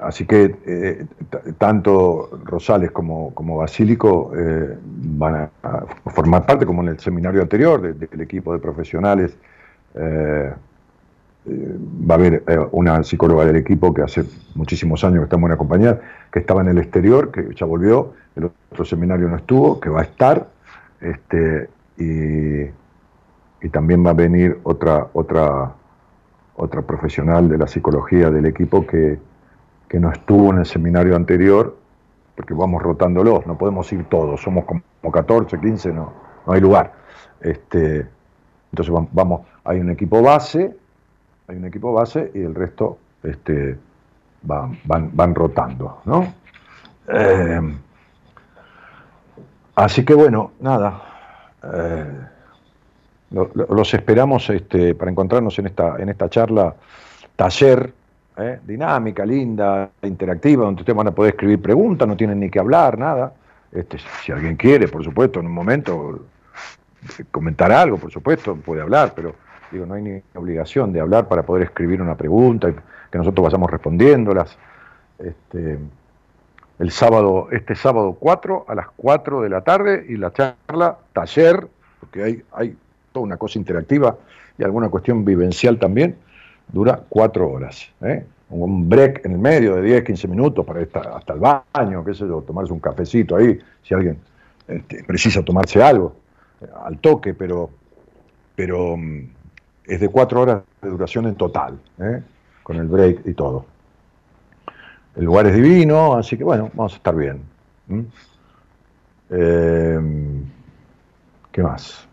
[0.00, 1.06] así que eh,
[1.56, 7.80] tanto Rosales como, como Basílico eh, van a, formar parte, como en el seminario anterior,
[7.80, 9.36] de- del equipo de profesionales.
[11.48, 14.24] Va a haber eh, una psicóloga del equipo que hace
[14.54, 16.00] muchísimos años que está en buena compañía,
[16.32, 20.00] que estaba en el exterior, que ya volvió, el otro seminario no estuvo, que va
[20.00, 20.48] a estar,
[21.00, 21.68] este,
[21.98, 22.70] y,
[23.60, 25.72] y también va a venir otra, otra,
[26.56, 29.18] otra profesional de la psicología del equipo que,
[29.88, 31.76] que no estuvo en el seminario anterior,
[32.34, 34.82] porque vamos rotándolos, no podemos ir todos, somos como
[35.12, 36.12] 14, 15, no,
[36.46, 36.92] no hay lugar.
[37.40, 38.06] Este,
[38.72, 40.76] entonces vam- vamos, hay un equipo base,
[41.48, 43.76] hay un equipo base y el resto este,
[44.42, 46.32] van, van, rotando, ¿no?
[47.08, 47.60] Eh,
[49.76, 51.02] así que bueno, nada.
[51.62, 52.04] eh,
[53.30, 56.74] lo- lo- los esperamos este, para encontrarnos en esta, en esta charla,
[57.34, 57.92] taller,
[58.36, 58.60] ¿eh?
[58.64, 62.96] dinámica, linda, interactiva, donde ustedes van a poder escribir preguntas, no tienen ni que hablar,
[62.98, 63.32] nada.
[63.72, 66.20] Este, si alguien quiere, por supuesto, en un momento
[67.30, 69.34] comentar algo, por supuesto, puede hablar, pero
[69.70, 72.72] digo, no hay ni obligación de hablar para poder escribir una pregunta
[73.10, 74.56] que nosotros vayamos respondiéndolas.
[75.18, 75.78] Este,
[76.78, 81.68] el sábado, este sábado 4 a las 4 de la tarde y la charla taller,
[82.00, 82.76] porque hay, hay
[83.12, 84.16] toda una cosa interactiva
[84.58, 86.16] y alguna cuestión vivencial también,
[86.68, 87.90] dura 4 horas.
[88.02, 88.24] ¿eh?
[88.50, 92.14] Un break en el medio de 10, 15 minutos para estar hasta el baño, qué
[92.14, 94.18] sé yo, tomarse un cafecito ahí, si alguien
[94.68, 96.14] este, precisa tomarse algo,
[96.60, 97.70] eh, al toque, pero,
[98.54, 99.28] pero mm,
[99.86, 102.22] es de 4 horas de duración en total, ¿eh?
[102.62, 103.64] con el break y todo.
[105.16, 107.40] El lugar es divino, así que bueno, vamos a estar bien.
[109.30, 110.00] Eh,
[111.52, 112.06] ¿Qué más?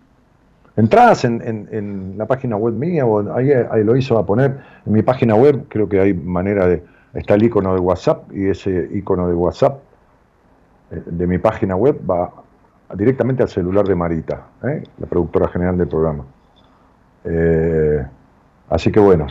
[0.75, 3.03] Entradas en, en- en la página web mía,
[3.35, 6.83] ahí, ahí lo hizo a poner en mi página web, creo que hay manera de.
[7.13, 9.79] Está el icono de WhatsApp y ese icono de WhatsApp
[10.89, 12.31] eh, de mi página web va
[12.95, 14.81] directamente al celular de Marita, ¿eh?
[14.97, 16.25] la productora general del programa.
[17.25, 18.05] Eh,
[18.69, 19.27] así que bueno,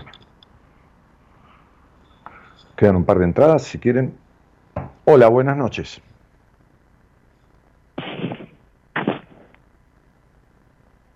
[2.77, 4.17] quedan un par de entradas si quieren.
[5.05, 6.01] Hola, buenas noches.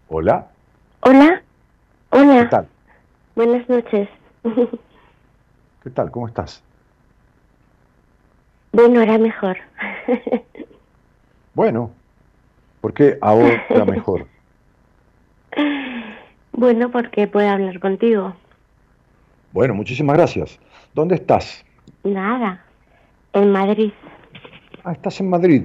[0.09, 0.48] Hola.
[1.01, 1.43] Hola.
[2.11, 2.43] Hola.
[2.43, 2.69] ¿Qué tal?
[3.35, 4.09] Buenas noches.
[5.82, 6.11] ¿Qué tal?
[6.11, 6.62] ¿Cómo estás?
[8.73, 9.57] Bueno, era mejor.
[11.55, 11.90] Bueno,
[12.81, 14.27] ¿por qué ahora mejor?
[16.56, 18.34] bueno, porque puedo hablar contigo.
[19.52, 20.58] Bueno, muchísimas gracias.
[20.94, 21.64] ¿Dónde estás?
[22.02, 22.64] Nada.
[23.32, 23.92] En Madrid.
[24.84, 25.62] Ah, estás en Madrid.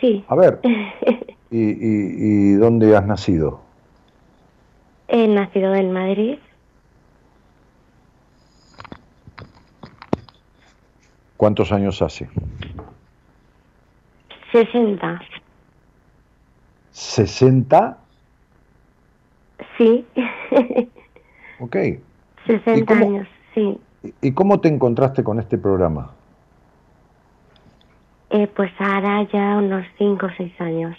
[0.00, 0.24] Sí.
[0.28, 0.60] A ver.
[1.50, 3.60] ¿Y, y, y dónde has nacido?
[5.08, 6.38] He nacido en Madrid.
[11.36, 12.28] ¿Cuántos años hace?
[14.52, 15.20] 60.
[16.92, 17.96] ¿60?
[19.78, 20.04] Sí.
[21.60, 21.76] Ok.
[22.46, 23.78] 60 cómo- años, sí.
[24.20, 26.12] ¿Y cómo te encontraste con este programa?
[28.30, 30.96] Eh, pues ahora ya unos 5 o 6 años.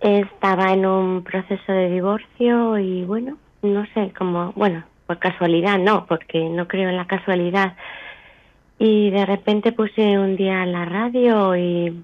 [0.00, 6.06] Estaba en un proceso de divorcio y bueno, no sé, como, bueno, por casualidad no,
[6.06, 7.74] porque no creo en la casualidad.
[8.78, 12.02] Y de repente puse un día la radio y,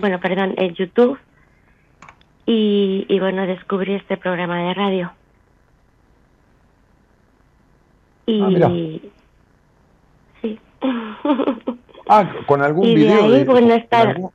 [0.00, 1.18] bueno, perdón, en YouTube
[2.46, 5.12] y, y bueno, descubrí este programa de radio.
[8.26, 8.68] Y Ah, mira.
[8.68, 9.10] sí.
[12.08, 14.30] Ah, con algún Y de video ahí, bueno, con estar- algún-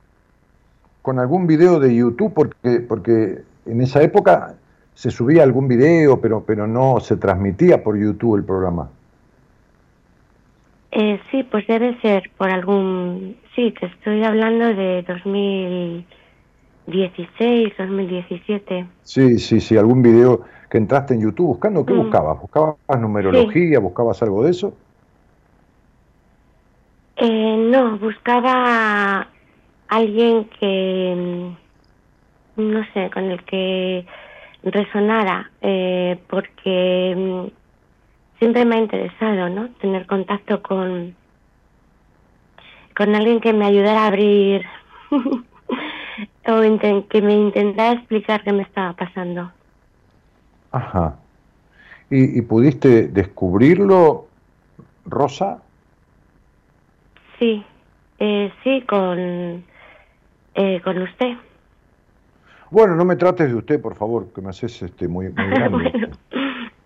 [1.00, 4.56] con algún video de YouTube porque porque en esa época
[4.94, 8.90] se subía algún video, pero pero no se transmitía por YouTube el programa.
[10.90, 13.38] Eh, sí, pues debe ser por algún...
[13.56, 15.02] Sí, te estoy hablando de
[16.86, 18.86] 2016, 2017.
[19.02, 21.98] Sí, sí, sí, algún video que entraste en YouTube buscando, ¿qué Mm.
[21.98, 22.40] buscabas?
[22.40, 23.78] ¿Buscabas numerología?
[23.80, 24.74] ¿Buscabas algo de eso?
[27.16, 29.28] Eh, no, buscaba
[29.88, 31.54] alguien que,
[32.56, 34.06] no sé, con el que
[34.62, 37.46] resonara, eh, porque mm,
[38.38, 39.70] siempre me ha interesado, ¿no?
[39.76, 41.16] Tener contacto con,
[42.96, 44.64] con alguien que me ayudara a abrir
[46.46, 49.50] o que me intentara explicar qué me estaba pasando.
[50.72, 51.16] Ajá.
[52.10, 54.26] ¿Y, y pudiste descubrirlo,
[55.04, 55.62] Rosa?
[57.38, 57.64] Sí,
[58.18, 59.64] eh, sí, con,
[60.54, 61.36] eh, con usted.
[62.70, 66.10] Bueno, no me trates de usted, por favor, que me haces este muy, muy grande.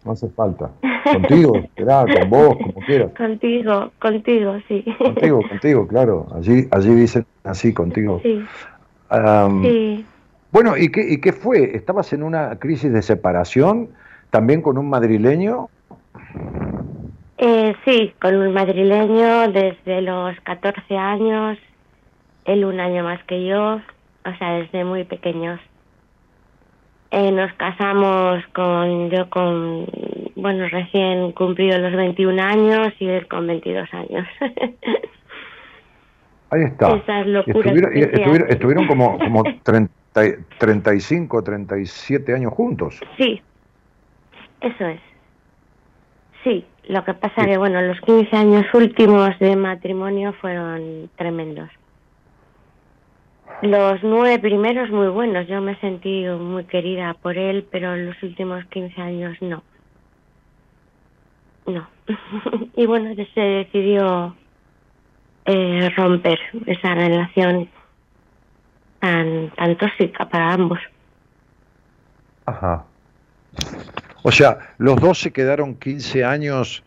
[0.04, 0.70] No hace falta.
[1.12, 3.12] Contigo, será, con vos, como quieras.
[3.16, 4.84] Contigo, contigo, sí.
[4.98, 6.26] Contigo, contigo, claro.
[6.34, 8.20] Allí, allí dicen así, contigo.
[8.22, 8.44] Sí,
[9.62, 10.04] Sí.
[10.52, 11.76] Bueno, ¿y qué, ¿y qué fue?
[11.76, 13.90] ¿Estabas en una crisis de separación
[14.30, 15.68] también con un madrileño?
[17.38, 21.58] Eh, sí, con un madrileño desde los 14 años,
[22.46, 23.74] él un año más que yo,
[24.24, 25.60] o sea, desde muy pequeños.
[27.10, 29.86] Eh, nos casamos con, yo con,
[30.34, 34.26] bueno, recién cumplido los 21 años y él con 22 años.
[36.50, 36.94] Ahí está.
[36.96, 39.92] Esas locuras Estuvieron, estuvieron, estuvieron como, como 30,
[40.58, 43.00] 35, 37 años juntos.
[43.16, 43.42] Sí,
[44.60, 45.00] eso es.
[46.44, 51.68] Sí, lo que pasa que, bueno, los 15 años últimos de matrimonio fueron tremendos.
[53.62, 58.64] Los nueve primeros muy buenos, yo me sentí muy querida por él, pero los últimos
[58.66, 59.62] 15 años no.
[61.66, 61.88] No.
[62.76, 64.36] y bueno, se decidió
[65.46, 67.68] eh, romper esa relación
[69.00, 70.78] tan, tan tóxica para ambos.
[72.46, 72.84] Ajá.
[74.22, 76.82] O sea, los dos se quedaron 15 años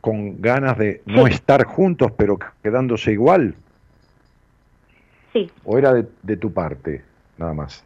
[0.00, 3.54] con ganas de no estar juntos, pero quedándose igual.
[5.32, 5.50] Sí.
[5.64, 7.02] ¿O era de, de tu parte,
[7.38, 7.84] nada más?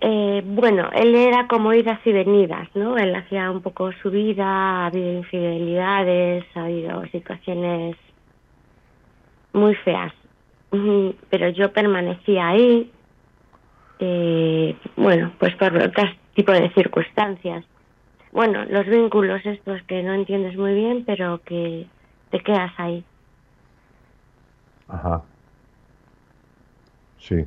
[0.00, 2.96] Eh, bueno, él era como idas y venidas, ¿no?
[2.96, 7.96] Él hacía un poco su vida, ha habido infidelidades, ha habido situaciones
[9.52, 10.12] muy feas.
[11.30, 12.92] Pero yo permanecía ahí,
[13.98, 16.04] eh, bueno, pues por otro
[16.34, 17.64] tipo de circunstancias.
[18.30, 21.86] Bueno, los vínculos estos que no entiendes muy bien, pero que
[22.30, 23.02] te quedas ahí.
[24.88, 25.22] Ajá.
[27.18, 27.44] Sí.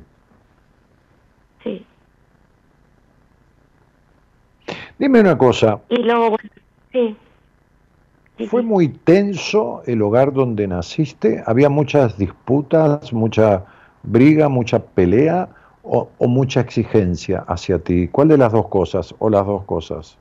[5.02, 6.36] Dime una cosa, Y luego,
[6.92, 7.16] sí.
[8.38, 8.68] Sí, ¿fue sí.
[8.68, 11.42] muy tenso el hogar donde naciste?
[11.44, 13.64] ¿Había muchas disputas, mucha
[14.04, 15.48] briga, mucha pelea
[15.82, 18.06] o, o mucha exigencia hacia ti?
[18.06, 20.16] ¿Cuál de las dos cosas o las dos cosas?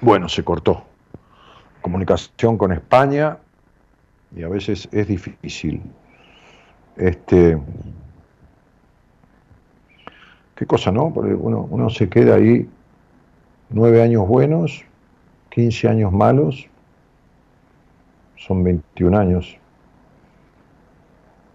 [0.00, 0.82] Bueno, se cortó.
[1.80, 3.38] Comunicación con España
[4.34, 5.80] y a veces es difícil.
[6.96, 7.56] Este,
[10.58, 11.12] qué cosa, ¿no?
[11.14, 12.68] Porque uno, uno se queda ahí
[13.70, 14.84] nueve años buenos,
[15.50, 16.66] 15 años malos,
[18.36, 19.56] son 21 años.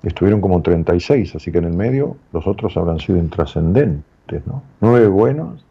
[0.04, 4.64] Estuvieron como 36, así que en el medio los otros habrán sido intrascendentes, ¿no?
[4.80, 5.66] Nueve buenos,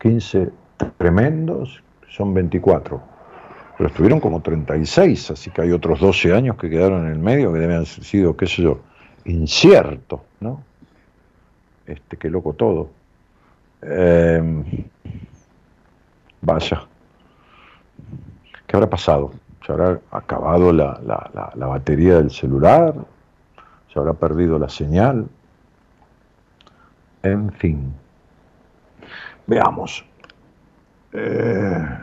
[0.00, 0.50] 15
[0.98, 3.00] tremendos, son 24.
[3.78, 7.52] Pero estuvieron como 36, así que hay otros 12 años que quedaron en el medio
[7.52, 8.80] que deben haber sido, qué sé yo,
[9.24, 10.62] incierto, ¿no?
[11.86, 12.90] Este, qué loco todo.
[13.82, 14.86] Eh,
[16.40, 16.86] vaya.
[18.66, 19.32] ¿Qué habrá pasado?
[19.64, 22.94] ¿Se habrá acabado la, la, la, la batería del celular?
[23.92, 25.26] ¿Se habrá perdido la señal?
[27.22, 27.92] En fin.
[29.46, 30.04] Veamos.
[31.12, 31.98] Eh,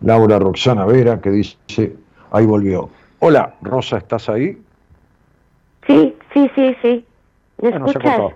[0.00, 1.96] Laura Roxana Vera que dice,
[2.30, 2.90] ahí volvió.
[3.18, 4.62] Hola, Rosa, ¿estás ahí?
[5.86, 7.06] Sí, sí, sí, sí.
[7.60, 8.32] ¿Me Bueno, se cortó.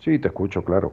[0.00, 0.92] Sí, te escucho, claro.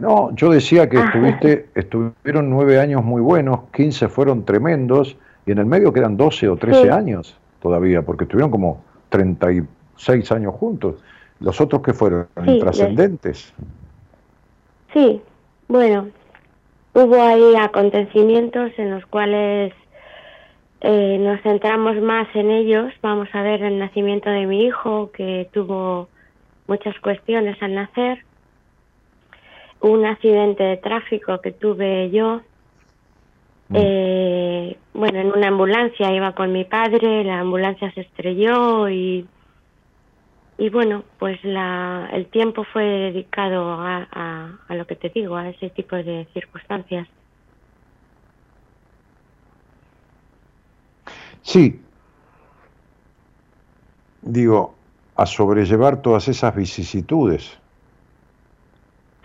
[0.00, 1.04] No, yo decía que Ah.
[1.06, 5.16] estuviste, estuvieron nueve años muy buenos, 15 fueron tremendos,
[5.46, 6.88] y en el medio quedan 12 o 13 Sí.
[6.88, 11.02] años todavía, porque estuvieron como 36 años juntos.
[11.40, 13.52] Los otros que fueron Sí, intrascendentes.
[14.92, 15.20] Sí,
[15.68, 16.08] bueno,
[16.94, 19.72] hubo ahí acontecimientos en los cuales
[20.80, 22.92] eh, nos centramos más en ellos.
[23.02, 26.08] Vamos a ver el nacimiento de mi hijo, que tuvo
[26.68, 28.24] muchas cuestiones al nacer.
[29.80, 32.42] Un accidente de tráfico que tuve yo.
[33.74, 39.26] Eh, bueno, en una ambulancia iba con mi padre, la ambulancia se estrelló y
[40.60, 45.36] y bueno, pues la, el tiempo fue dedicado a, a, a lo que te digo,
[45.36, 47.06] a ese tipo de circunstancias.
[51.42, 51.80] Sí.
[54.22, 54.77] Digo,
[55.18, 57.58] a sobrellevar todas esas vicisitudes.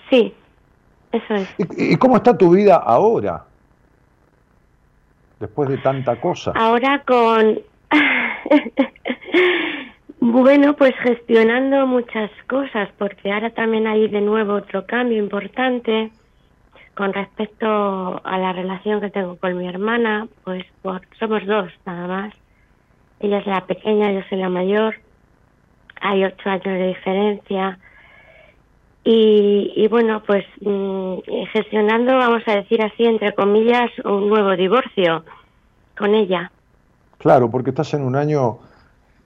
[0.09, 0.33] Sí,
[1.11, 1.47] eso es.
[1.59, 3.45] ¿Y, y cómo está tu vida ahora?
[5.39, 6.51] Después de tanta cosa.
[6.55, 7.59] Ahora con...
[10.19, 16.11] bueno, pues gestionando muchas cosas, porque ahora también hay de nuevo otro cambio importante
[16.95, 22.07] con respecto a la relación que tengo con mi hermana, pues por, somos dos nada
[22.07, 22.33] más.
[23.19, 25.02] Ella es la pequeña, yo soy la mayor.
[26.05, 27.79] Hay ocho años de diferencia.
[29.05, 31.15] Y, y bueno, pues mm,
[31.51, 35.23] gestionando, vamos a decir así, entre comillas, un nuevo divorcio
[35.97, 36.51] con ella.
[37.17, 38.59] Claro, porque estás en un año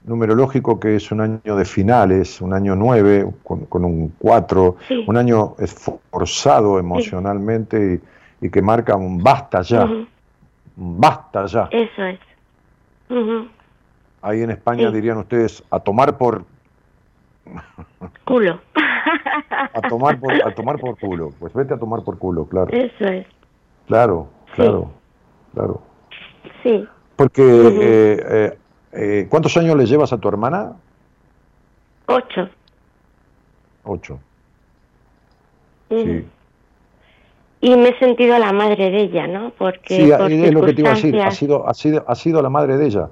[0.05, 5.03] numerológico que es un año de finales, un año nueve, con, con un cuatro, Sí.
[5.07, 7.99] un año esforzado emocionalmente
[8.41, 10.07] y, y que marca un basta ya, un
[10.75, 11.67] basta ya.
[11.71, 12.19] Eso es.
[14.21, 14.95] Ahí en España Sí.
[14.95, 16.43] dirían ustedes, a tomar por,
[18.25, 18.59] Culo.
[19.73, 21.31] a tomar por, a tomar por culo.
[21.39, 22.71] Pues vete a tomar por culo, claro.
[22.71, 23.25] Eso es.
[23.87, 24.91] Claro, claro,
[25.53, 25.81] claro.
[26.63, 26.87] Sí.
[27.15, 28.57] Porque, eh, eh,
[28.91, 30.73] eh, ¿cuántos años le llevas a tu hermana?
[32.07, 32.49] Ocho.
[33.83, 34.19] Ocho.
[35.89, 36.27] Sí.
[37.61, 39.51] Y me he sentido la madre de ella, ¿no?
[39.57, 41.19] Porque Sí, por es lo que te iba a decir.
[41.21, 43.09] Ha sido, ha sido, ha sido la madre de ella.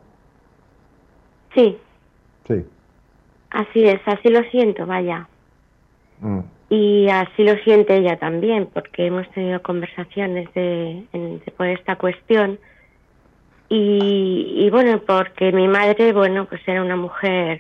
[1.54, 1.80] Sí,
[2.48, 2.64] Sí.
[3.56, 5.28] Así es, así lo siento, vaya.
[6.22, 6.40] Mm.
[6.70, 11.96] Y así lo siente ella también, porque hemos tenido conversaciones de, en- de- por esta
[11.96, 12.60] cuestión.
[13.70, 17.60] Y, y bueno, porque mi madre, bueno, pues era una mujer,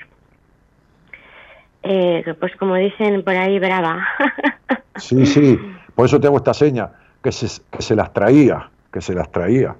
[1.83, 4.07] eh, pues como dicen por ahí, brava.
[4.97, 5.59] Sí, sí.
[5.93, 6.89] Por eso te hago esta seña,
[7.21, 9.75] que se, que se las traía, que se las traía.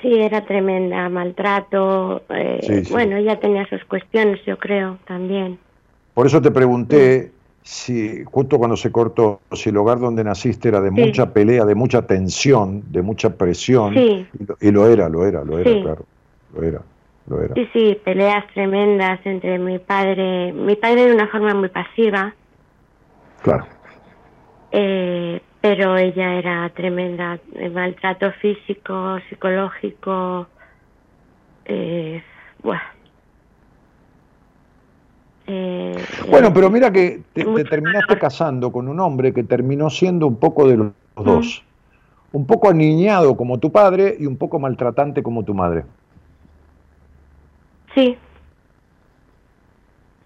[0.00, 2.22] Sí, era tremenda, maltrato.
[2.28, 2.92] eh, Sí, sí.
[2.92, 5.58] Bueno, ella tenía sus cuestiones, yo creo, también.
[6.14, 7.32] Por eso te pregunté
[7.62, 11.74] si, justo cuando se cortó, si el hogar donde naciste era de mucha pelea, de
[11.74, 13.94] mucha tensión, de mucha presión.
[13.94, 14.26] Sí.
[14.38, 16.04] Y, lo, y lo era, lo era, lo era, claro.
[16.54, 16.82] Lo era,
[17.28, 17.54] lo era.
[17.54, 22.34] Sí, sí, peleas tremendas entre mi padre, mi padre de una forma muy pasiva,
[23.42, 23.64] Claro.
[24.70, 30.48] eh, pero ella era tremenda, eh, maltrato físico, psicológico,
[31.64, 32.20] eh,
[32.62, 32.82] buah.
[35.46, 35.94] Eh,
[36.28, 40.66] Bueno, pero mira que te, terminaste casando con un hombre que terminó siendo un poco
[40.66, 40.86] de los
[41.16, 41.24] Mm.
[41.24, 41.64] dos.
[42.32, 45.84] Un poco aniñado como tu padre y un poco maltratante como tu madre.
[47.94, 48.16] Sí,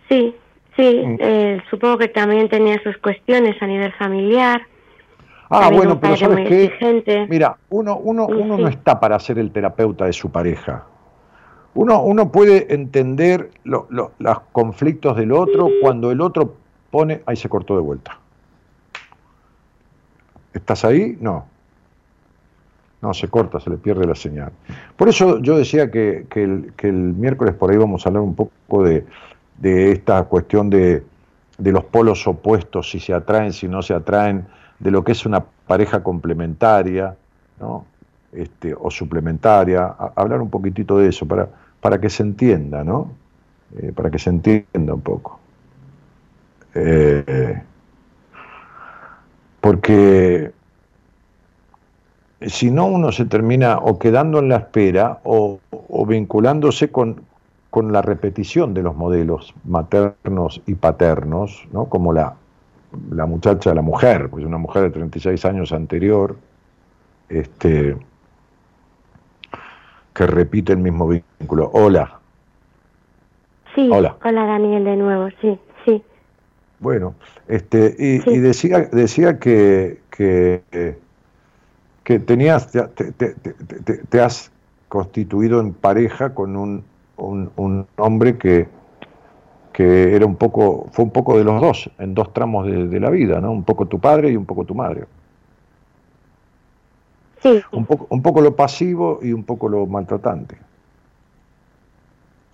[0.08, 0.34] sí,
[0.76, 1.16] sí, Mm.
[1.18, 4.62] eh, supongo que también tenía sus cuestiones a nivel familiar.
[5.48, 6.64] Ah, bueno, un pero ¿sabes qué?
[6.64, 7.26] exigente.
[7.28, 8.62] Mira, uno, uno, uno Sí.
[8.62, 10.84] no está para ser el terapeuta de su pareja.
[11.74, 16.56] Uno, uno puede entender lo- lo- los conflictos del otro cuando el otro
[16.90, 17.22] pone...
[17.26, 18.18] Ahí se cortó de vuelta.
[20.52, 21.16] ¿Estás ahí?
[21.20, 21.46] No.
[23.02, 24.52] No, se corta, se le pierde la señal.
[24.96, 28.22] Por eso yo decía que, que el, que el miércoles por ahí vamos a hablar
[28.22, 29.04] un poco de,
[29.58, 31.04] de esta cuestión de,
[31.58, 34.46] de los polos opuestos, si se atraen, si no se atraen,
[34.78, 37.16] de lo que es una pareja complementaria,
[37.60, 37.84] ¿no?
[38.32, 41.48] Este, o suplementaria, hablar un poquitito de eso para,
[41.80, 43.10] para que se entienda, ¿no?
[43.78, 45.38] Eh, para que se entienda un poco.
[46.74, 47.62] Eh,
[49.60, 50.52] porque
[52.42, 57.22] si no uno se termina o quedando en la espera o, o vinculándose con,
[57.70, 61.86] con la repetición de los modelos maternos y paternos, ¿no?
[61.86, 62.36] como la,
[63.10, 66.36] la muchacha, la mujer, pues una mujer de 36 años anterior,
[67.28, 67.96] este,
[70.14, 71.70] que repite el mismo vínculo.
[71.72, 72.20] Hola,
[73.74, 74.16] Sí, Hola.
[74.22, 76.02] Daniel de nuevo, sí, sí.
[76.80, 77.14] bueno,
[77.46, 78.30] este, y, Sí.
[78.30, 80.62] y decía, decía que, que,
[82.02, 84.50] que tenías, te, te- te- te- te- te has
[84.88, 86.84] constituido en pareja con un,
[87.18, 88.66] un, un hombre que,
[89.76, 93.00] que era un poco, fue un poco de los dos, en dos tramos de, de
[93.00, 93.52] la vida, ¿no?
[93.52, 95.04] Un poco tu padre y un poco tu madre.
[97.42, 100.56] Sí, Un poco, un poco lo pasivo y un poco lo maltratante.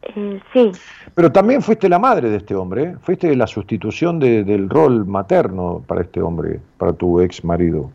[0.02, 0.72] eh, sí,
[1.14, 2.96] Pero también fuiste la madre de este hombre, ¿eh?
[3.00, 7.90] fuiste la sustitución de- del rol materno para este hombre, para tu ex marido.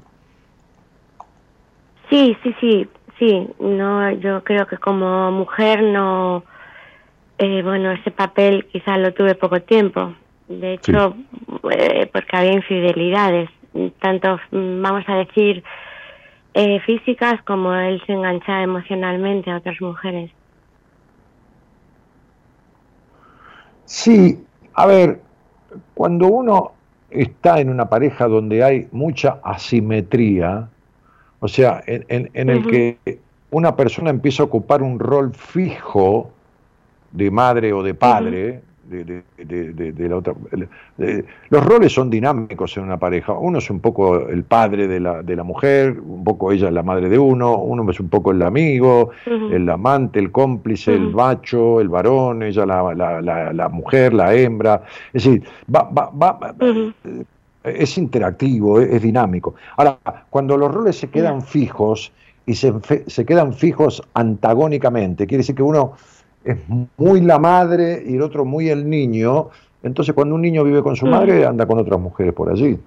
[2.10, 2.88] sí, sí, sí,
[3.20, 3.49] sí.
[3.60, 6.44] No, yo creo que como mujer no,
[7.38, 10.14] eh, bueno, ese papel quizás lo tuve poco tiempo.
[10.47, 11.15] De hecho,
[11.72, 13.49] eh, porque había infidelidades,
[13.99, 15.64] tanto, mm, vamos a decir,
[16.53, 20.31] eh, físicas como él se enganchaba emocionalmente a otras mujeres.
[23.85, 24.38] Sí,
[24.73, 25.22] a ver,
[25.93, 26.73] cuando uno
[27.09, 30.69] está en una pareja donde hay mucha asimetría,
[31.39, 32.99] o sea, en, en- en el que
[33.51, 36.36] una persona empieza a ocupar un rol fijo
[37.12, 40.34] de madre o de padre, de, de- de- de- de la otra.
[41.50, 43.34] los roles son dinámicos en una pareja.
[43.34, 46.74] Uno es un poco el padre de la, de la mujer, un poco ella es
[46.74, 49.12] la madre de uno, uno es un poco el amigo,
[49.52, 54.34] el amante, el cómplice, el macho, el varón, ella la, la- la- la mujer, la
[54.34, 54.84] hembra.
[55.14, 55.44] Es decir,
[55.74, 56.56] va, va- va-
[57.64, 59.56] es interactivo, es, es dinámico.
[59.76, 59.98] Ahora,
[60.30, 62.14] cuando los roles se quedan fijos
[62.46, 62.72] y se,
[63.08, 65.94] se quedan fijos antagónicamente, quiere decir que uno
[66.48, 66.57] es
[66.98, 69.49] muy la madre y el otro muy el niño,
[69.84, 71.15] entonces cuando un niño vive con su Ujú.
[71.15, 72.78] madre anda con otras mujeres por allí.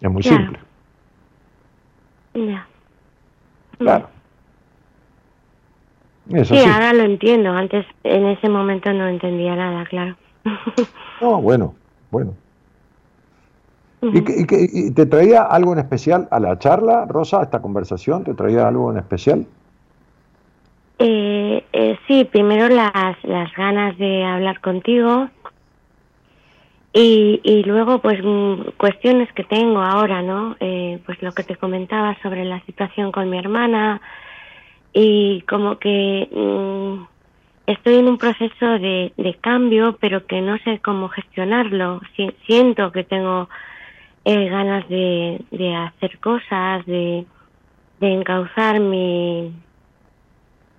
[0.00, 0.38] Es muy Claro.
[0.44, 0.58] simple,
[2.34, 2.66] Ya.
[3.78, 4.08] claro.
[6.44, 7.50] Sí, ahora lo entiendo.
[7.50, 10.16] Antes, en ese momento no entendía nada, claro.
[11.20, 11.74] No, bueno,
[12.10, 12.34] bueno.
[14.02, 18.24] ¿Y, y y te traía algo en especial a la charla, Rosa, a esta conversación?
[18.24, 19.46] ¿Te traía algo en especial?
[21.00, 25.30] Eh, eh, sí, primero las, las ganas de hablar contigo
[26.92, 30.56] y, y luego pues mm, cuestiones que tengo ahora, ¿no?
[30.60, 34.02] Eh, pues lo que te comentaba sobre la situación con mi hermana
[34.92, 37.04] y como que mm,
[37.72, 42.00] estoy en un proceso de, de cambio pero que no sé cómo gestionarlo.
[42.16, 43.48] Si- siento que tengo
[44.24, 47.26] eh, ganas de, de hacer cosas, de,
[48.00, 49.52] de encauzar mi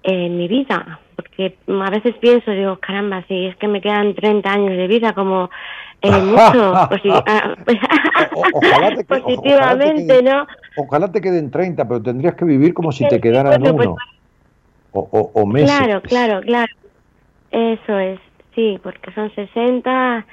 [0.04, 4.52] en mi vida, porque a veces pienso, digo, caramba, si es que me quedan 30
[4.52, 5.50] años de vida, como
[6.02, 7.56] eh, mucho, pues, ah,
[9.08, 10.48] positivamente, ¿no?
[10.78, 13.98] Ojalá te queden 30, pero tendrías que vivir como si te quedaran bueno, pues- uno.
[14.94, 15.70] O, o- o meses.
[15.78, 16.74] Claro, claro, claro.
[17.52, 18.20] Eso es,
[18.56, 20.26] sí, porque son 60,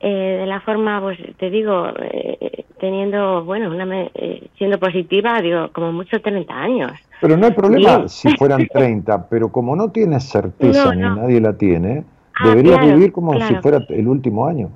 [0.00, 5.40] eh, de la forma, pues te digo, eh, teniendo, bueno, una me- eh, siendo positiva,
[5.40, 6.92] digo, como mucho 30 años.
[7.20, 8.08] Pero no hay problema Bien.
[8.08, 12.04] si fueran 30, pero como no tienes certeza No, ni nadie la tiene,
[12.36, 14.70] Ah, deberías claro, vivir como si fuera el último año.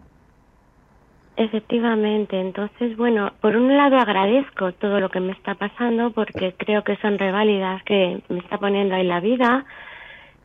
[1.37, 6.83] Efectivamente, entonces, bueno, por un lado agradezco todo lo que me está pasando porque creo
[6.83, 9.65] que son reválidas que me está poniendo ahí la vida,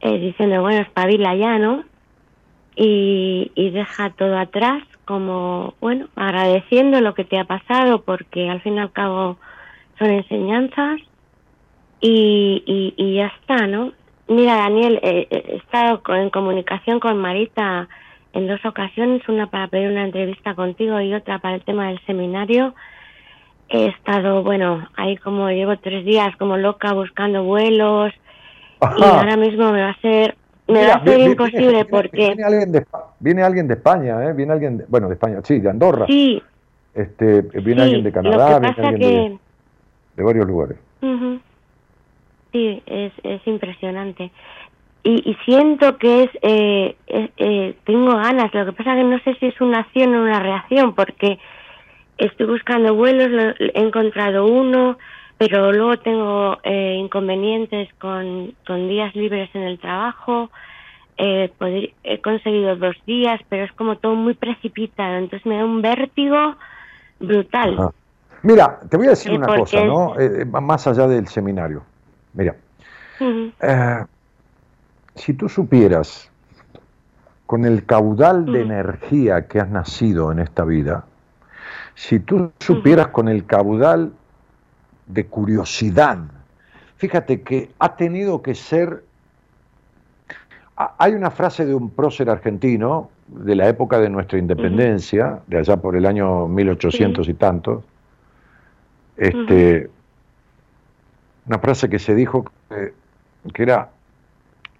[0.02, 1.86] eh, diciendo, bueno, espabila ya, ¿no?
[2.76, 8.62] Y, y deja todo atrás, como, bueno, agradeciendo lo que te ha pasado porque al
[8.62, 9.38] fin y al cabo
[10.00, 11.00] son enseñanzas
[12.02, 13.92] y, y, y ya está, ¿no?
[14.28, 17.88] Mira, Daniel, eh, eh, he estado en comunicación con Marita
[18.34, 22.00] en dos ocasiones, una para pedir una entrevista contigo y otra para el tema del
[22.06, 22.74] seminario.
[23.70, 28.14] he estado, bueno, ahí como llevo tres días como loca buscando vuelos
[28.98, 30.36] y ahora mismo me va a ser,
[30.74, 32.28] me va a ser imposible porque...
[32.28, 32.86] Viene alguien, de,
[33.20, 34.34] viene alguien de España, ¿eh?
[34.34, 36.06] Viene alguien, de, bueno, de España, sí, de Andorra.
[36.08, 36.42] Sí.
[36.94, 39.40] Este, viene alguien de Canadá, viene alguien
[40.16, 40.78] de, varios lugares.
[42.52, 44.32] Sí, es, es impresionante.
[45.04, 49.36] Y, y, siento que es, eh, eh, tengo ganas, lo que pasa que no sé
[49.36, 51.40] si es una acción o una reacción, porque
[52.18, 54.98] estoy buscando vuelos, he encontrado uno,
[55.50, 60.50] pero luego tengo eh, inconvenientes con, con, días libres en el trabajo.
[61.18, 61.52] Eh,
[62.04, 66.56] he conseguido dos días, pero es como todo muy precipitado, entonces me da un vértigo
[67.20, 67.92] brutal.
[68.42, 70.20] Mira, te voy a decir una cosa, ¿no?
[70.20, 71.84] Eh, más allá del seminario.
[72.34, 72.56] Mira,
[75.16, 76.32] si tú supieras
[77.46, 81.06] con el caudal de energía que has nacido en esta vida,
[81.96, 84.14] si tú supieras con el caudal
[85.06, 86.20] de curiosidad,
[86.98, 89.04] fíjate que ha tenido que ser...
[90.76, 95.78] Hay una frase de un prócer argentino de la época de nuestra independencia, de allá
[95.78, 97.84] por el año 1800 y tantos,
[99.18, 99.90] este,
[101.46, 102.94] una frase que se dijo que,
[103.54, 103.90] que era,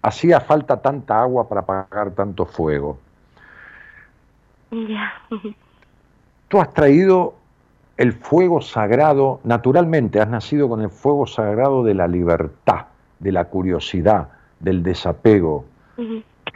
[0.02, 2.98] hacía falta tanta agua para apagar tanto fuego.
[6.48, 7.34] Tú has traído
[7.96, 12.86] el fuego sagrado, naturalmente has nacido con el fuego sagrado de la libertad,
[13.20, 14.28] de la curiosidad,
[14.60, 15.64] del desapego,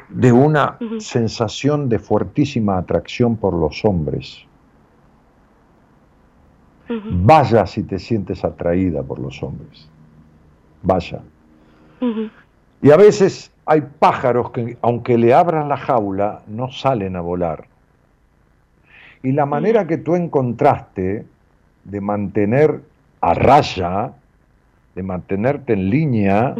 [0.08, 4.44] de una sensación de fuertísima atracción por los hombres.
[6.88, 9.88] Vaya si te sientes atraída por los hombres.
[10.82, 11.20] Vaya.
[12.80, 17.66] Y a veces hay pájaros que, aunque le abran la jaula, no salen a volar.
[19.22, 21.26] Y la manera que tú encontraste
[21.84, 22.80] de mantener
[23.20, 24.12] a raya,
[24.94, 26.54] de mantenerte en línea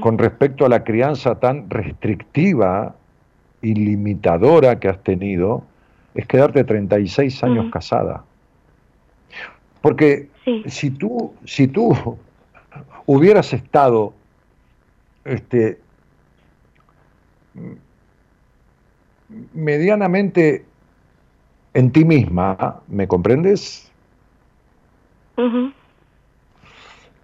[0.00, 2.94] con respecto a la crianza tan restrictiva
[3.62, 5.64] y limitadora que has tenido,
[6.14, 8.24] es quedarte 36 años casada.
[9.80, 10.28] Porque
[10.66, 12.16] si tú, si tú
[13.06, 14.14] hubieras estado
[15.24, 15.78] este,
[19.54, 20.64] medianamente
[21.74, 23.90] en ti misma, ¿me comprendes?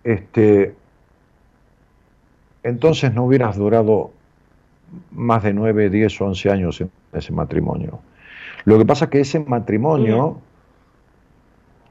[0.05, 0.75] Este,
[2.63, 4.11] entonces no hubieras durado
[5.11, 8.01] más de 9, 10 o 11 años en ese matrimonio.
[8.65, 10.39] Lo que pasa es que ese matrimonio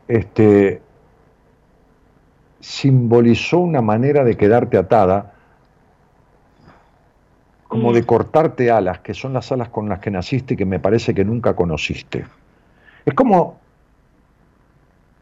[0.08, 0.82] este,
[2.60, 5.34] simbolizó una manera de quedarte atada
[7.72, 10.80] como de cortarte alas, que son las alas con las que naciste y que me
[10.80, 12.26] parece que nunca conociste.
[13.06, 13.62] Es como,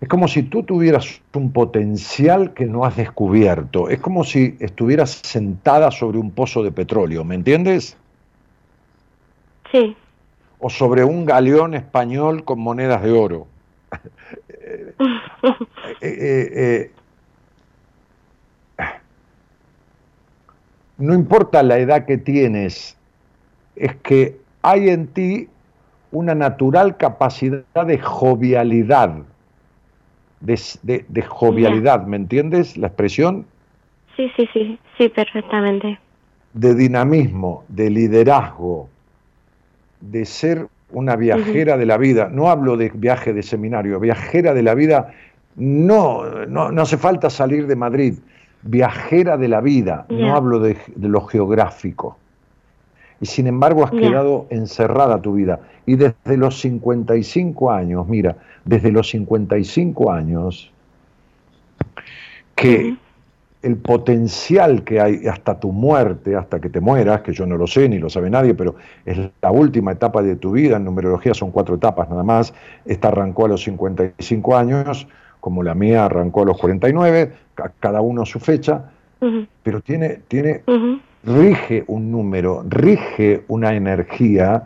[0.01, 3.87] es como si tú tuvieras un potencial que no has descubierto.
[3.87, 7.95] Es como si estuvieras sentada sobre un pozo de petróleo, ¿me entiendes?
[9.71, 9.95] Sí.
[10.57, 13.45] O sobre un galeón español con monedas de oro.
[16.01, 16.91] Eh, eh, eh,
[20.99, 22.95] no importa la edad que tienes,
[23.75, 25.47] es que hay en ti
[26.11, 29.15] una natural capacidad de jovialidad,
[30.41, 33.45] de, jovialidad, ¿me entiendes la expresión?
[34.15, 35.97] Sí, sí, sí, sí, perfectamente.
[36.53, 38.89] De dinamismo, de liderazgo,
[40.01, 42.29] de ser una viajera de la vida.
[42.31, 45.13] No hablo de viaje de seminario, viajera de la vida,
[45.55, 48.15] no, no, no hace falta salir de Madrid
[48.63, 52.17] viajera de la vida, no hablo de, lo geográfico.
[53.21, 55.59] Y sin embargo has quedado encerrada tu vida.
[55.85, 60.71] Y desde los 55 años, mira, desde los 55 años,
[62.55, 62.97] que
[63.61, 67.67] el potencial que hay hasta tu muerte, hasta que te mueras, que yo no lo
[67.67, 68.75] sé ni lo sabe nadie, pero
[69.05, 72.53] es la última etapa de tu vida, en numerología son cuatro etapas nada más,
[72.85, 75.07] esta arrancó a los 55 años,
[75.41, 77.33] como la mía arrancó a los 49,
[77.79, 78.91] cada uno su fecha,
[79.63, 80.63] pero tiene, tiene
[81.23, 84.63] rige un número, rige una energía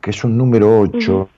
[0.00, 1.28] que es un número 8,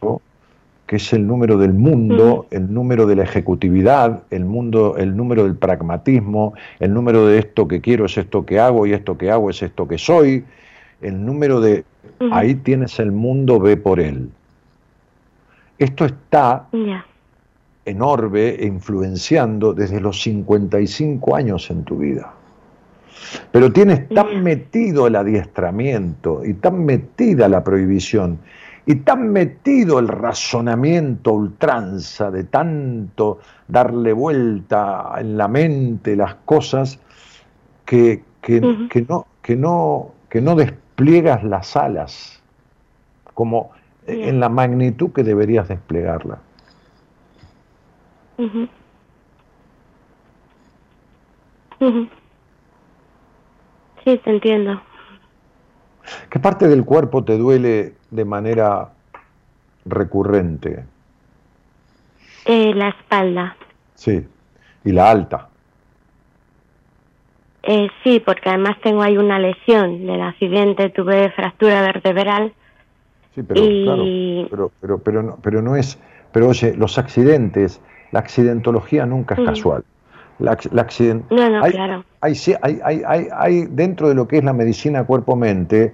[0.87, 5.45] que es el número del mundo, el número de la ejecutividad, el mundo, el número
[5.45, 9.31] del pragmatismo, el número de esto que quiero es esto que hago y esto que
[9.31, 10.45] hago es esto que soy,
[11.03, 11.85] el número de
[12.33, 14.31] ahí tienes el mundo, ve por él.
[15.79, 16.67] Esto está
[17.89, 22.33] enorme e influenciando desde los 55 años en tu vida.
[23.51, 28.39] Pero tienes tan metido el adiestramiento y tan metida la prohibición
[28.87, 36.99] y tan metido el razonamiento ultranza de tanto darle vuelta en la mente las cosas
[37.85, 42.43] que, que, no, que, no, que no despliegas las alas
[43.35, 43.73] como
[44.07, 46.39] en la magnitud que deberías desplegarla.
[54.05, 54.81] Sí, te entiendo.
[56.31, 58.91] ¿Qué parte del cuerpo te duele de manera
[59.85, 60.85] recurrente?
[62.45, 63.57] Eh, la espalda.
[63.95, 64.25] Sí,
[64.85, 65.49] y la alta.
[67.65, 72.55] Eh, sí, porque además tengo ahí una lesión del accidente, tuve fractura vertebral.
[73.35, 74.05] Sí, pero claro,
[74.49, 75.99] pero, pero, pero, no, pero no es,
[76.33, 77.83] pero oye, los accidentes,
[78.13, 79.85] la accidentología nunca es casual.
[80.39, 80.57] La,
[81.31, 82.05] no, no, claro.
[82.21, 85.93] Hay, hay, hay, hay, dentro de lo que es la medicina cuerpo-mente,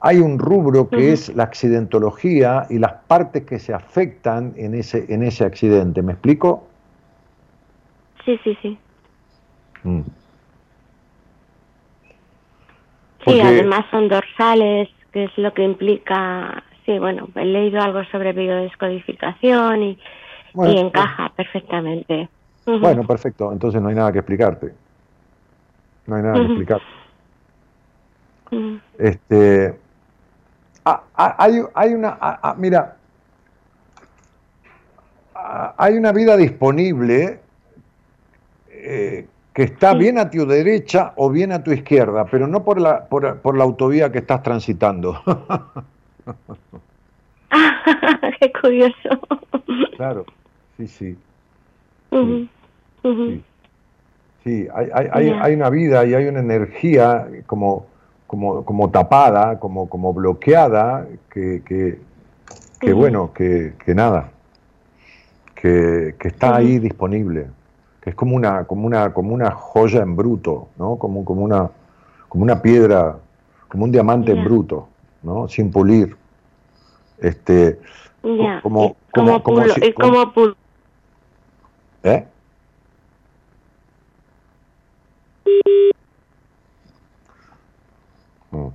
[0.00, 5.04] hay un rubro que es la accidentología y las partes que se afectan en ese,
[5.12, 6.02] en ese accidente.
[6.02, 6.66] ¿Me explico?
[8.24, 8.78] Sí, sí, sí.
[9.84, 10.00] Mm.
[13.26, 18.32] Sí, además son dorsales, que es lo que implica, sí, bueno, he leído algo sobre
[18.32, 19.98] biodescodificación y,
[20.54, 22.28] y encaja perfectamente.
[22.64, 24.72] Bueno, perfecto, entonces no hay nada que explicarte.
[26.06, 26.86] No hay nada que explicarte.
[28.98, 29.74] Este,
[30.84, 32.96] ah, ah, hay, hay, una, ah, mira,
[35.76, 37.40] hay una vida disponible
[38.68, 42.80] eh, que está bien a tu derecha o bien a tu izquierda, pero no por
[42.80, 45.20] la, por, por la autovía que estás transitando.
[48.40, 49.08] Qué curioso.
[49.96, 50.24] Claro,
[50.76, 51.16] sí, sí.
[54.44, 57.86] Sí, hay, hay, hay, una vida y hay una energía como,
[58.26, 64.30] como, como tapada, como, como bloqueada, que, que, bueno, que, que, nada,
[65.54, 67.46] que, que está ahí disponible,
[68.00, 70.96] que es como una, como una, como una joya en bruto, ¿no?
[70.96, 71.70] Como, como, una,
[72.28, 73.18] como una piedra,
[73.68, 74.88] como un diamante en bruto,
[75.22, 75.46] ¿no?
[75.46, 76.16] Sin pulir.
[77.18, 77.78] Este,
[78.20, 80.61] como, como, como, como,
[82.04, 82.24] ¿Eh?
[88.52, 88.68] Mm.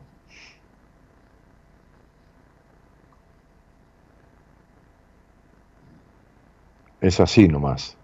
[7.01, 7.95] Es así nomás.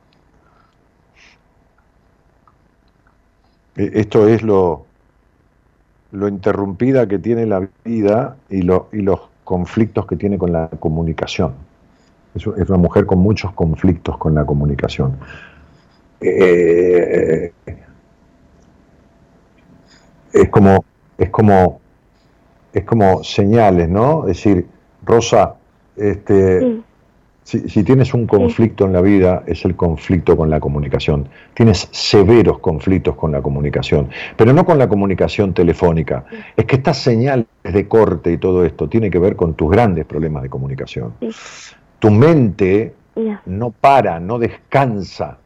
[3.76, 4.86] E, esto es lo,
[6.12, 10.70] lo interrumpida que tiene la vida y, lo, y los conflictos que tiene con la
[10.80, 11.54] comunicación.
[12.35, 15.18] Es, una mujer con muchos conflictos con la comunicación.
[16.19, 17.51] Eh,
[20.34, 20.84] es como,
[21.18, 21.80] es como,
[22.73, 24.22] es como señales, ¿no?
[24.27, 24.65] Es decir,
[25.05, 25.55] Rosa,
[25.95, 26.81] este,
[27.43, 31.30] si, tienes un conflicto en la vida, es el conflicto con la comunicación.
[31.53, 36.26] Tienes severos conflictos con la comunicación, pero no con la comunicación telefónica.
[36.55, 40.05] Es que estas señales de corte y todo esto tiene que ver con tus grandes
[40.05, 41.14] problemas de comunicación
[42.04, 42.94] tu mente
[43.46, 45.38] no para, no descansa.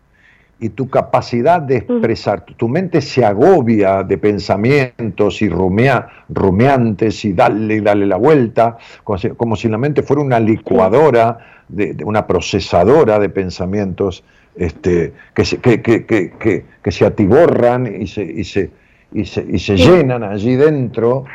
[0.59, 7.33] Y tu capacidad de expresar, tu mente se agobia de pensamientos y rumea, rumeantes y
[7.33, 13.19] dale y dale la vuelta, como si, la mente fuera una licuadora, de, una procesadora
[13.19, 14.23] de pensamientos
[14.55, 18.71] este, que, se, que, que, que, se atiborran y se, y se,
[19.11, 21.25] y se, y se llenan allí dentro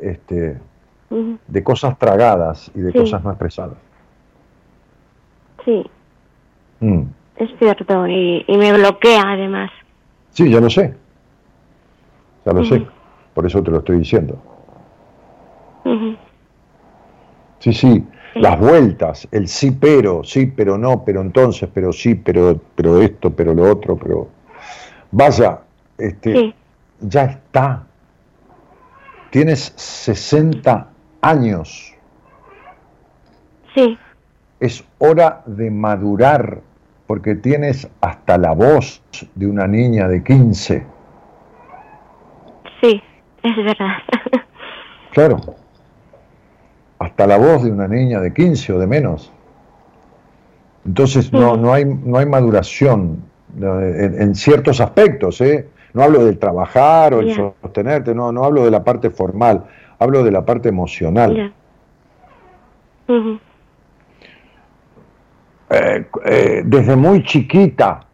[0.00, 0.56] este,
[1.46, 3.89] de cosas tragadas y de cosas no expresadas.
[5.64, 5.84] Sí.
[6.80, 7.02] Mm.
[7.36, 9.70] Es cierto, y, me bloquea además.
[10.30, 10.94] Sí, ya lo sé.
[12.44, 12.86] Ya lo sé.
[13.34, 14.38] Por eso te lo estoy diciendo.
[17.60, 18.04] Sí, sí,
[18.34, 23.34] las vueltas, el sí pero, sí pero no, pero entonces, pero sí, pero, pero esto,
[23.34, 24.28] pero lo otro, pero
[25.10, 25.60] vaya,
[25.98, 26.54] este,
[27.00, 27.86] ya está.
[29.30, 30.88] Tienes 60
[31.22, 31.94] años.
[33.74, 33.98] Sí
[34.60, 36.60] es hora de madurar
[37.06, 39.02] porque tienes hasta la voz
[39.34, 40.86] de una niña de 15.
[42.80, 43.02] Sí,
[43.42, 43.96] es verdad.
[45.12, 45.40] Claro.
[47.00, 49.32] Hasta la voz de una niña de 15 o de menos.
[50.86, 53.24] Entonces no, no, hay, no hay maduración
[53.60, 55.40] en, ciertos aspectos.
[55.40, 55.66] ¿eh?
[55.94, 59.64] No hablo del trabajar o el sostenerte, no, no hablo de la parte formal,
[59.98, 61.52] hablo de la parte emocional.
[65.70, 68.04] Eh, eh, desde muy chiquita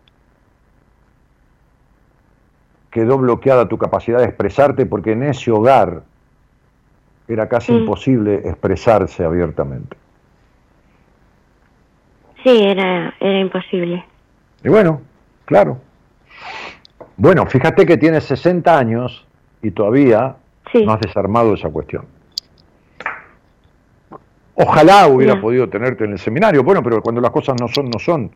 [2.91, 6.03] quedó bloqueada tu capacidad de expresarte porque en ese hogar
[7.29, 7.77] era casi mm.
[7.77, 9.97] imposible expresarse abiertamente.
[12.45, 14.05] Sí, era, era imposible.
[14.63, 15.01] Y bueno,
[15.47, 15.79] claro.
[17.17, 19.27] Bueno, fíjate que tienes 60 años
[19.63, 20.37] y todavía
[20.75, 22.16] no has desarmado esa cuestión.
[24.59, 27.99] Ojalá hubiera podido tenerte en el seminario, bueno, pero cuando las cosas no son, no
[27.99, 28.31] son,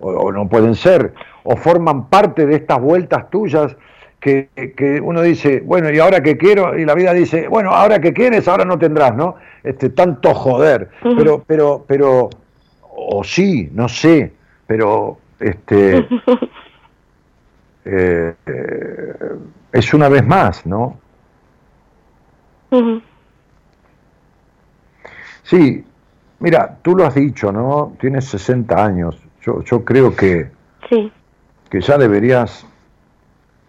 [0.00, 1.12] o, no pueden ser,
[1.44, 3.76] o forman parte de estas vueltas tuyas
[4.18, 8.00] que, que, uno dice, bueno, y ahora que quiero, y la vida dice, bueno, ahora
[8.00, 9.36] que quieres, ahora no tendrás, ¿no?
[9.62, 12.30] Este, tanto joder, pero, pero, pero,
[12.80, 14.32] o sí, no sé,
[14.66, 15.98] pero, este,
[17.84, 19.14] eh, eh,
[19.72, 20.98] es una vez más, ¿no?
[25.48, 25.82] Sí,
[26.40, 27.96] mira, tú lo has dicho, ¿no?
[27.98, 29.18] Tienes 60 años.
[29.40, 30.50] Yo, yo creo que,
[30.90, 31.10] sí.
[31.70, 32.66] que ya deberías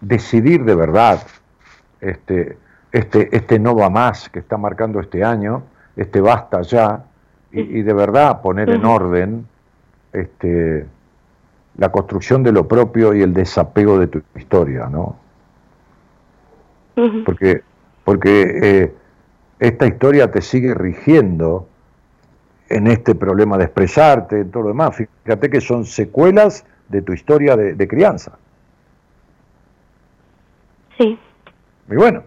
[0.01, 1.21] decidir de verdad
[2.01, 2.57] este,
[2.91, 5.63] este, este no va más que está marcando este año,
[5.95, 7.05] este basta ya,
[7.51, 9.47] y, de verdad poner en orden
[10.11, 10.85] este,
[11.77, 15.15] la construcción de lo propio y el desapego de tu historia, ¿no?
[17.25, 17.63] Porque,
[18.03, 18.93] porque eh,
[19.59, 21.67] esta historia te sigue rigiendo
[22.69, 24.95] en este problema de expresarte, en todo lo demás.
[24.95, 28.37] Fíjate que son secuelas de tu historia de, crianza.
[30.97, 31.17] Sí.
[31.89, 32.23] Y bueno.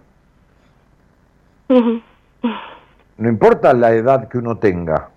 [1.69, 5.09] No importa la edad que uno tenga.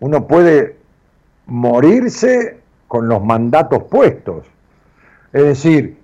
[0.00, 0.78] Uno puede
[1.46, 4.46] morirse con los mandatos puestos.
[5.32, 5.98] Es decir,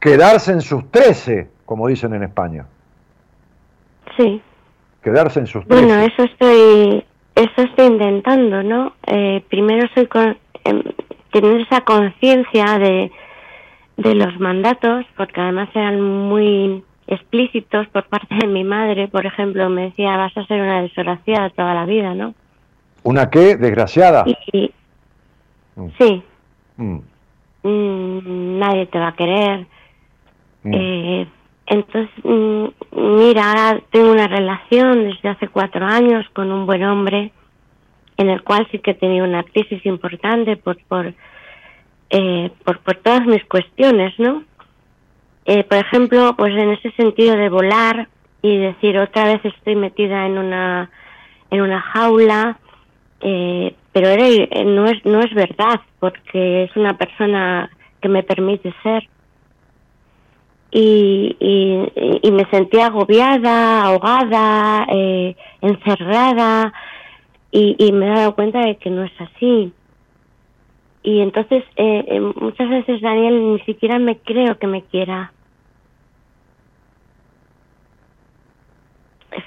[0.00, 2.66] quedarse en sus trece, como dicen en España.
[4.16, 4.40] Sí.
[5.02, 5.64] Quedarse en sus.
[5.66, 8.94] Bueno, eso estoy, eso estoy intentando, ¿no?
[9.06, 10.82] Eh, primero soy con, em,
[11.32, 13.10] tener esa conciencia de,
[13.96, 19.68] de los mandatos, porque además eran muy explícitos por parte de mi madre, por ejemplo,
[19.68, 22.34] me decía, vas a ser una desgraciada toda la vida, ¿no?
[23.02, 23.56] ¿Una qué?
[23.56, 24.24] ¿Desgraciada?
[25.74, 25.88] Mm.
[25.98, 26.22] Sí.
[26.76, 26.98] Mm.
[27.64, 29.66] Mm, nadie te va a querer.
[30.64, 31.26] Eh,
[31.72, 32.10] entonces,
[32.92, 37.32] mira, ahora tengo una relación desde hace cuatro años con un buen hombre,
[38.16, 41.14] en el cual sí que he tenido una crisis importante por, por,
[42.10, 44.44] eh, por, por todas mis cuestiones, ¿no?
[45.44, 48.08] Eh, por ejemplo, pues en ese sentido de volar
[48.42, 50.90] y decir otra vez estoy metida en una
[51.50, 52.58] en una jaula
[53.22, 57.70] eh, pero era, eh, no, es, no es verdad, porque es una persona
[58.00, 59.08] que me permite ser.
[60.74, 66.72] Y, y, me sentía agobiada, ahogada, eh, encerrada,
[67.50, 69.70] y, y, me he dado cuenta de que no es así.
[71.02, 75.32] Y entonces eh, muchas veces Daniel ni siquiera me creo que me quiera.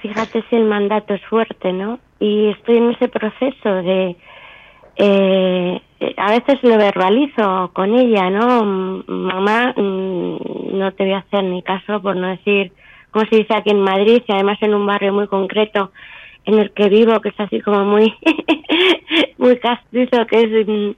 [0.00, 1.98] Fíjate si el mandato es fuerte, ¿no?
[2.18, 4.16] y estoy en ese proceso de
[4.96, 5.80] eh,
[6.16, 8.64] a veces lo verbalizo con ella no
[9.06, 12.72] mamá mm, no te voy a hacer ni caso por no decir
[13.10, 15.92] como se dice aquí en Madrid y además en un barrio muy concreto
[16.44, 18.14] en el que vivo que es así como muy
[19.38, 20.90] muy castizo que es mm,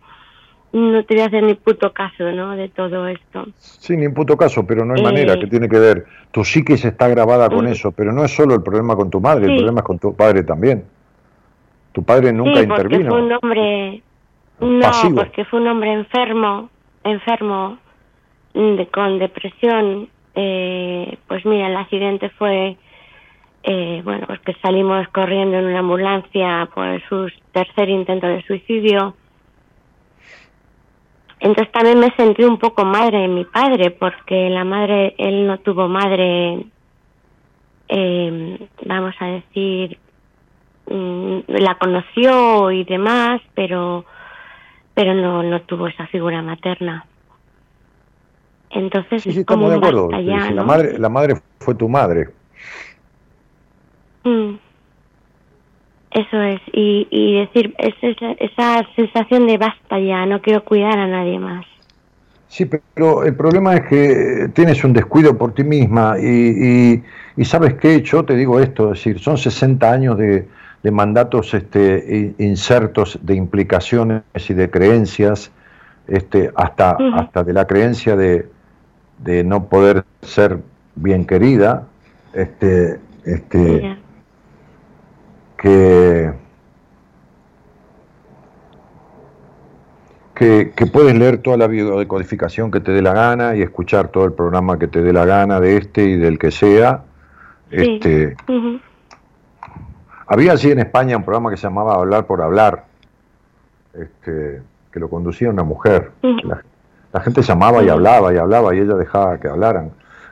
[0.73, 2.55] no te voy a hacer ni puto caso, ¿no?
[2.55, 3.47] De todo esto.
[3.59, 6.05] Sí, ni puto caso, pero no hay manera, eh, que tiene que ver.
[6.31, 7.69] Tu psiquis está grabada con mm.
[7.69, 10.15] eso, pero no es solo el problema con tu madre, el problema es con tu
[10.15, 10.85] padre también.
[11.99, 13.11] Tu padre nunca sí, intervino.
[13.11, 14.03] Fue un hombre,
[14.61, 16.71] no, porque fue un hombre enfermo,
[17.03, 17.77] enfermo
[18.55, 20.09] de, con depresión.
[20.37, 22.77] Eh, pues mira, el accidente fue,
[23.65, 29.17] eh, bueno, pues que salimos corriendo en una ambulancia por su tercer intento de suicidio.
[31.41, 35.59] Entonces también me sentí un poco madre de mi padre, porque la madre, él no
[35.59, 36.65] tuvo madre,
[37.89, 39.99] eh, vamos a decir,
[40.91, 44.05] Mm, la conoció y demás, pero
[44.95, 47.07] pero no, no tuvo esa figura materna.
[48.71, 50.11] Entonces, sí, sí, como de acuerdo.
[50.11, 52.29] la, madre, la madre fue tu madre.
[54.25, 54.55] Mm.
[56.11, 60.99] Eso es, y, y decir, es esa, esa sensación de basta ya, no quiero cuidar
[60.99, 61.65] a nadie más.
[62.49, 67.05] Sí, pero el problema es que tienes un descuido por ti misma y, y,
[67.37, 70.49] y sabes qué, yo te digo esto, es decir, son 60 años de,
[70.83, 75.51] de mandatos este, insertos de implicaciones y de creencias,
[76.07, 78.49] este, hasta, hasta de la creencia de,
[79.19, 80.59] de, no poder ser
[80.95, 81.87] bien querida,
[82.33, 83.99] este, este,
[85.59, 86.33] que,
[90.35, 94.25] que, que, puedes leer toda la biodecodificación que te dé la gana y escuchar todo
[94.25, 97.03] el programa que te dé la gana de este y del que sea.
[97.71, 98.35] Este,
[100.29, 102.85] Había así en España un programa que se llamaba Hablar por Hablar,
[103.95, 106.11] este, que lo conducía una mujer.
[106.23, 106.63] La,
[107.13, 109.91] la gente llamaba y hablaba y hablaba y ella dejaba que hablaran.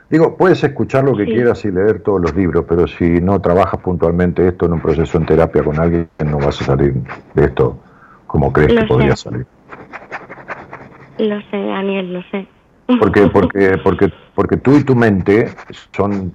[0.09, 1.33] Digo, puedes escuchar lo que Sí.
[1.33, 5.17] quieras y leer todos los libros, pero si no trabajas puntualmente esto en un proceso
[5.17, 6.93] en terapia con alguien, no vas a salir
[7.33, 7.77] de esto
[8.27, 9.45] como crees Lo que podría salir.
[11.17, 12.47] Lo sé, Daniel, lo sé.
[12.99, 15.49] Porque, porque, porque, porque tú y tu mente
[15.91, 16.31] son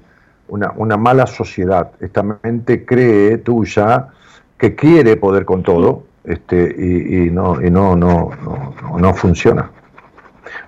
[0.52, 1.92] una, una mala sociedad.
[2.00, 4.08] Esta mente cree tuya
[4.58, 9.14] que quiere poder con todo este, y, y no, y no, no, no, no, no
[9.14, 9.70] funciona.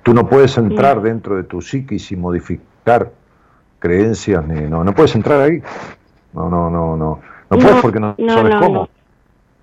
[0.02, 3.10] Tú no puedes entrar dentro de tu psiquis y modificar
[3.78, 5.62] creencias, ni, no, no puedes entrar ahí.
[6.32, 7.20] No, no, no, no.
[7.50, 8.88] No puedes porque no, sabes no, cómo.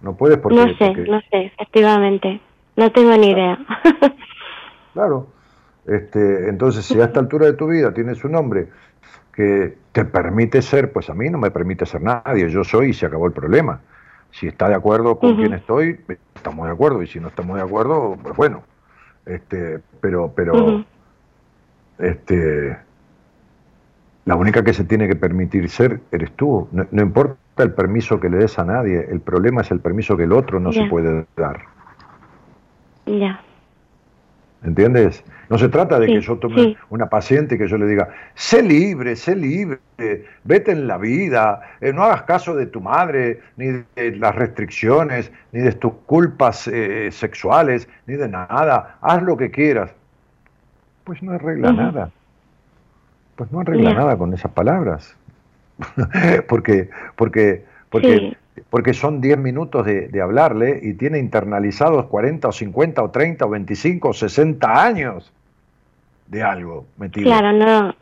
[0.01, 0.13] no.
[0.13, 2.39] Puedes porque, no sé, porque- no sé, efectivamente.
[2.75, 3.57] No tengo ni idea.
[4.93, 5.27] Claro.
[5.87, 8.69] Este, entonces, si a esta altura de tu vida tienes un hombre
[9.33, 12.93] que te permite ser, pues a mí no me permite ser nadie, yo soy y
[12.93, 13.79] se acabó el problema.
[14.31, 15.39] Si está de acuerdo con Ujú.
[15.39, 15.99] quien estoy,
[16.35, 18.63] estamos de acuerdo, y si no estamos de acuerdo, pues bueno.
[19.25, 20.83] Este, pero, pero,
[21.99, 22.77] este,
[24.25, 26.67] la única que se tiene que permitir ser eres tú.
[26.71, 30.17] No, no importa el permiso que le des a nadie, el problema es el permiso
[30.17, 31.61] que el otro no se puede dar.
[33.05, 33.39] ya.
[34.63, 35.23] ¿Entiendes?
[35.49, 36.77] No se trata de Sí, que yo tome sí.
[36.91, 39.79] una paciente y que yo le diga, sé libre, sé libre,
[40.43, 45.31] vete en la vida, eh, no hagas caso de tu madre, ni de las restricciones,
[45.51, 49.91] ni de tus culpas eh, sexuales, ni de nada, haz lo que quieras.
[51.05, 52.11] Pues no arregla nada.
[53.35, 55.15] Pues no arregla nada con esas palabras.
[56.47, 58.37] porque, porque, porque, Sí.
[58.69, 63.45] Porque son 10 minutos de, de hablarle y tiene internalizados 40 o 50 o 30
[63.45, 65.31] o 25 o 60 años
[66.27, 67.25] de algo metido.
[67.25, 67.95] Claro, no.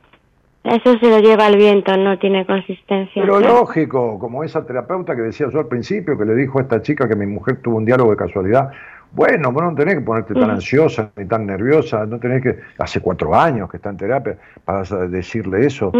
[0.64, 3.22] Eso se lo lleva el viento, no tiene consistencia.
[3.22, 6.82] Pero lógico, como esa terapeuta que decía yo al principio, que le dijo a esta
[6.82, 8.72] chica que mi mujer tuvo un diálogo de casualidad.
[9.12, 12.60] Bueno, vos no tenés que ponerte tan ansiosa ni tan nerviosa, no tenés que.
[12.78, 15.92] Hace cuatro años que está en terapia para decirle eso.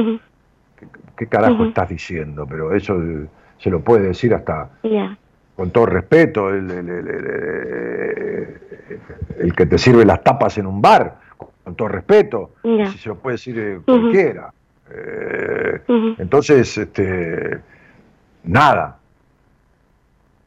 [1.18, 2.46] ¿Qué carajo estás diciendo?
[2.48, 3.02] Pero eso
[3.60, 4.70] se lo puede decir hasta
[5.56, 6.88] con todo respeto, el, el-
[9.40, 11.18] el- que te sirve las tapas en un bar,
[11.64, 12.52] con todo respeto,
[12.92, 14.54] si se lo puede decir eh, cualquiera.
[14.92, 15.82] Eh,
[16.18, 17.60] entonces, este,
[18.44, 18.98] nada.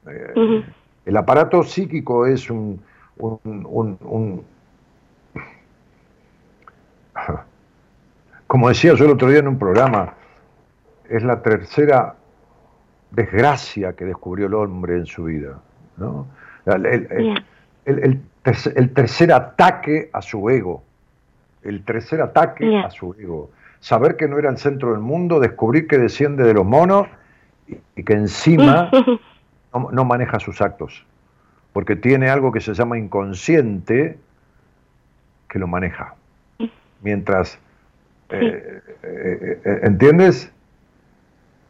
[0.08, 0.32] Eh.
[1.04, 2.80] El aparato psíquico es un,
[3.18, 4.44] un- un- un-
[8.46, 10.14] como decía yo el otro día en un programa,
[11.08, 12.14] es la tercera
[13.12, 15.60] desgracia que descubrió el hombre en su vida.
[15.96, 16.26] ¿no?
[16.66, 20.82] El, tercer, el tercer ataque a su ego.
[21.62, 23.50] El tercer ataque a su ego.
[23.80, 27.08] Saber que no era el centro del mundo, descubrir que desciende de los monos
[27.68, 28.90] y, y que encima
[29.74, 31.04] no, no maneja sus actos.
[31.72, 34.18] Porque tiene algo que se llama inconsciente
[35.52, 36.14] que lo maneja.
[37.02, 37.58] Mientras,
[38.30, 40.50] eh, eh, eh, ¿entiendes?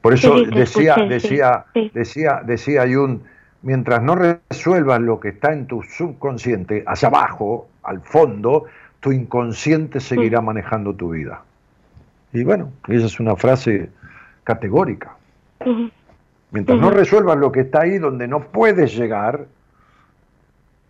[0.02, 1.90] Por eso Sí, decía, escuché, decía, sí.
[1.94, 3.20] decía, decía Jung,
[3.62, 8.64] mientras no resuelvas lo que está en tu subconsciente, hacia abajo, al fondo,
[9.00, 11.42] tu inconsciente seguirá manejando tu vida.
[12.32, 13.90] Y bueno, esa es una frase
[14.44, 15.16] categórica.
[16.50, 19.46] Mientras no resuelvas lo que está ahí donde no puedes llegar,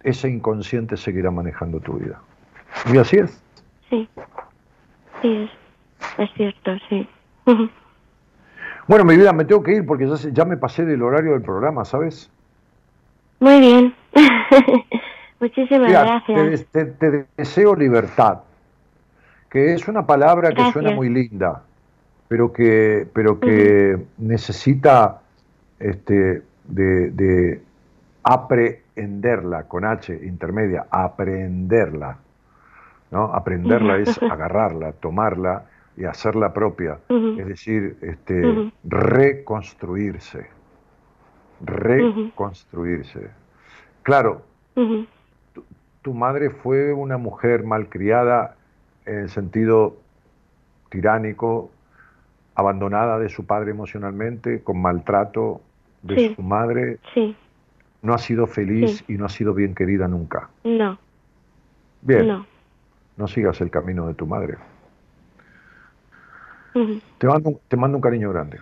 [0.02, 2.20] ese inconsciente seguirá manejando tu vida.
[2.92, 3.42] Y así es.
[3.90, 4.08] Sí.
[5.20, 5.48] Sí,
[6.18, 7.08] es, es cierto, sí.
[8.88, 11.42] Bueno, mi vida, me tengo que ir porque ya, ya me pasé del horario del
[11.42, 12.30] programa, ¿sabes?
[13.40, 13.94] Muy bien.
[15.40, 16.66] Muchísimas Mira, gracias.
[16.70, 18.38] te- te deseo libertad,
[19.50, 21.62] que es una palabra que suena muy linda,
[22.28, 25.20] pero que, pero que necesita
[25.80, 27.60] este, de, de
[28.22, 32.16] aprehenderla, con H intermedia, aprenderla.
[33.10, 33.24] ¿no?
[33.34, 35.64] Aprenderla es agarrarla, tomarla
[35.96, 40.46] y hacerla propia, es decir, este, reconstruirse,
[41.64, 43.30] reconstruirse.
[44.02, 44.42] Claro,
[46.02, 48.56] tu madre fue una mujer malcriada
[49.06, 49.96] en el sentido
[50.90, 51.70] tiránico,
[52.54, 55.60] abandonada de su padre emocionalmente, con maltrato
[56.02, 56.34] de Sí.
[56.34, 57.36] su madre, Sí,
[58.02, 59.14] no ha sido feliz Sí.
[59.14, 60.48] y no ha sido bien querida nunca.
[60.64, 60.98] no,
[62.04, 62.46] Bien, no,
[63.16, 63.28] no.
[63.28, 64.56] sigas el camino de tu madre.
[67.18, 68.60] Te mando, un- te mando un cariño grande.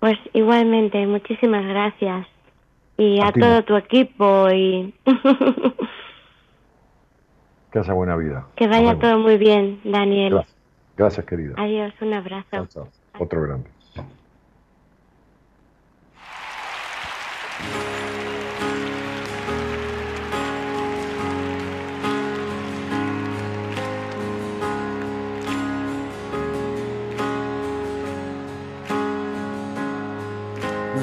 [0.00, 2.26] Pues igualmente, muchísimas gracias.
[2.96, 4.94] Y A a, todo tu equipo y
[7.70, 8.46] Que haya buena vida.
[8.56, 10.34] que vaya todo muy bien, Daniel.
[10.34, 10.56] Gracias.
[10.96, 11.54] Gracias, querida.
[11.56, 12.48] Adiós, un abrazo.
[12.50, 12.90] Chao, chao.
[13.18, 13.70] Otro grande.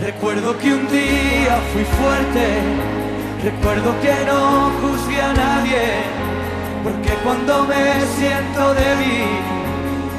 [0.00, 2.46] Recuerdo que un día fui fuerte,
[3.42, 5.84] recuerdo que no juzgué a nadie,
[6.84, 9.40] porque cuando me siento débil,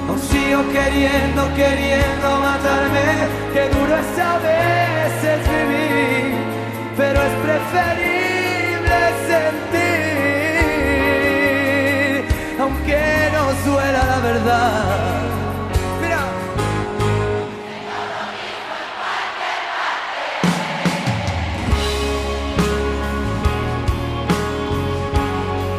[0.10, 6.38] aún sigo queriendo, queriendo matarme, que duro es a veces vivir,
[6.98, 9.00] pero es preferible
[9.30, 9.86] sentir,
[12.60, 13.00] aunque
[13.32, 15.27] no duela la verdad.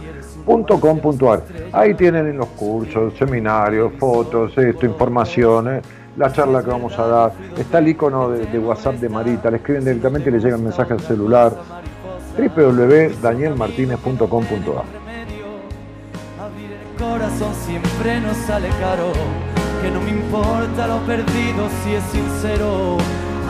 [0.47, 1.43] .com.ar.
[1.73, 5.83] Ahí tienen los cursos, seminarios, fotos, esto, informaciones,
[6.17, 7.33] la charla que vamos a dar.
[7.57, 10.93] Está el icono de, de WhatsApp de Marita, le escriben directamente y le llegan mensajes
[10.93, 11.53] al celular.
[12.37, 15.07] www.danielmartinez.com.ar
[16.97, 19.13] el corazón siempre nos sale caro.
[19.83, 22.97] Que no me importa lo perdido si es sincero.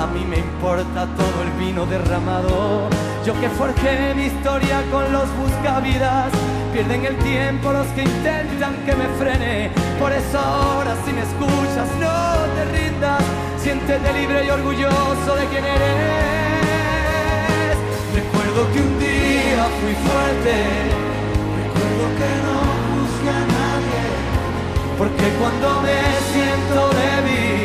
[0.01, 2.89] A mí me importa todo el vino derramado.
[3.25, 6.33] Yo que forjé mi historia con los buscavidas.
[6.73, 9.71] Pierden el tiempo los que intentan que me frene.
[9.99, 12.19] Por eso ahora si me escuchas no
[12.55, 13.23] te rindas.
[13.63, 15.97] Siéntete libre y orgulloso de quien eres.
[18.15, 20.55] Recuerdo que un día fui fuerte.
[21.63, 22.57] Recuerdo que no
[22.89, 24.03] juzgué a nadie.
[24.99, 26.01] Porque cuando me
[26.33, 27.56] siento débil,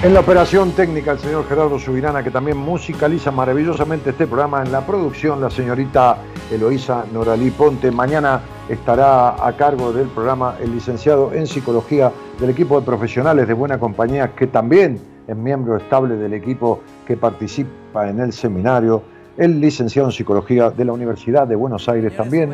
[0.00, 4.62] En la operación técnica el señor Gerardo Subirana, que también musicaliza maravillosamente este programa.
[4.62, 6.18] En la producción la señorita
[6.52, 7.90] Eloísa Noralí Ponte.
[7.90, 13.54] Mañana estará a cargo del programa el licenciado en psicología del equipo de profesionales de
[13.54, 19.02] Buena Compañía, que también es miembro estable del equipo que participa en el seminario.
[19.36, 22.52] El licenciado en psicología de la Universidad de Buenos Aires, también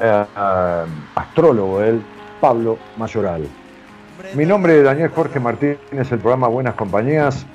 [0.00, 0.24] eh,
[1.14, 2.02] astrólogo, él,
[2.40, 3.59] Pablo Mayoral.
[4.34, 7.46] Mi nombre es Daniel Jorge Martínez, el programa Buenas Compañías.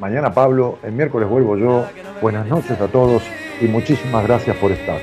[0.00, 1.86] Mañana Pablo, el miércoles vuelvo yo.
[2.20, 3.22] Buenas noches a todos
[3.60, 5.00] y muchísimas gracias por estar.